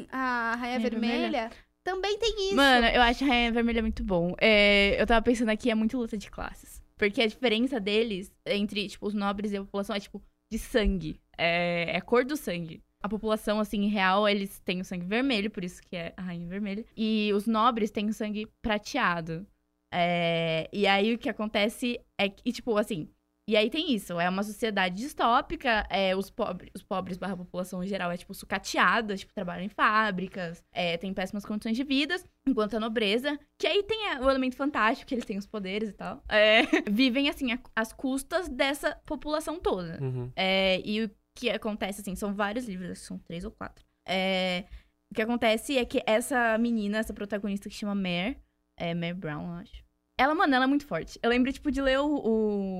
[0.00, 1.50] em A Raia Vermelha, Vermelha?
[1.86, 2.56] Também tem isso.
[2.56, 4.34] Mano, eu acho a Rainha Vermelha muito bom.
[4.40, 6.82] É, eu tava pensando aqui, é muito luta de classes.
[6.96, 10.20] Porque a diferença deles entre, tipo, os nobres e a população é, tipo,
[10.50, 11.20] de sangue.
[11.38, 12.82] É, é cor do sangue.
[13.00, 16.48] A população, assim, real, eles têm o sangue vermelho, por isso que é a Rainha
[16.48, 16.84] Vermelha.
[16.96, 19.46] E os nobres têm o sangue prateado.
[19.94, 23.08] É, e aí o que acontece é que, tipo, assim.
[23.48, 27.82] E aí tem isso, é uma sociedade distópica, é, os, pobres, os pobres barra população
[27.82, 32.16] em geral é, tipo, sucateada, tipo, trabalham em fábricas, é, tem péssimas condições de vida,
[32.44, 35.90] enquanto a nobreza, que aí tem é, o elemento fantástico, que eles têm os poderes
[35.90, 40.02] e tal, é, vivem, assim, a- às custas dessa população toda.
[40.02, 40.32] Uhum.
[40.34, 43.84] É, e o que acontece, assim, são vários livros, acho que são três ou quatro.
[44.08, 44.64] É,
[45.08, 48.38] o que acontece é que essa menina, essa protagonista que chama Mare,
[48.76, 49.85] é Mare Brown, eu acho.
[50.18, 51.18] Ela, mano, ela é muito forte.
[51.22, 52.06] Eu lembro, tipo, de ler o,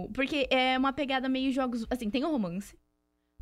[0.07, 1.85] o- Porque é uma pegada meio jogos.
[1.91, 2.77] Assim, tem o romance.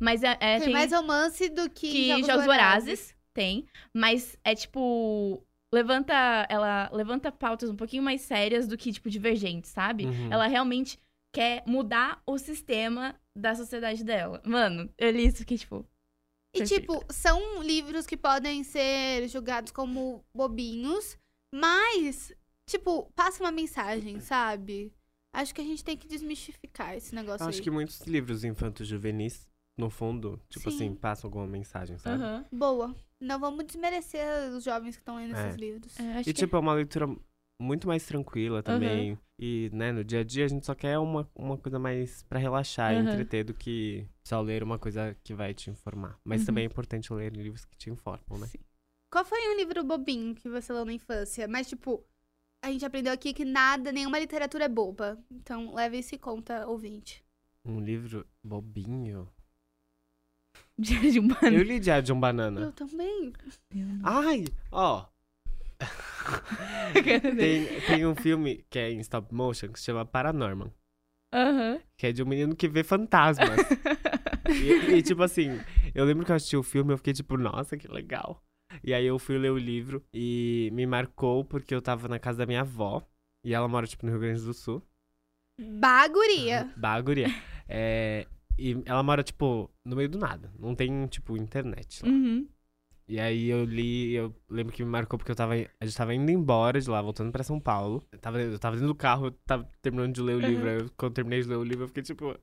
[0.01, 2.83] Mas é, é- tem, mais romance do que, que Jogos, Jogos Vorazes.
[2.83, 3.65] Vorazes tem.
[3.93, 5.41] Mas é tipo.
[5.73, 6.13] Levanta.
[6.49, 10.05] Ela levanta pautas um pouquinho mais sérias do que, tipo, divergentes, sabe?
[10.05, 10.31] Uhum.
[10.31, 10.99] Ela realmente
[11.33, 14.41] quer mudar o sistema da sociedade dela.
[14.45, 15.85] Mano, eu li isso que, tipo.
[16.53, 21.17] E, tipo, são livros que podem ser julgados como bobinhos,
[21.53, 22.31] mas,
[22.65, 24.93] tipo, passa uma mensagem, sabe?
[25.33, 27.63] Acho que a gente tem que desmistificar esse negócio Eu acho aí.
[27.63, 29.47] que muitos livros infantos juvenis,
[29.77, 30.75] no fundo, tipo Sim.
[30.75, 32.23] assim, passam alguma mensagem, sabe?
[32.23, 32.45] aham.
[32.51, 32.95] Boa.
[33.19, 35.47] Não vamos desmerecer os jovens que estão lendo É.
[35.47, 35.99] esses livros.
[35.99, 37.07] É, acho E, que- tipo, é uma leitura
[37.61, 39.17] muito mais tranquila também.
[39.37, 42.39] E, né, no dia a dia a gente só quer uma, uma coisa mais pra
[42.39, 43.05] relaxar e Aham.
[43.09, 46.17] entreter do que só ler uma coisa que vai te informar.
[46.23, 46.45] Mas Uhum.
[46.47, 48.47] também é importante ler livros que te informam, né?
[48.47, 48.59] Sim.
[49.11, 51.47] Qual foi um livro bobinho que você leu na infância?
[51.49, 52.05] Mas, tipo,
[52.65, 55.19] a gente aprendeu aqui que nada, nenhuma literatura é boba.
[55.29, 57.23] Então, leve isso em conta, ouvinte.
[57.63, 59.29] Um livro bobinho.
[60.77, 61.55] Dia de um humano.
[61.55, 62.61] Eu li Diário de um Banana.
[62.61, 63.31] Eu também.
[64.03, 65.05] Ai, ó.
[67.37, 70.73] tem, tem um filme que é em stop motion que se chama Paranorman.
[71.31, 71.79] Aham.
[71.97, 73.59] Que é de um menino que vê fantasmas.
[74.49, 75.61] e, e, tipo assim,
[75.93, 78.43] eu lembro que eu assisti o filme e eu fiquei tipo, nossa, que legal.
[78.83, 82.39] E aí eu fui ler o livro e me marcou porque eu tava na casa
[82.39, 83.05] da minha avó.
[83.43, 84.81] E ela mora, tipo, no Rio Grande do Sul.
[85.59, 86.71] Baguria.
[86.77, 87.27] Baguria.
[87.67, 88.25] É,
[88.57, 90.51] e ela mora, tipo, no meio do nada.
[90.59, 92.09] Não tem, tipo, internet lá.
[92.11, 92.47] Uhum.
[93.07, 96.15] E aí eu li, eu lembro que me marcou porque eu tava, a gente tava
[96.15, 98.03] indo embora de lá, voltando pra São Paulo.
[98.11, 100.45] Eu tava, eu tava dentro do carro, eu tava terminando de ler o Uhum.
[100.47, 100.69] livro.
[100.69, 102.35] Aí eu- quando eu terminei de ler o livro, eu fiquei tipo.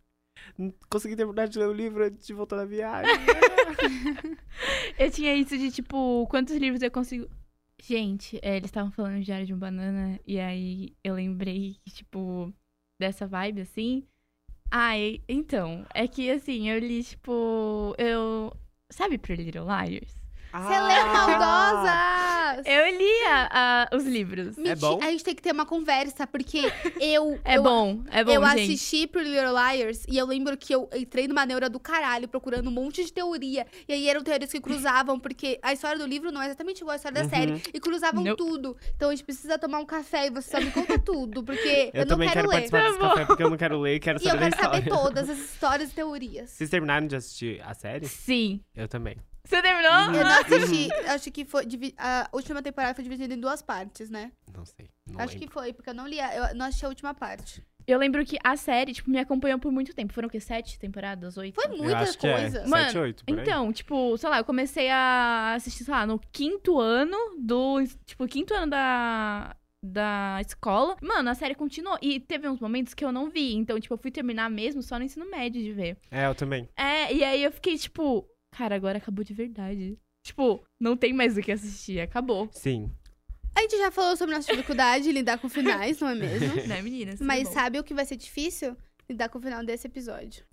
[0.56, 3.12] Não consegui terminar de ler o livro antes de voltar da viagem.
[4.98, 7.28] Eu tinha isso de, tipo, quantos livros eu consigo.
[7.82, 12.52] Gente, é, eles estavam falando de Diário de um Banana, e aí eu lembrei, tipo,
[13.00, 14.06] dessa vibe assim.
[14.70, 18.52] Ai, então, é que assim, eu li, tipo, eu.
[18.90, 20.21] Sabe Pretty Little Liars?
[20.52, 22.66] Você leu Maldosas!
[22.66, 24.56] Eu lia ah, os livros.
[24.58, 24.98] Menti- bom?
[25.02, 26.60] A gente tem que ter uma conversa, porque
[27.00, 27.40] eu.
[27.44, 28.60] É eu, bom, é bom, eu gente.
[28.74, 32.68] assisti pro Little Liars e eu lembro que eu entrei numa neura do caralho procurando
[32.68, 33.66] um monte de teoria.
[33.88, 36.92] E aí eram teorias que cruzavam, porque a história do livro não é exatamente igual
[36.92, 37.30] à história da Uhum.
[37.30, 37.62] série.
[37.72, 38.36] E cruzavam Nope.
[38.36, 38.76] tudo.
[38.94, 42.00] Então a gente precisa tomar um café e você só me conta tudo, porque eu,
[42.00, 42.70] Eu, não também quero, quero, ler.
[42.70, 44.56] participar desse Tá café porque eu não quero ler e quero E eu saber da
[44.56, 46.50] quero saber todas as histórias e teorias.
[46.50, 48.06] Vocês terminaram de assistir a série?
[48.06, 48.60] Sim.
[48.76, 49.16] Eu também.
[49.44, 49.92] Você terminou?
[49.92, 51.66] Eu não assisti, acho que foi.
[51.98, 54.32] A última temporada foi dividida em duas partes, né?
[54.56, 54.88] Não sei.
[55.10, 55.46] Não acho lembro.
[55.48, 56.20] que foi, porque eu não li.
[56.20, 57.62] a- Eu não assisti a última parte.
[57.84, 60.12] Eu lembro que a série, tipo, me acompanhou por muito tempo.
[60.12, 60.38] Foram o quê?
[60.38, 61.36] Sete temporadas?
[61.36, 61.56] Oito?
[61.60, 62.60] Foi muita que coisa.
[62.60, 62.66] é.
[62.68, 63.42] Mano, 7, 8, por aí.
[63.42, 67.82] Então, tipo, sei lá, eu comecei a assistir, sei lá, no quinto ano do.
[68.06, 69.56] Tipo, quinto ano da.
[69.84, 70.96] Da escola.
[71.02, 71.98] Mano, a série continuou.
[72.00, 73.52] E teve uns momentos que eu não vi.
[73.54, 75.96] Então, tipo, eu fui terminar mesmo só no ensino médio de ver.
[76.08, 76.68] É, eu também.
[76.76, 78.24] É, e aí eu fiquei, tipo,
[78.56, 79.98] cara, agora acabou de verdade.
[80.24, 82.48] Tipo, não tem mais o que assistir, acabou.
[82.52, 82.90] Sim.
[83.54, 86.54] A gente já falou sobre nossa dificuldade em lidar com finais, não é mesmo?
[86.68, 87.16] Né, meninas?
[87.18, 87.52] Tudo Mas bom.
[87.54, 88.76] sabe o que vai ser difícil?
[89.10, 90.44] Lidar com o final desse episódio.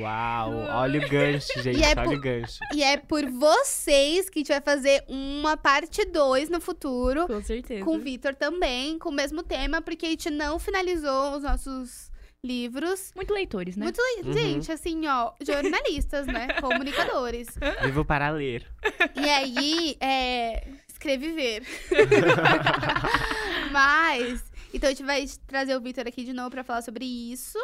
[0.00, 1.78] Uau, olha o gancho, gente.
[1.78, 2.58] E é olha por- o gancho.
[2.74, 7.26] E é por vocês que a gente vai fazer uma parte 2 no futuro.
[7.26, 7.84] Com certeza.
[7.84, 12.10] Com o Vitor também, com o mesmo tema, porque a gente não finalizou os nossos
[12.46, 13.12] livros.
[13.14, 13.84] Muito leitores, né?
[13.86, 14.32] Muito le- Uhum.
[14.32, 16.48] Gente, assim, ó, jornalistas, né?
[16.60, 17.48] Comunicadores.
[17.82, 18.66] Vivo para ler.
[19.14, 20.66] E aí, é.
[20.88, 21.62] Escrever.
[23.70, 24.44] Mas.
[24.72, 27.58] Então a gente vai trazer o Vitor aqui de novo pra falar sobre isso.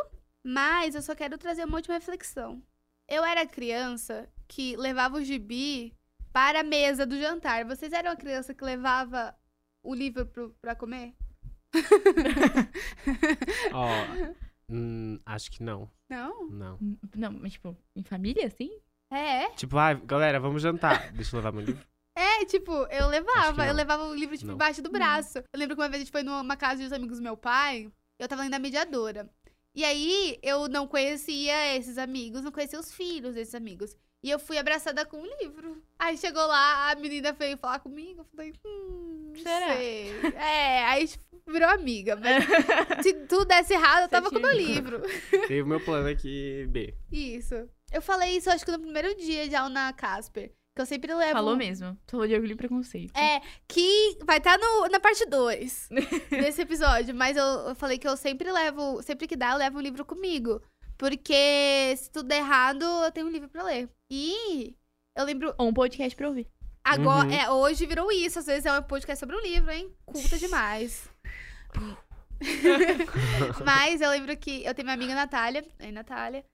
[0.45, 2.63] Mas eu só quero trazer uma última reflexão.
[3.09, 5.95] Eu era criança que levava o gibi
[6.33, 7.65] para a mesa do jantar.
[7.65, 9.35] Vocês eram a criança que levava
[9.85, 11.15] o livro pro, pra comer?
[13.73, 13.89] Ó,
[14.69, 15.91] hum, acho que não.
[16.09, 16.49] Não?
[16.51, 16.79] Não.
[17.17, 18.71] Não, mas tipo, em família, assim?
[19.11, 21.13] É, Tipo, ah, galera, vamos jantar.
[21.13, 21.87] Deixa eu levar meu livro.
[22.17, 24.55] é, tipo, eu Acho que levava, eu levava o livro, tipo, Não.
[24.55, 25.39] embaixo do braço.
[25.39, 27.91] Eu lembro que uma vez a gente foi numa casa dos amigos do meu pai,
[28.19, 29.29] eu tava indo na mediadora.
[29.75, 33.97] E aí, eu não conhecia esses amigos, não conhecia os filhos desses amigos.
[34.23, 35.83] E eu fui abraçada com um livro.
[35.99, 39.75] Aí chegou lá, a menina veio falar comigo, eu falei, hum, Será?
[39.75, 40.13] sei.
[40.37, 41.11] É, aí
[41.47, 42.15] virou amiga.
[42.17, 42.45] Mas
[43.03, 45.03] se tudo desse errado, eu Você tava com o meu livro.
[45.49, 46.95] Tem o meu plano aqui, B.
[47.11, 47.69] Isso.
[47.91, 50.53] Eu falei isso, acho que no primeiro dia de aula na Casper.
[50.75, 51.33] Que eu sempre levo.
[51.33, 51.99] Falou mesmo.
[52.07, 53.15] Falou de orgulho e preconceito.
[53.15, 54.59] É, que vai estar
[54.91, 55.89] na parte 2
[56.31, 57.15] desse episódio.
[57.15, 60.03] Mas eu, eu falei que eu sempre levo, sempre que dá, eu levo um livro
[60.03, 60.63] comigo.
[61.03, 63.91] Porque se tudo der errado, eu tenho um livro pra ler.
[64.09, 64.77] E
[65.17, 65.53] eu lembro.
[65.59, 66.47] Ou um podcast pra ouvir.
[66.85, 67.35] Agora, Uhum.
[67.35, 68.39] é, hoje virou isso.
[68.39, 69.93] Às vezes é um podcast sobre um livro, hein?
[70.07, 71.11] Culta demais.
[73.67, 76.45] Mas eu lembro que eu tenho minha amiga Natália, aí Natália,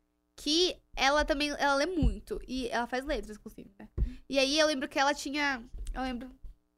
[0.41, 2.41] que ela também, ela lê muito.
[2.49, 3.87] E ela faz letras, inclusive, né?
[4.31, 6.31] E aí eu lembro que ela tinha, eu lembro...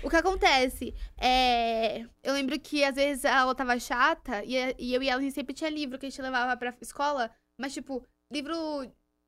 [0.02, 2.00] O que acontece é...
[2.22, 5.34] Eu lembro que às vezes ela tava chata e, e eu e ela a gente
[5.34, 7.30] sempre tinha livro que a gente levava pra escola,
[7.60, 8.54] mas tipo, livro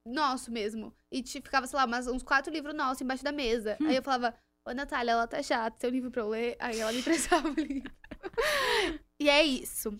[0.07, 0.93] nosso mesmo.
[1.11, 3.77] E te- ficava, sei lá, umas, uns quatro livros nossos embaixo da mesa.
[3.87, 4.35] Aí eu falava,
[4.67, 6.57] ô Natália, ela tá chata, tem um livro pra eu ler?
[6.59, 7.91] Aí ela me emprestava o livro.
[9.21, 9.97] e é isso.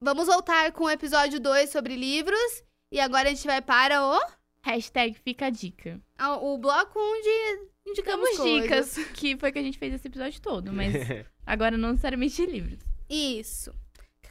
[0.00, 2.62] Vamos voltar com o episódio 2 sobre livros.
[2.92, 4.20] E agora a gente vai para o,
[4.62, 6.00] Hashtag fica a dica.
[6.16, 10.40] a- o bloco onde indicamos Damos dicas, que foi que a gente fez esse episódio
[10.40, 10.92] todo, mas
[11.44, 12.78] agora não necessariamente de livros.
[13.10, 13.74] Isso.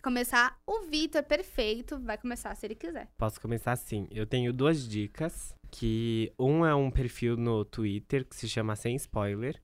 [0.04, 0.58] Começar?
[0.68, 3.08] O Vitor, perfeito, vai começar se ele quiser.
[3.18, 4.08] Posso começar assim.
[4.12, 5.56] Eu tenho duas dicas.
[5.72, 9.60] Que um é um perfil no Twitter que se chama Sem Spoiler.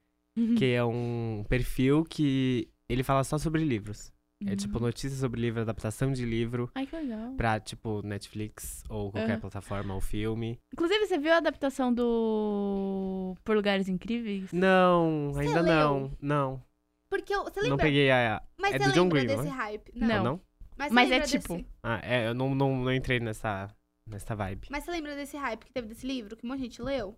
[0.57, 4.11] Que é um perfil que ele fala só sobre livros.
[4.47, 4.85] É tipo Uhum.
[4.85, 7.33] notícias sobre livro, adaptação de livro Ai, que legal.
[7.35, 10.57] pra, tipo, Netflix ou qualquer plataforma ou filme.
[10.71, 14.53] Inclusive, você viu a adaptação do Por Lugares Incríveis?
[14.53, 15.63] Não, ainda leu?
[15.73, 16.17] não.
[16.21, 16.63] Não.
[17.09, 17.85] Porque eu- você Não lembra?
[17.85, 18.41] peguei a.
[18.57, 19.57] Mas é você do John lembra Green, não desse é?
[19.57, 19.91] hype?
[19.95, 20.17] Não.
[20.17, 20.41] Ou não?
[20.77, 23.69] Mas, você Mas é tipo- desse- Ah, é, eu não, não, não entrei nessa,
[24.07, 24.67] nessa vibe.
[24.69, 27.17] Mas você lembra desse hype que teve desse livro que um monte de gente leu?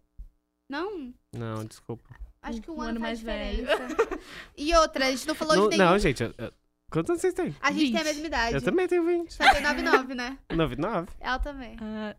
[0.70, 1.14] Não?
[1.36, 2.10] Não, desculpa.
[2.42, 3.68] Acho que um, Um ano, ano faz mais velho.
[3.68, 4.20] diferença.
[4.58, 5.92] e outra, a gente não falou Não, de nenhum.
[5.92, 6.24] não, gente.
[6.24, 6.54] eu- eu-
[6.89, 7.56] Quantos anos vocês têm?
[7.62, 8.06] A gente tem a 20.
[8.14, 8.56] mesma idade.
[8.56, 9.34] Eu também tenho 20.
[9.34, 10.38] Só tem 99, né?
[10.52, 11.08] 99.
[11.22, 11.78] Ela também.
[11.80, 12.16] Ah,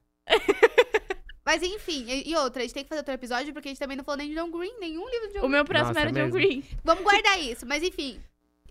[1.45, 3.78] Mas enfim, e e outra, a gente tem que fazer outro episódio porque a gente
[3.78, 6.01] também não falou nem de John Green, nenhum livro de John o meu próximo Nossa,
[6.01, 6.34] era é John mesmo?
[6.34, 6.64] Green.
[6.84, 8.20] Vamos guardar isso, mas enfim.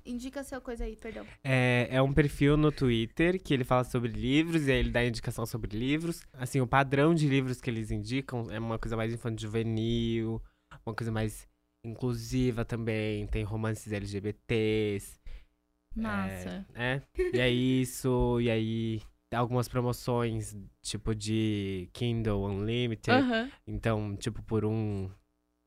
[0.03, 1.25] Indica sua coisa aí, perdão.
[1.43, 5.05] É, é um perfil no Twitter que ele fala sobre livros e aí ele dá
[5.05, 6.21] indicação sobre livros.
[6.33, 10.41] Assim, o padrão de livros que eles indicam é uma coisa mais infantil juvenil,
[10.83, 11.47] uma coisa mais
[11.83, 13.27] inclusiva também.
[13.27, 15.19] Tem romances LGBTs.
[15.95, 16.65] Massa.
[16.73, 17.01] É,
[17.33, 18.39] e é isso.
[18.41, 19.01] E aí,
[19.33, 23.17] algumas promoções, tipo de Kindle Unlimited.
[23.23, 23.51] Aham.
[23.65, 25.09] Então, tipo, por um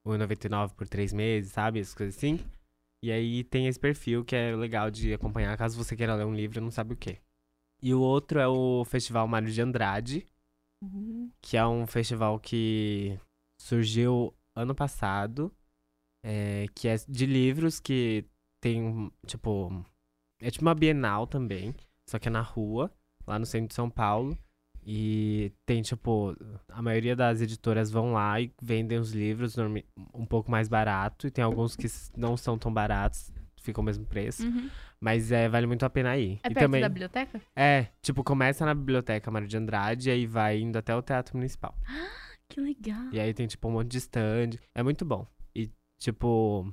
[0.06, 1.80] R$1,99 por três meses, sabe?
[1.80, 2.38] Essas coisas assim.
[3.02, 6.34] E aí tem esse perfil que é legal de acompanhar caso você queira ler um
[6.34, 7.18] livro e não sabe o quê.
[7.82, 10.26] E o outro é o Festival Mário de Andrade,
[10.82, 11.30] Uhum.
[11.40, 13.18] que é um festival que
[13.60, 15.54] surgiu ano passado,
[16.24, 18.24] é, que é de livros que
[18.62, 19.84] tem, tipo,
[20.40, 21.74] é tipo uma Bienal também,
[22.08, 22.90] só que é na rua,
[23.26, 24.38] lá no centro de São Paulo.
[24.86, 26.36] E tem, tipo,
[26.68, 29.56] a maioria das editoras vão lá e vendem os livros
[30.12, 31.26] um pouco mais barato.
[31.26, 34.46] E tem alguns que não são tão baratos, ficam o mesmo preço.
[34.46, 34.68] Uhum.
[35.00, 36.38] Mas é, vale muito a pena ir.
[36.42, 37.40] É e perto também, da biblioteca?
[37.56, 41.36] É, tipo, começa na Biblioteca Mário de Andrade e aí vai indo até o Teatro
[41.36, 41.74] Municipal.
[42.48, 43.08] Que legal.
[43.10, 44.50] E aí tem, tipo, um monte de stand.
[44.74, 45.26] É muito bom.
[45.54, 46.72] E, tipo,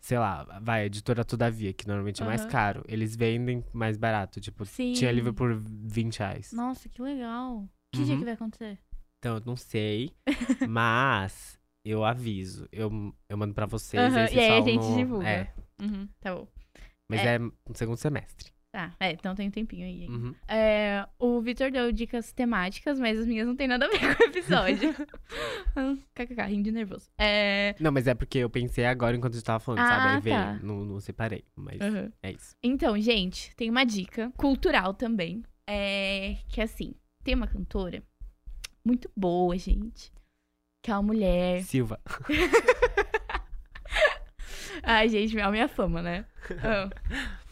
[0.00, 2.84] sei lá, vai, a editora Todavia, que normalmente é mais caro.
[2.88, 4.40] Eles vendem mais barato.
[4.40, 4.92] Tipo, Sim.
[4.92, 6.52] tinha livro por 20 reais.
[6.52, 7.68] Nossa, que legal.
[7.92, 8.18] Que dia Uhum.
[8.20, 8.78] que vai acontecer?
[9.18, 10.12] Então, eu não sei.
[10.68, 12.68] mas eu aviso.
[12.70, 12.90] Eu,
[13.28, 14.00] eu mando pra vocês.
[14.02, 15.28] Aham, aí vocês e aí a gente no- divulga.
[15.28, 16.48] É, Uhum, tá bom.
[17.08, 17.34] mas É.
[17.34, 18.52] é, no segundo semestre.
[18.70, 20.06] Tá, é, então tem um tempinho aí.
[20.08, 20.34] Uhum.
[20.46, 24.22] É, o Vitor deu dicas temáticas, mas as minhas não tem nada a ver com
[24.22, 24.94] o episódio.
[26.14, 27.10] KKK, rindo de nervoso.
[27.16, 30.08] É, Não, mas é porque eu pensei agora enquanto eu tava falando, Ah, sabe?
[30.16, 30.58] Aí veio, tá.
[30.62, 31.44] não, não separei.
[31.56, 32.10] Mas uhum.
[32.22, 32.54] é isso.
[32.62, 35.42] Então, gente, tem uma dica cultural também.
[35.66, 38.02] É que assim, tem uma cantora
[38.84, 40.12] muito boa, gente.
[40.82, 41.62] Que é uma mulher.
[41.62, 41.98] Silva.
[44.82, 46.26] Ai, gente, é a minha fama, né?
[46.62, 46.88] Ah.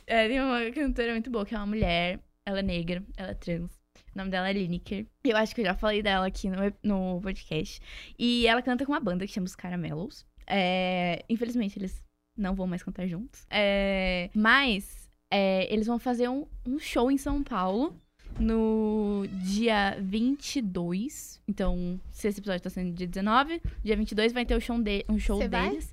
[0.07, 2.21] É, tem uma cantora muito boa, que é uma mulher.
[2.45, 3.73] Ela é negra, ela é trans.
[4.15, 5.07] O nome dela é Lineker.
[5.25, 7.81] Eu acho que eu já falei dela aqui no, no podcast.
[8.19, 10.25] E ela canta com uma banda que chama Os Caramelos.
[10.47, 12.05] É, infelizmente, eles
[12.37, 13.47] não vão mais cantar juntos.
[13.51, 17.95] É, mas é, eles vão fazer um, um show em São Paulo
[18.39, 21.43] no dia 22.
[21.49, 25.05] Então, se esse episódio tá sendo dia 19, dia 22 vai ter o show de,
[25.09, 25.71] um show vai?
[25.71, 25.93] deles.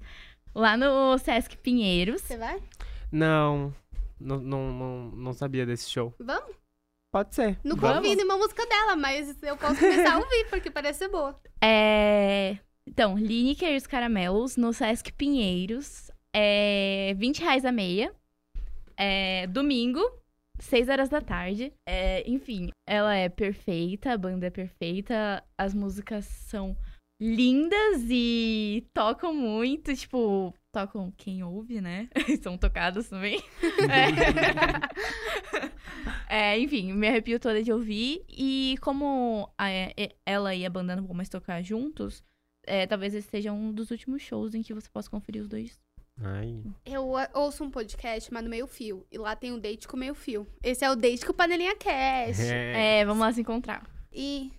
[0.53, 2.21] Lá no Sesc Pinheiros.
[2.21, 2.61] Você vai?
[3.11, 3.73] Não,
[4.23, 6.13] não, não, não, não sabia desse show.
[6.19, 6.55] Vamos?
[7.11, 7.59] Pode ser.
[7.63, 7.97] Nunca Vamos.
[7.97, 11.39] ouvi nenhuma música dela, mas eu posso começar a ouvir, porque parece ser boa.
[11.63, 12.57] É...
[12.87, 16.11] Então, Lineker e os Caramelos no Sesc Pinheiros.
[16.35, 18.13] É 20 reais a meia.
[18.97, 20.01] É domingo,
[20.59, 21.71] 6 horas da tarde.
[21.87, 26.75] É, enfim, ela é perfeita, a banda é perfeita, as músicas são
[27.23, 32.09] lindas e tocam muito, tipo, tocam quem ouve, né?
[32.43, 33.41] são tocadas também.
[33.89, 34.93] É.
[36.27, 38.23] É, enfim, me arrepio toda de ouvir.
[38.27, 39.67] E como a-
[40.25, 42.23] ela e a banda não vão mais tocar juntos,
[42.65, 45.79] é, talvez esse seja um dos últimos shows em que você possa conferir os dois.
[46.19, 46.59] Ai.
[46.85, 49.05] Eu ouço um podcast chamado Meio Fio.
[49.11, 50.47] E lá tem um date com Meio Fio.
[50.63, 52.41] Esse é o date com o Panelinha Cast.
[52.43, 52.99] É.
[53.01, 53.87] É, vamos lá se encontrar.
[54.11, 54.51] E.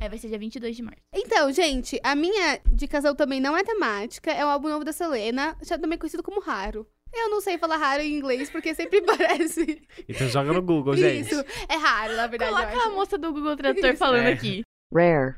[0.00, 1.00] É, vai ser dia 22 de março.
[1.14, 4.30] Então, gente, a minha indicação também não é temática.
[4.32, 6.86] É um álbum novo da Selena, já também conhecido como Raro.
[7.12, 9.82] Eu não sei falar raro em inglês, porque sempre parece.
[10.08, 11.30] Então joga no Google, gente.
[11.32, 11.44] Isso.
[11.68, 12.52] É raro, na verdade.
[12.52, 14.32] Coloca a moça do Google Tradutor falando É.
[14.32, 14.62] aqui.
[14.94, 15.34] rare,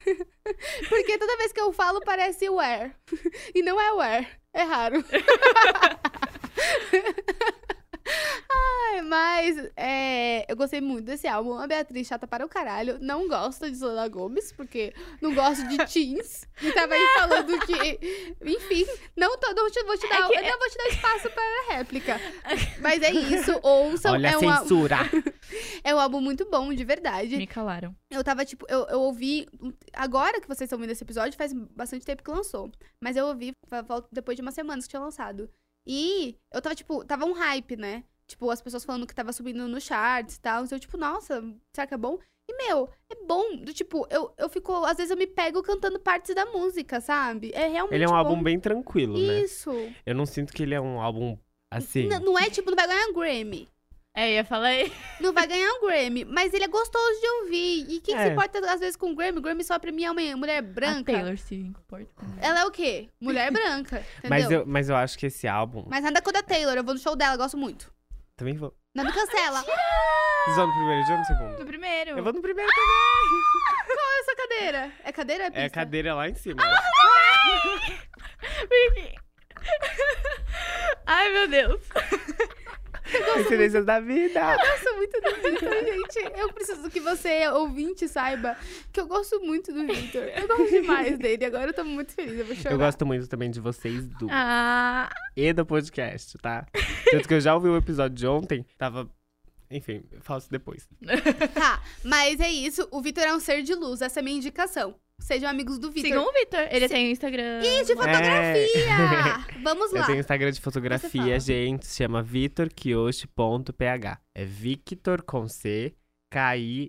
[0.88, 2.94] Porque toda vez que eu falo, parece where.
[3.54, 4.28] E não é where.
[4.54, 5.04] É raro.
[8.08, 11.54] Ai, mas é, eu gostei muito desse álbum.
[11.58, 12.98] A Beatriz chata para o caralho.
[13.00, 16.46] Não gosta de Selena Gomes, porque não gosto de teens.
[16.62, 18.34] E tava aí falando que.
[18.44, 20.26] Enfim, não, tô, não te, vou te dar.
[20.28, 22.20] que- eu não vou te dar espaço para réplica.
[22.80, 23.58] Mas é isso.
[23.62, 24.12] Ouçam.
[24.12, 24.96] Olha é, a um, á- censura.
[25.84, 27.36] é um álbum muito bom, de verdade.
[27.36, 27.94] Me calaram.
[28.10, 29.46] Eu tava, tipo, eu, eu ouvi.
[29.92, 32.70] Agora que vocês estão ouvindo esse episódio, faz bastante tempo que lançou.
[33.00, 33.52] Mas eu ouvi
[34.12, 35.50] depois de umas semanas que tinha lançado.
[35.86, 38.02] E eu tava, tipo, tava um hype, né?
[38.26, 40.64] Tipo, as pessoas falando que tava subindo no charts e tal.
[40.64, 41.42] Então, eu, tipo, nossa,
[41.74, 42.18] será que é bom?
[42.48, 43.56] E, meu, é bom.
[43.56, 44.72] Do tipo, eu, eu fico.
[44.84, 47.50] Às vezes eu me pego cantando partes da música, sabe?
[47.54, 47.94] É realmente.
[47.94, 48.16] Ele é um bom.
[48.16, 49.40] álbum bem tranquilo, né?
[49.42, 49.70] Isso.
[50.04, 51.38] Eu não sinto que ele é um álbum
[51.72, 52.08] assim.
[52.08, 53.68] N- não é tipo, não vai ganhar um Grammy.
[54.18, 54.90] É, eu ia falar aí.
[55.20, 57.86] Não vai ganhar um Grammy, mas ele é gostoso de ouvir.
[57.90, 58.28] E quem se É.
[58.28, 59.42] importa às vezes com Grammy?
[59.42, 61.12] Grammy só premia uma mulher A branca.
[61.12, 62.08] Taylor se importa.
[62.40, 63.10] Ela é o quê?
[63.20, 63.98] Mulher branca.
[64.24, 64.30] Entendeu?
[64.30, 65.84] Mas eu, mas eu acho que esse álbum.
[65.86, 67.92] Mas nada contra a Taylor, eu vou no show dela, gosto muito.
[68.36, 68.74] Também vou.
[68.94, 69.60] Não me cancela.
[69.62, 71.56] Vocês vão no primeiro dia ou no segundo?
[71.58, 72.10] Do primeiro.
[72.12, 73.94] Eu vou no primeiro também.
[73.94, 74.92] Qual é essa cadeira?
[75.04, 75.70] É cadeira ou é É a pista?
[75.80, 76.62] cadeira lá em cima.
[81.06, 81.80] Ai, meu Deus.
[83.32, 84.40] Coincidências da vida.
[84.40, 86.38] Eu sou muito do Victor, gente.
[86.38, 88.56] Eu preciso que você, ouvinte, saiba
[88.92, 90.22] que eu gosto muito do Victor.
[90.22, 91.44] Eu gosto demais dele.
[91.44, 92.38] Agora eu tô muito feliz.
[92.38, 92.72] Eu vou chorar.
[92.72, 96.66] Eu gosto muito também de vocês do Ah, e do podcast, tá?
[97.10, 99.08] Tanto que eu já ouvi o episódio de ontem, tava.
[99.70, 100.88] Enfim, eu isso depois.
[101.54, 102.86] Tá, mas é isso.
[102.90, 104.00] O Victor é um ser de luz.
[104.00, 104.94] Essa é a minha indicação.
[105.18, 106.10] Sejam amigos do Victor.
[106.10, 106.60] sigam o Vitor.
[106.70, 107.60] Ele Se- tem o Instagram.
[107.62, 109.44] Ih, de fotografia!
[109.62, 110.06] Vamos Eu lá.
[110.06, 114.18] tenho Instagram de fotografia, gente, se chama vitorkioshi.ph.
[114.34, 115.94] É Victor com C,
[116.30, 116.84] K-I-Y-O-S-H-I.ph.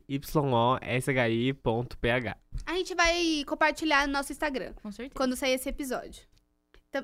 [2.65, 4.73] A gente vai compartilhar no nosso Instagram.
[4.83, 5.15] Com certeza.
[5.15, 6.23] quando sair esse episódio.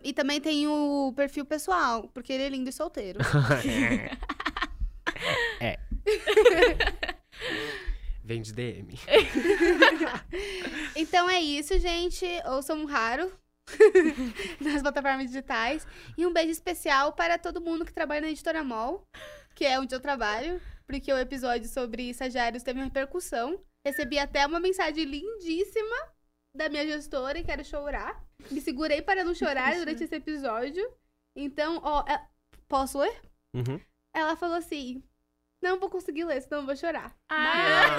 [0.04, 3.20] E também tem o perfil pessoal, porque ele é lindo e solteiro.
[5.62, 5.80] é.
[8.24, 8.98] Vem de DM.
[10.96, 12.26] então é isso, gente.
[12.46, 13.32] Ouçam um raro
[14.62, 15.86] nas plataformas digitais.
[16.18, 19.06] E um beijo especial para todo mundo que trabalha na Editora Mol,
[19.56, 23.62] que é onde eu trabalho, porque o episódio sobre estagiários teve uma repercussão.
[23.86, 26.14] Recebi até uma mensagem lindíssima
[26.56, 28.24] da minha gestora e quero chorar.
[28.50, 30.84] Me segurei para não chorar durante esse episódio.
[31.36, 32.26] Então, ó, é-
[32.70, 33.22] posso ler?
[33.54, 33.80] Uhum.
[34.16, 35.04] Ela falou assim:
[35.64, 37.16] Não vou conseguir ler, senão eu vou chorar.
[37.30, 37.96] Ah,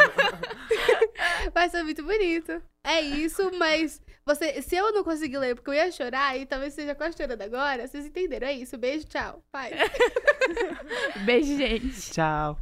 [1.54, 2.62] Vai ser muito bonito.
[2.84, 6.74] É isso, mas você, se eu não conseguir ler porque eu ia chorar, e talvez
[6.74, 8.46] seja quase chorando agora, vocês entenderam?
[8.48, 8.76] É isso.
[8.76, 9.42] Beijo, tchau.
[9.50, 9.72] Pai.
[11.24, 12.12] beijo, gente.
[12.12, 12.58] Tchau.